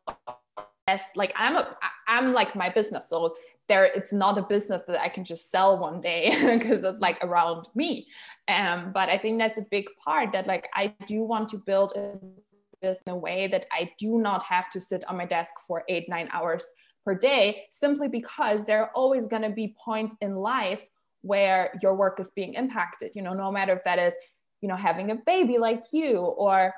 As 0.87 1.03
like 1.16 1.35
I'm 1.37 1.57
a, 1.57 1.76
I'm 2.09 2.32
like 2.32 2.57
my 2.57 2.70
business. 2.70 3.09
So 3.09 3.35
there 3.69 3.85
it's 3.85 4.12
not 4.12 4.37
a 4.37 4.43
business 4.43 4.83
that 4.87 5.01
I 5.01 5.09
can 5.09 5.25
just 5.25 5.51
sell 5.51 5.79
one 5.79 6.01
day 6.01 6.31
because 6.59 6.85
it's 6.85 7.01
like 7.01 7.19
around 7.23 7.69
me. 7.75 8.09
Um, 8.49 8.91
but 8.93 9.09
I 9.09 9.19
think 9.19 9.39
that's 9.39 9.59
a 9.59 9.67
big 9.71 9.87
part 10.05 10.33
that 10.33 10.47
like 10.47 10.69
I 10.75 10.95
do 11.07 11.23
want 11.23 11.49
to 11.51 11.59
build 11.59 11.93
a 11.97 12.19
this 12.85 13.01
in 13.07 13.12
a 13.12 13.17
way 13.17 13.49
that 13.49 13.67
I 13.73 13.91
do 13.99 14.19
not 14.19 14.43
have 14.45 14.71
to 14.73 14.81
sit 14.81 15.05
on 15.09 15.17
my 15.17 15.25
desk 15.25 15.55
for 15.67 15.85
eight, 15.89 16.09
nine 16.09 16.29
hours 16.33 16.65
per 17.05 17.15
day, 17.15 17.65
simply 17.71 18.09
because 18.09 18.65
there 18.65 18.83
are 18.83 18.91
always 18.95 19.27
going 19.27 19.43
to 19.43 19.51
be 19.51 19.75
points 19.83 20.15
in 20.21 20.37
life 20.37 20.89
where 21.23 21.73
your 21.83 21.95
work 21.95 22.21
is 22.21 22.31
being 22.31 22.55
impacted, 22.55 23.12
you 23.15 23.23
know, 23.23 23.33
no 23.33 23.51
matter 23.51 23.73
if 23.73 23.83
that 23.85 23.99
is, 23.99 24.15
you 24.61 24.69
know, 24.69 24.77
having 24.77 25.11
a 25.11 25.17
baby 25.27 25.59
like 25.59 25.85
you 25.93 26.19
or 26.19 26.73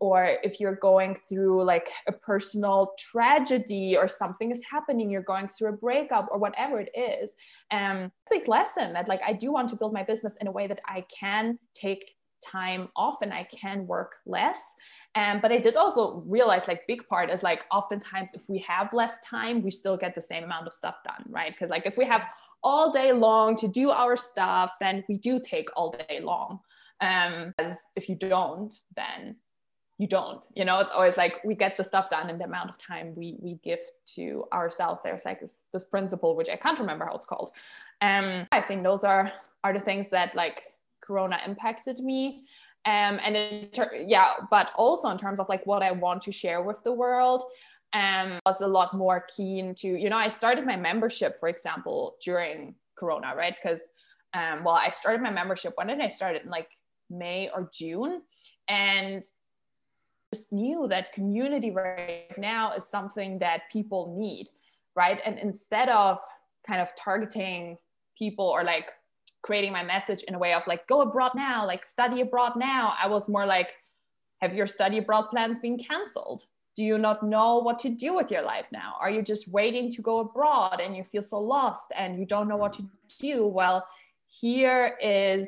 or 0.00 0.36
if 0.42 0.60
you're 0.60 0.76
going 0.76 1.16
through 1.28 1.62
like 1.62 1.88
a 2.06 2.12
personal 2.12 2.94
tragedy 2.98 3.96
or 3.96 4.08
something 4.08 4.50
is 4.50 4.62
happening 4.70 5.10
you're 5.10 5.22
going 5.22 5.48
through 5.48 5.68
a 5.68 5.76
breakup 5.76 6.28
or 6.30 6.38
whatever 6.38 6.80
it 6.80 6.90
is 6.94 7.34
um 7.70 8.10
big 8.30 8.48
lesson 8.48 8.92
that 8.92 9.08
like 9.08 9.20
i 9.26 9.32
do 9.32 9.52
want 9.52 9.68
to 9.68 9.76
build 9.76 9.92
my 9.92 10.02
business 10.02 10.36
in 10.40 10.46
a 10.46 10.52
way 10.52 10.66
that 10.66 10.80
i 10.86 11.04
can 11.20 11.58
take 11.74 12.14
time 12.44 12.88
off 12.96 13.22
and 13.22 13.32
I 13.32 13.44
can 13.44 13.86
work 13.86 14.16
less. 14.26 14.60
Um, 15.14 15.40
but 15.40 15.50
I 15.50 15.58
did 15.58 15.76
also 15.76 16.22
realize 16.26 16.68
like 16.68 16.86
big 16.86 17.06
part 17.08 17.30
is 17.30 17.42
like 17.42 17.64
oftentimes 17.70 18.30
if 18.34 18.42
we 18.48 18.58
have 18.58 18.92
less 18.92 19.16
time, 19.28 19.62
we 19.62 19.70
still 19.70 19.96
get 19.96 20.14
the 20.14 20.20
same 20.20 20.44
amount 20.44 20.66
of 20.66 20.72
stuff 20.72 20.96
done, 21.04 21.24
right? 21.28 21.52
Because 21.52 21.70
like 21.70 21.86
if 21.86 21.96
we 21.96 22.04
have 22.04 22.26
all 22.62 22.90
day 22.90 23.12
long 23.12 23.56
to 23.56 23.68
do 23.68 23.90
our 23.90 24.16
stuff, 24.16 24.74
then 24.80 25.04
we 25.08 25.18
do 25.18 25.40
take 25.40 25.68
all 25.76 25.94
day 26.08 26.20
long. 26.20 26.60
Um, 27.00 27.52
as 27.58 27.78
if 27.96 28.08
you 28.08 28.14
don't, 28.14 28.74
then 28.96 29.36
you 29.98 30.08
don't 30.08 30.46
you 30.54 30.64
know? 30.64 30.80
It's 30.80 30.90
always 30.90 31.16
like 31.16 31.42
we 31.44 31.54
get 31.54 31.76
the 31.76 31.84
stuff 31.84 32.10
done 32.10 32.28
in 32.28 32.38
the 32.38 32.44
amount 32.44 32.70
of 32.70 32.78
time 32.78 33.14
we 33.14 33.36
we 33.40 33.54
give 33.62 33.78
to 34.16 34.44
ourselves. 34.52 35.00
There's 35.02 35.24
like 35.24 35.40
this, 35.40 35.64
this 35.72 35.84
principle 35.84 36.34
which 36.34 36.48
i 36.48 36.56
can't 36.56 36.78
remember 36.78 37.04
how 37.04 37.14
it's 37.14 37.26
called. 37.26 37.52
Um 38.00 38.46
i 38.52 38.60
think 38.60 38.82
those 38.82 39.04
are 39.04 39.32
are 39.62 39.72
the 39.72 39.80
things 39.80 40.08
that 40.10 40.34
like 40.34 40.62
corona 41.00 41.38
impacted 41.46 42.00
me. 42.00 42.44
Um 42.86 43.20
and 43.22 43.36
it 43.36 43.78
yeah 44.06 44.32
but 44.50 44.72
also 44.76 45.08
in 45.10 45.18
terms 45.18 45.38
of 45.38 45.48
like 45.48 45.64
what 45.64 45.82
i 45.82 45.92
want 45.92 46.22
to 46.22 46.32
share 46.32 46.60
with 46.62 46.82
the 46.82 46.92
world 46.92 47.44
um 47.92 48.40
was 48.44 48.60
a 48.60 48.66
lot 48.66 48.94
more 48.94 49.24
keen 49.36 49.74
to 49.76 49.86
you 49.86 50.10
know 50.10 50.18
i 50.18 50.28
started 50.28 50.66
my 50.66 50.76
membership 50.76 51.38
for 51.38 51.48
example 51.48 52.16
during 52.22 52.74
corona 52.96 53.32
right? 53.36 53.54
Because 53.62 53.80
um 54.34 54.64
well 54.64 54.74
i 54.74 54.90
started 54.90 55.22
my 55.22 55.30
membership 55.30 55.72
when 55.76 55.86
did 55.86 56.00
i 56.00 56.08
start 56.08 56.34
it? 56.34 56.44
In 56.44 56.50
like 56.50 56.70
may 57.10 57.48
or 57.54 57.70
june. 57.72 58.22
And 58.68 59.22
just 60.34 60.52
knew 60.52 60.88
that 60.88 61.12
community 61.12 61.70
right 61.70 62.36
now 62.36 62.72
is 62.72 62.84
something 62.84 63.38
that 63.38 63.62
people 63.72 64.16
need, 64.18 64.50
right? 64.96 65.20
And 65.24 65.38
instead 65.38 65.88
of 65.88 66.18
kind 66.66 66.80
of 66.80 66.88
targeting 66.96 67.78
people 68.18 68.46
or 68.46 68.64
like 68.64 68.90
creating 69.42 69.72
my 69.72 69.84
message 69.84 70.24
in 70.24 70.34
a 70.34 70.38
way 70.38 70.52
of 70.54 70.66
like, 70.66 70.88
go 70.88 71.02
abroad 71.02 71.32
now, 71.36 71.64
like 71.64 71.84
study 71.84 72.20
abroad 72.20 72.52
now, 72.56 72.94
I 73.00 73.06
was 73.06 73.28
more 73.28 73.46
like, 73.46 73.70
have 74.40 74.54
your 74.54 74.66
study 74.66 74.98
abroad 74.98 75.26
plans 75.30 75.58
been 75.60 75.78
canceled? 75.78 76.46
Do 76.74 76.82
you 76.82 76.98
not 76.98 77.22
know 77.22 77.58
what 77.58 77.78
to 77.80 77.88
do 77.88 78.14
with 78.14 78.32
your 78.32 78.42
life 78.42 78.66
now? 78.72 78.94
Are 79.00 79.10
you 79.10 79.22
just 79.22 79.52
waiting 79.52 79.88
to 79.92 80.02
go 80.02 80.18
abroad 80.18 80.80
and 80.82 80.96
you 80.96 81.04
feel 81.04 81.22
so 81.22 81.38
lost 81.38 81.92
and 81.96 82.18
you 82.18 82.26
don't 82.26 82.48
know 82.48 82.56
what 82.56 82.72
to 82.72 82.82
do? 83.20 83.46
Well, 83.46 83.86
here 84.26 84.98
is 85.00 85.46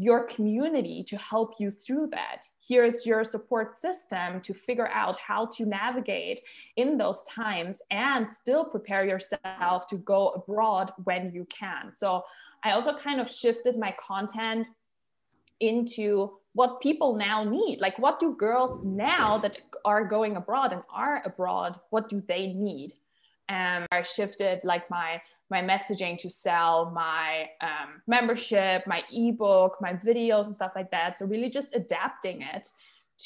your 0.00 0.24
community 0.24 1.04
to 1.06 1.18
help 1.18 1.60
you 1.60 1.70
through 1.70 2.06
that. 2.06 2.46
Here's 2.66 3.04
your 3.04 3.22
support 3.22 3.78
system 3.78 4.40
to 4.40 4.54
figure 4.54 4.88
out 4.88 5.18
how 5.18 5.44
to 5.56 5.66
navigate 5.66 6.40
in 6.76 6.96
those 6.96 7.22
times 7.24 7.82
and 7.90 8.26
still 8.32 8.64
prepare 8.64 9.04
yourself 9.04 9.86
to 9.88 9.98
go 9.98 10.28
abroad 10.30 10.90
when 11.04 11.30
you 11.34 11.46
can. 11.50 11.92
So 11.96 12.22
I 12.64 12.70
also 12.70 12.96
kind 12.96 13.20
of 13.20 13.30
shifted 13.30 13.76
my 13.76 13.94
content 14.00 14.68
into 15.60 16.30
what 16.54 16.80
people 16.80 17.14
now 17.16 17.44
need. 17.44 17.82
Like, 17.82 17.98
what 17.98 18.18
do 18.18 18.34
girls 18.34 18.82
now 18.82 19.36
that 19.36 19.58
are 19.84 20.04
going 20.04 20.36
abroad 20.36 20.72
and 20.72 20.82
are 20.88 21.22
abroad, 21.26 21.78
what 21.90 22.08
do 22.08 22.22
they 22.26 22.54
need? 22.54 22.94
And 23.50 23.86
I 23.90 24.02
shifted 24.02 24.60
like 24.62 24.88
my 24.88 25.20
my 25.50 25.60
messaging 25.60 26.16
to 26.20 26.30
sell 26.30 26.92
my 26.92 27.48
um, 27.60 28.00
membership, 28.06 28.86
my 28.86 29.02
ebook, 29.12 29.78
my 29.80 29.94
videos, 29.94 30.46
and 30.46 30.54
stuff 30.54 30.72
like 30.76 30.92
that. 30.92 31.18
So, 31.18 31.26
really 31.26 31.50
just 31.50 31.74
adapting 31.74 32.42
it 32.42 32.68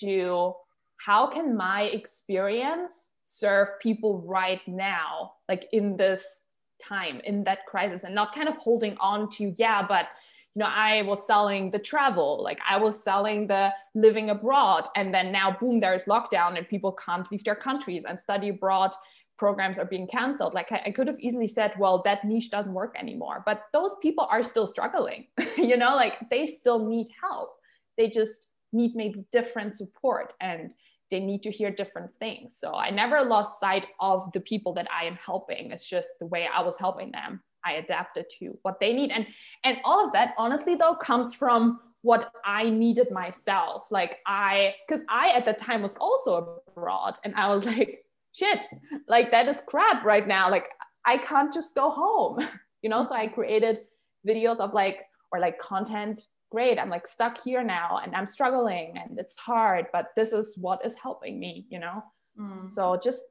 to 0.01 0.55
how 0.97 1.27
can 1.27 1.55
my 1.55 1.83
experience 1.83 3.11
serve 3.25 3.69
people 3.81 4.23
right 4.27 4.67
now, 4.67 5.33
like 5.49 5.69
in 5.73 5.97
this 5.99 6.41
time, 6.83 7.21
in 7.25 7.45
that 7.45 7.67
crisis, 7.67 8.05
and 8.05 8.15
not 8.15 8.35
kind 8.35 8.49
of 8.49 8.57
holding 8.57 8.97
on 8.99 9.29
to, 9.33 9.55
yeah, 9.59 9.87
but 9.87 10.09
you 10.55 10.61
know, 10.61 10.71
I 10.71 11.03
was 11.03 11.27
selling 11.27 11.71
the 11.71 11.79
travel, 11.79 12.41
like 12.43 12.61
I 12.69 12.77
was 12.79 13.03
selling 13.03 13.49
the 13.49 13.73
living 13.95 14.31
abroad, 14.31 14.87
and 14.97 15.13
then 15.13 15.33
now, 15.33 15.57
boom, 15.59 15.81
there's 15.81 16.05
lockdown 16.05 16.57
and 16.57 16.67
people 16.67 16.93
can't 16.93 17.31
leave 17.31 17.45
their 17.45 17.57
countries 17.57 18.05
and 18.09 18.19
study 18.19 18.49
abroad 18.51 18.93
programs 19.37 19.79
are 19.79 19.85
being 19.85 20.07
canceled 20.07 20.55
like 20.55 20.71
I, 20.71 20.91
could 20.91 21.09
have 21.09 21.19
easily 21.19 21.49
said 21.49 21.73
well 21.79 22.03
that 22.05 22.25
niche 22.25 22.51
doesn't 22.51 22.73
work 22.73 22.95
anymore 22.99 23.43
but 23.45 23.65
those 23.73 23.97
people 24.01 24.27
are 24.31 24.43
still 24.43 24.67
struggling 24.67 25.27
you 25.57 25.77
know 25.77 25.97
like 25.97 26.19
they 26.31 26.47
still 26.47 26.87
need 26.87 27.09
help. 27.21 27.57
They 27.97 28.09
just 28.09 28.49
need 28.73 28.95
maybe 28.95 29.25
different 29.31 29.77
support 29.77 30.35
and 30.41 30.75
they 31.11 31.21
need 31.21 31.43
to 31.45 31.51
hear 31.51 31.71
different 31.71 32.13
things. 32.15 32.57
So 32.57 32.75
i 32.75 32.91
never 32.91 33.23
lost 33.23 33.61
sight 33.61 33.87
of 34.01 34.31
the 34.33 34.41
people 34.41 34.73
that 34.75 34.89
i 34.91 35.05
am 35.05 35.17
helping. 35.17 35.71
It's 35.71 35.89
just 35.89 36.11
the 36.21 36.27
way 36.27 36.49
i 36.53 36.63
was 36.63 36.77
helping 36.77 37.11
them. 37.13 37.43
I 37.65 37.75
adapted 37.75 38.27
to 38.39 38.59
what 38.63 38.81
they 38.81 38.93
need. 38.93 39.11
And 39.11 39.27
and 39.65 39.79
all 39.85 40.05
of 40.05 40.13
that 40.13 40.35
honestly 40.39 40.75
though 40.75 40.95
comes 40.95 41.35
from 41.35 41.81
what 42.03 42.31
I 42.45 42.69
needed 42.69 43.11
myself. 43.11 43.91
Like 43.91 44.19
I, 44.27 44.75
because 44.87 45.03
I 45.09 45.31
at 45.31 45.47
the 45.47 45.55
time 45.55 45.81
was 45.81 45.95
also 45.95 46.61
abroad 46.69 47.17
and 47.25 47.35
I 47.35 47.49
was 47.49 47.65
like, 47.65 48.05
shit, 48.35 48.67
like 49.09 49.31
that 49.31 49.49
is 49.49 49.63
crap 49.67 50.05
right 50.05 50.27
now. 50.27 50.51
Like 50.51 50.69
I 51.07 51.17
can't 51.19 51.55
just 51.55 51.75
go 51.75 51.91
home, 51.91 52.47
you 52.83 52.91
know? 52.91 53.03
So 53.03 53.15
I 53.15 53.27
created 53.29 53.81
videos 54.27 54.59
of 54.59 54.75
like, 54.75 55.05
or 55.33 55.41
like 55.41 55.59
content. 55.59 56.27
Great, 56.51 56.79
I'm 56.79 56.91
like 56.91 57.07
stuck 57.07 57.43
here 57.43 57.65
now 57.65 58.01
and 58.05 58.15
I'm 58.15 58.27
struggling 58.27 58.97
and 58.97 59.19
it's 59.19 59.35
hard, 59.37 59.87
but 59.93 60.11
this 60.15 60.33
is 60.33 60.57
what 60.57 60.85
is 60.85 60.95
helping 60.95 61.41
me, 61.41 61.67
you 61.69 61.81
know? 61.81 62.05
Mm. 62.39 62.71
So 62.71 62.99
just 63.03 63.25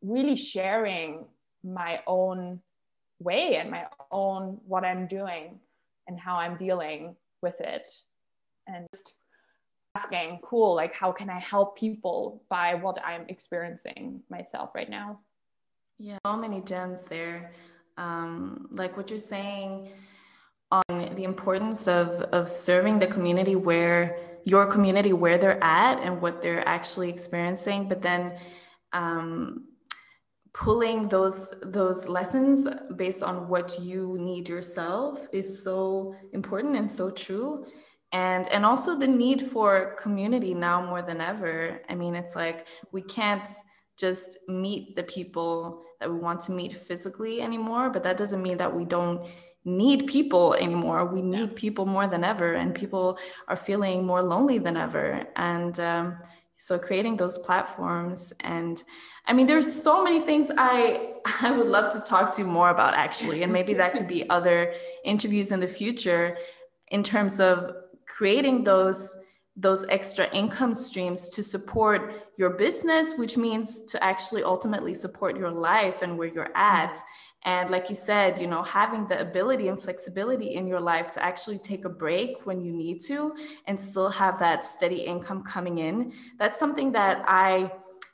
really 0.00 0.36
sharing 0.36 1.24
my 1.64 2.00
own 2.06 2.60
way 3.18 3.56
and 3.56 3.70
my 3.70 3.86
own 4.12 4.60
what 4.64 4.84
I'm 4.84 5.08
doing 5.08 5.58
and 6.06 6.20
how 6.20 6.36
I'm 6.36 6.56
dealing 6.56 7.16
with 7.42 7.60
it. 7.60 7.88
And 8.68 8.86
just 8.94 9.14
asking, 9.98 10.40
cool, 10.42 10.74
like 10.74 10.94
how 10.94 11.12
can 11.12 11.28
I 11.30 11.38
help 11.38 11.78
people 11.78 12.42
by 12.48 12.74
what 12.74 12.98
I'm 13.04 13.24
experiencing 13.28 14.20
myself 14.30 14.70
right 14.74 14.88
now? 14.88 15.20
Yeah, 15.98 16.18
so 16.26 16.36
many 16.36 16.60
gems 16.60 17.04
there. 17.04 17.52
Um, 17.96 18.68
like 18.70 18.96
what 18.96 19.10
you're 19.10 19.18
saying 19.18 19.90
on 20.70 21.14
the 21.16 21.24
importance 21.24 21.88
of 21.88 22.08
of 22.38 22.48
serving 22.48 22.98
the 22.98 23.06
community 23.06 23.56
where 23.56 24.18
your 24.44 24.66
community 24.66 25.12
where 25.12 25.38
they're 25.38 25.62
at 25.64 25.98
and 26.00 26.20
what 26.20 26.40
they're 26.42 26.66
actually 26.68 27.08
experiencing, 27.10 27.88
but 27.88 28.00
then 28.00 28.38
um, 28.92 29.64
pulling 30.52 31.08
those 31.08 31.54
those 31.62 32.06
lessons 32.06 32.68
based 32.96 33.22
on 33.22 33.48
what 33.48 33.78
you 33.80 34.16
need 34.20 34.48
yourself 34.48 35.26
is 35.32 35.64
so 35.64 36.14
important 36.32 36.76
and 36.76 36.88
so 36.88 37.10
true 37.10 37.66
and 38.12 38.48
and 38.48 38.64
also 38.64 38.98
the 38.98 39.06
need 39.06 39.42
for 39.42 39.96
community 40.00 40.54
now 40.54 40.84
more 40.84 41.02
than 41.02 41.20
ever. 41.20 41.80
I 41.88 41.94
mean 41.94 42.14
it's 42.14 42.34
like 42.34 42.66
we 42.92 43.02
can't 43.02 43.48
just 43.98 44.38
meet 44.48 44.96
the 44.96 45.02
people 45.02 45.82
that 46.00 46.10
we 46.10 46.18
want 46.18 46.40
to 46.40 46.52
meet 46.52 46.76
physically 46.76 47.42
anymore 47.42 47.90
but 47.90 48.04
that 48.04 48.16
doesn't 48.16 48.42
mean 48.42 48.56
that 48.58 48.74
we 48.74 48.84
don't 48.84 49.28
need 49.64 50.06
people 50.06 50.54
anymore. 50.54 51.04
We 51.04 51.20
need 51.20 51.56
people 51.56 51.84
more 51.84 52.06
than 52.06 52.24
ever 52.24 52.54
and 52.54 52.74
people 52.74 53.18
are 53.48 53.56
feeling 53.56 54.06
more 54.06 54.22
lonely 54.22 54.58
than 54.58 54.76
ever. 54.76 55.26
And 55.36 55.78
um, 55.80 56.18
so 56.58 56.78
creating 56.78 57.16
those 57.16 57.38
platforms 57.38 58.32
and 58.40 58.82
i 59.26 59.32
mean 59.32 59.46
there's 59.46 59.72
so 59.72 60.02
many 60.02 60.20
things 60.20 60.50
i 60.58 61.14
i 61.40 61.50
would 61.50 61.68
love 61.68 61.90
to 61.92 62.00
talk 62.00 62.32
to 62.32 62.42
you 62.42 62.46
more 62.46 62.70
about 62.70 62.94
actually 62.94 63.42
and 63.42 63.52
maybe 63.52 63.72
that 63.72 63.92
could 63.92 64.08
be 64.08 64.28
other 64.38 64.74
interviews 65.04 65.52
in 65.52 65.60
the 65.60 65.66
future 65.66 66.36
in 66.90 67.02
terms 67.02 67.40
of 67.40 67.72
creating 68.08 68.64
those 68.64 69.16
those 69.56 69.84
extra 69.88 70.30
income 70.30 70.72
streams 70.72 71.30
to 71.30 71.42
support 71.42 72.32
your 72.38 72.50
business 72.50 73.14
which 73.16 73.36
means 73.36 73.82
to 73.82 74.02
actually 74.02 74.42
ultimately 74.42 74.94
support 74.94 75.36
your 75.36 75.50
life 75.50 76.02
and 76.02 76.16
where 76.16 76.28
you're 76.28 76.44
mm-hmm. 76.44 76.86
at. 76.86 76.98
And 77.44 77.70
like 77.70 77.88
you 77.88 77.94
said 77.94 78.40
you 78.40 78.46
know 78.46 78.62
having 78.62 79.06
the 79.06 79.20
ability 79.20 79.68
and 79.68 79.80
flexibility 79.80 80.54
in 80.54 80.66
your 80.66 80.80
life 80.80 81.10
to 81.12 81.24
actually 81.24 81.58
take 81.58 81.84
a 81.84 81.88
break 81.88 82.46
when 82.46 82.60
you 82.64 82.72
need 82.72 83.00
to 83.02 83.34
and 83.66 83.78
still 83.78 84.10
have 84.10 84.38
that 84.38 84.64
steady 84.64 85.02
income 85.12 85.42
coming 85.42 85.78
in 85.78 86.12
that's 86.38 86.58
something 86.58 86.90
that 86.92 87.24
i 87.26 87.70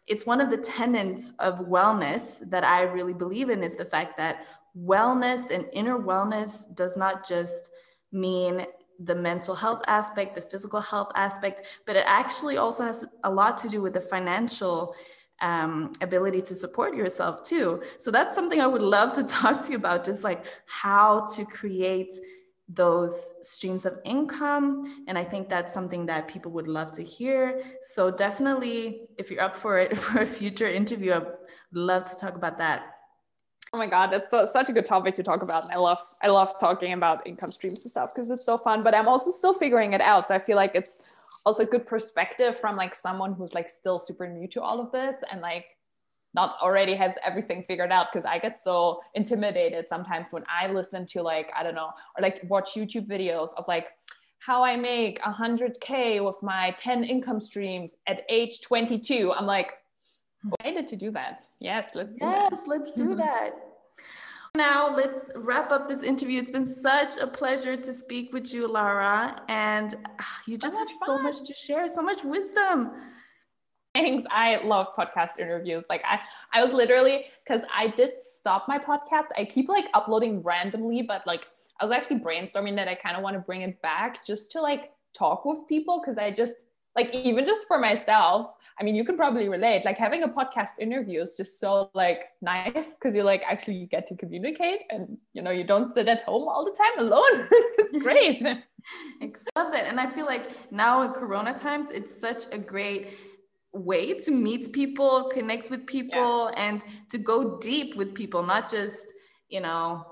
it's 0.07 0.27
one 0.27 0.43
of 0.43 0.51
the 0.51 0.59
tenets 0.59 1.33
of 1.39 1.61
wellness 1.61 2.49
that 2.51 2.65
i 2.65 2.83
really 2.83 3.15
believe 3.15 3.49
in 3.49 3.65
is 3.65 3.77
the 3.77 3.85
fact 3.85 4.17
that 4.19 4.47
wellness 4.77 5.51
and 5.51 5.67
inner 5.73 5.99
wellness 5.99 6.73
does 6.75 6.97
not 6.97 7.27
just 7.27 7.71
mean 8.13 8.67
the 8.99 9.15
mental 9.15 9.55
health 9.55 9.83
aspect, 9.87 10.35
the 10.35 10.41
physical 10.41 10.81
health 10.81 11.11
aspect, 11.15 11.63
but 11.87 11.97
it 11.97 12.05
actually 12.07 12.57
also 12.57 12.83
has 12.83 13.05
a 13.25 13.31
lot 13.31 13.59
to 13.59 13.69
do 13.69 13.83
with 13.83 13.95
the 13.95 14.01
financial 14.01 14.95
um, 15.41 15.93
ability 16.01 16.41
to 16.43 16.55
support 16.55 16.95
yourself 16.95 17.43
too. 17.43 17.83
So 17.99 18.11
that's 18.11 18.35
something 18.35 18.61
I 18.61 18.67
would 18.67 18.83
love 18.83 19.13
to 19.15 19.25
talk 19.39 19.61
to 19.65 19.73
you 19.73 19.77
about, 19.77 20.05
just 20.05 20.25
like 20.25 20.45
how 20.67 21.27
to 21.35 21.45
create 21.45 22.15
those 22.69 23.35
streams 23.43 23.85
of 23.85 23.99
income. 24.05 25.05
And 25.07 25.19
I 25.19 25.25
think 25.25 25.49
that's 25.49 25.73
something 25.73 26.07
that 26.07 26.29
people 26.29 26.51
would 26.53 26.69
love 26.69 26.93
to 26.93 27.03
hear. 27.03 27.61
So 27.83 28.11
definitely, 28.11 29.09
if 29.19 29.31
you're 29.31 29.43
up 29.43 29.57
for 29.57 29.79
it 29.79 29.97
for 30.05 30.23
a 30.23 30.27
future 30.27 30.69
interview, 30.69 31.13
I'd 31.13 31.27
love 31.73 32.05
to 32.07 32.17
talk 32.17 32.37
about 32.37 32.59
that. 32.59 32.94
Oh 33.75 33.77
my 33.77 33.89
god, 33.89 34.13
it's 34.13 34.31
so, 34.31 34.47
such 34.47 34.69
a 34.69 34.73
good 34.73 34.85
topic 34.85 35.15
to 35.15 35.25
talk 35.25 35.43
about. 35.43 35.65
And 35.65 35.73
I 35.73 35.79
love 35.79 35.99
I 36.23 36.29
love 36.29 36.61
talking 36.61 36.93
about 36.93 37.27
income 37.27 37.51
streams 37.51 37.83
and 37.83 37.91
stuff 37.91 38.15
because 38.15 38.31
it's 38.31 38.45
so 38.45 38.57
fun. 38.57 38.85
But 38.85 38.95
I'm 38.95 39.09
also 39.09 39.33
still 39.33 39.53
figuring 39.53 39.95
it 39.95 40.01
out. 40.01 40.29
So 40.29 40.37
I 40.37 40.39
feel 40.39 40.55
like 40.55 40.77
it's 40.77 41.01
also 41.45 41.67
good 41.67 41.85
perspective 41.85 42.57
from 42.57 42.77
like 42.77 42.95
someone 42.95 43.33
who's 43.33 43.53
like 43.53 43.69
still 43.69 43.99
super 43.99 44.29
new 44.29 44.47
to 44.47 44.63
all 44.63 44.79
of 44.79 44.93
this 44.93 45.17
and 45.33 45.41
like 45.41 45.77
not 46.35 46.55
already 46.63 46.95
has 46.95 47.15
everything 47.25 47.65
figured 47.67 47.91
out 47.91 48.13
because 48.13 48.25
I 48.25 48.39
get 48.39 48.61
so 48.61 49.01
intimidated 49.15 49.87
sometimes 49.89 50.29
when 50.31 50.45
I 50.49 50.69
listen 50.69 51.05
to 51.07 51.23
like 51.23 51.51
I 51.57 51.65
don't 51.65 51.75
know 51.75 51.91
or 52.17 52.23
like 52.23 52.43
watch 52.45 52.75
YouTube 52.77 53.09
videos 53.09 53.49
of 53.57 53.67
like 53.67 53.89
how 54.39 54.63
I 54.63 54.77
make 54.77 55.21
100k 55.23 56.25
with 56.25 56.41
my 56.45 56.77
10 56.79 57.03
income 57.03 57.41
streams 57.41 57.97
at 58.07 58.23
age 58.29 58.61
22. 58.61 59.33
I'm 59.33 59.47
like 59.47 59.73
excited 60.53 60.87
to 60.89 60.97
do 60.97 61.11
that. 61.13 61.41
Yes, 61.59 61.91
let's 61.95 62.13
do 62.13 62.19
that. 62.21 62.51
yes, 62.53 62.61
that. 62.61 62.69
let's 62.69 62.93
do 62.93 63.09
mm-hmm. 63.09 63.19
that. 63.19 63.51
Now, 64.57 64.95
let's 64.95 65.19
wrap 65.35 65.73
up 65.73 65.89
this 65.89 66.03
interview. 66.05 66.39
It's 66.39 66.51
been 66.51 66.67
such 66.67 67.17
a 67.17 67.27
pleasure 67.27 67.77
to 67.77 67.93
speak 67.93 68.33
with 68.33 68.55
you, 68.55 68.69
Lara. 68.69 69.43
And 69.49 69.97
ah, 70.21 70.41
you 70.47 70.57
just 70.57 70.75
so 70.75 70.79
have 70.79 70.89
so 71.05 71.19
much 71.19 71.43
to 71.43 71.53
share, 71.55 71.89
so 71.89 72.01
much 72.03 72.23
wisdom. 72.23 72.93
Thanks. 73.95 74.25
I 74.31 74.61
love 74.65 74.95
podcast 74.97 75.39
interviews. 75.41 75.87
Like 75.89 76.03
I, 76.05 76.21
I 76.53 76.63
was 76.63 76.73
literally 76.73 77.27
because 77.45 77.63
I 77.73 77.89
did 77.89 78.13
stop 78.39 78.67
my 78.69 78.79
podcast. 78.79 79.27
I 79.37 79.45
keep 79.45 79.69
like 79.69 79.87
uploading 79.93 80.43
randomly, 80.43 81.03
but 81.03 81.27
like 81.27 81.47
I 81.81 81.85
was 81.85 81.91
actually 81.91 82.21
brainstorming 82.21 82.77
that 82.77 82.87
I 82.87 82.95
kind 82.95 83.17
of 83.17 83.23
want 83.23 83.35
to 83.35 83.41
bring 83.41 83.63
it 83.63 83.81
back 83.83 84.25
just 84.25 84.53
to 84.53 84.61
like 84.61 84.93
talk 85.15 85.45
with 85.45 85.67
people 85.69 86.01
because 86.01 86.19
I 86.19 86.31
just 86.31 86.55
like 86.97 87.15
even 87.15 87.45
just 87.45 87.67
for 87.67 87.79
myself 87.79 88.51
i 88.79 88.83
mean 88.83 88.95
you 88.95 89.05
can 89.05 89.17
probably 89.17 89.49
relate. 89.49 89.85
Like 89.85 89.99
having 89.99 90.23
a 90.25 90.29
podcast 90.29 90.79
interview 90.81 91.21
is 91.21 91.31
just 91.37 91.61
so 91.61 91.91
like 91.95 92.25
nice 92.43 92.97
because 92.97 93.15
you 93.15 93.23
like 93.23 93.43
actually 93.47 93.87
get 93.87 94.07
to 94.09 94.17
communicate 94.17 94.83
and 94.91 95.17
you 95.33 95.43
know 95.43 95.51
you 95.51 95.65
don't 95.65 95.93
sit 95.93 96.09
at 96.09 96.23
home 96.23 96.49
all 96.49 96.65
the 96.65 96.77
time 96.83 97.07
alone. 97.07 97.49
It's 97.79 97.93
great. 98.03 98.43
I 98.45 98.63
love 99.57 99.73
that. 99.73 99.85
And 99.87 100.01
i 100.01 100.07
feel 100.07 100.27
like 100.27 100.73
now 100.73 101.03
in 101.03 101.13
corona 101.13 101.55
times 101.55 101.87
it's 101.91 102.15
such 102.27 102.43
a 102.53 102.59
great 102.59 103.19
way 103.73 104.15
to 104.15 104.31
meet 104.31 104.73
people 104.73 105.29
connect 105.33 105.71
with 105.71 105.87
people 105.87 106.51
yeah. 106.53 106.65
and 106.67 106.85
to 107.11 107.19
go 107.19 107.59
deep 107.59 107.97
with 107.97 108.15
people 108.15 108.43
not 108.43 108.71
just 108.71 109.13
you 109.49 109.61
know 109.61 110.07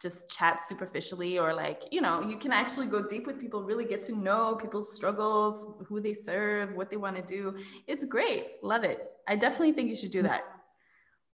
just 0.00 0.28
chat 0.30 0.62
superficially 0.62 1.38
or 1.38 1.54
like 1.54 1.84
you 1.90 2.00
know 2.00 2.20
you 2.20 2.36
can 2.36 2.52
actually 2.52 2.86
go 2.86 3.06
deep 3.06 3.26
with 3.26 3.40
people 3.40 3.62
really 3.62 3.84
get 3.84 4.02
to 4.02 4.14
know 4.14 4.54
people's 4.54 4.94
struggles 4.94 5.66
who 5.86 6.00
they 6.00 6.12
serve 6.12 6.74
what 6.74 6.90
they 6.90 6.96
want 6.96 7.16
to 7.16 7.22
do. 7.22 7.56
It's 7.86 8.04
great. 8.04 8.62
Love 8.62 8.84
it. 8.84 9.10
I 9.28 9.36
definitely 9.36 9.72
think 9.72 9.88
you 9.88 9.96
should 9.96 10.10
do 10.10 10.18
mm-hmm. 10.18 10.28
that. 10.28 10.44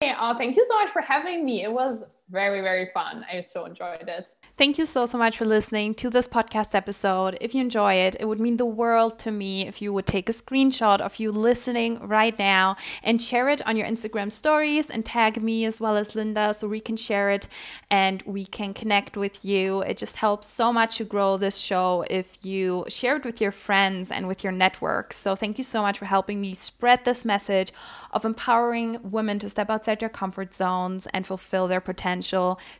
Hey, 0.00 0.14
oh, 0.18 0.36
thank 0.38 0.56
you 0.56 0.64
so 0.64 0.74
much 0.76 0.90
for 0.90 1.02
having 1.02 1.44
me. 1.44 1.62
It 1.62 1.72
was 1.72 2.04
very, 2.30 2.60
very 2.60 2.90
fun. 2.94 3.24
I 3.30 3.40
so 3.40 3.64
enjoyed 3.64 4.08
it. 4.08 4.30
Thank 4.56 4.78
you 4.78 4.84
so, 4.84 5.04
so 5.06 5.18
much 5.18 5.36
for 5.36 5.44
listening 5.44 5.94
to 5.96 6.10
this 6.10 6.28
podcast 6.28 6.74
episode. 6.74 7.36
If 7.40 7.54
you 7.54 7.60
enjoy 7.60 7.94
it, 7.94 8.16
it 8.20 8.26
would 8.26 8.38
mean 8.38 8.56
the 8.56 8.66
world 8.66 9.18
to 9.20 9.32
me 9.32 9.66
if 9.66 9.82
you 9.82 9.92
would 9.92 10.06
take 10.06 10.28
a 10.28 10.32
screenshot 10.32 11.00
of 11.00 11.18
you 11.18 11.32
listening 11.32 11.98
right 12.06 12.38
now 12.38 12.76
and 13.02 13.20
share 13.20 13.48
it 13.48 13.66
on 13.66 13.76
your 13.76 13.86
Instagram 13.86 14.30
stories 14.30 14.90
and 14.90 15.04
tag 15.04 15.42
me 15.42 15.64
as 15.64 15.80
well 15.80 15.96
as 15.96 16.14
Linda 16.14 16.54
so 16.54 16.68
we 16.68 16.80
can 16.80 16.96
share 16.96 17.30
it 17.30 17.48
and 17.90 18.22
we 18.22 18.44
can 18.44 18.74
connect 18.74 19.16
with 19.16 19.44
you. 19.44 19.80
It 19.82 19.98
just 19.98 20.16
helps 20.16 20.46
so 20.48 20.72
much 20.72 20.98
to 20.98 21.04
grow 21.04 21.36
this 21.36 21.58
show 21.58 22.04
if 22.08 22.44
you 22.44 22.84
share 22.88 23.16
it 23.16 23.24
with 23.24 23.40
your 23.40 23.52
friends 23.52 24.10
and 24.10 24.28
with 24.28 24.44
your 24.44 24.52
network. 24.52 25.12
So, 25.12 25.34
thank 25.34 25.58
you 25.58 25.64
so 25.64 25.82
much 25.82 25.98
for 25.98 26.04
helping 26.04 26.40
me 26.40 26.54
spread 26.54 27.04
this 27.04 27.24
message 27.24 27.72
of 28.12 28.24
empowering 28.24 28.98
women 29.02 29.38
to 29.40 29.48
step 29.48 29.70
outside 29.70 30.00
their 30.00 30.08
comfort 30.08 30.54
zones 30.54 31.06
and 31.08 31.26
fulfill 31.26 31.66
their 31.66 31.80
potential. 31.80 32.19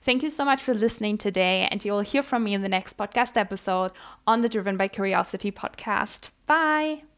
Thank 0.00 0.22
you 0.22 0.30
so 0.30 0.44
much 0.44 0.62
for 0.62 0.74
listening 0.74 1.18
today, 1.18 1.68
and 1.70 1.84
you 1.84 1.92
will 1.92 2.00
hear 2.00 2.22
from 2.22 2.44
me 2.44 2.54
in 2.54 2.62
the 2.62 2.68
next 2.68 2.96
podcast 2.96 3.36
episode 3.36 3.92
on 4.26 4.40
the 4.40 4.48
Driven 4.48 4.76
by 4.76 4.88
Curiosity 4.88 5.50
podcast. 5.52 6.30
Bye. 6.46 7.09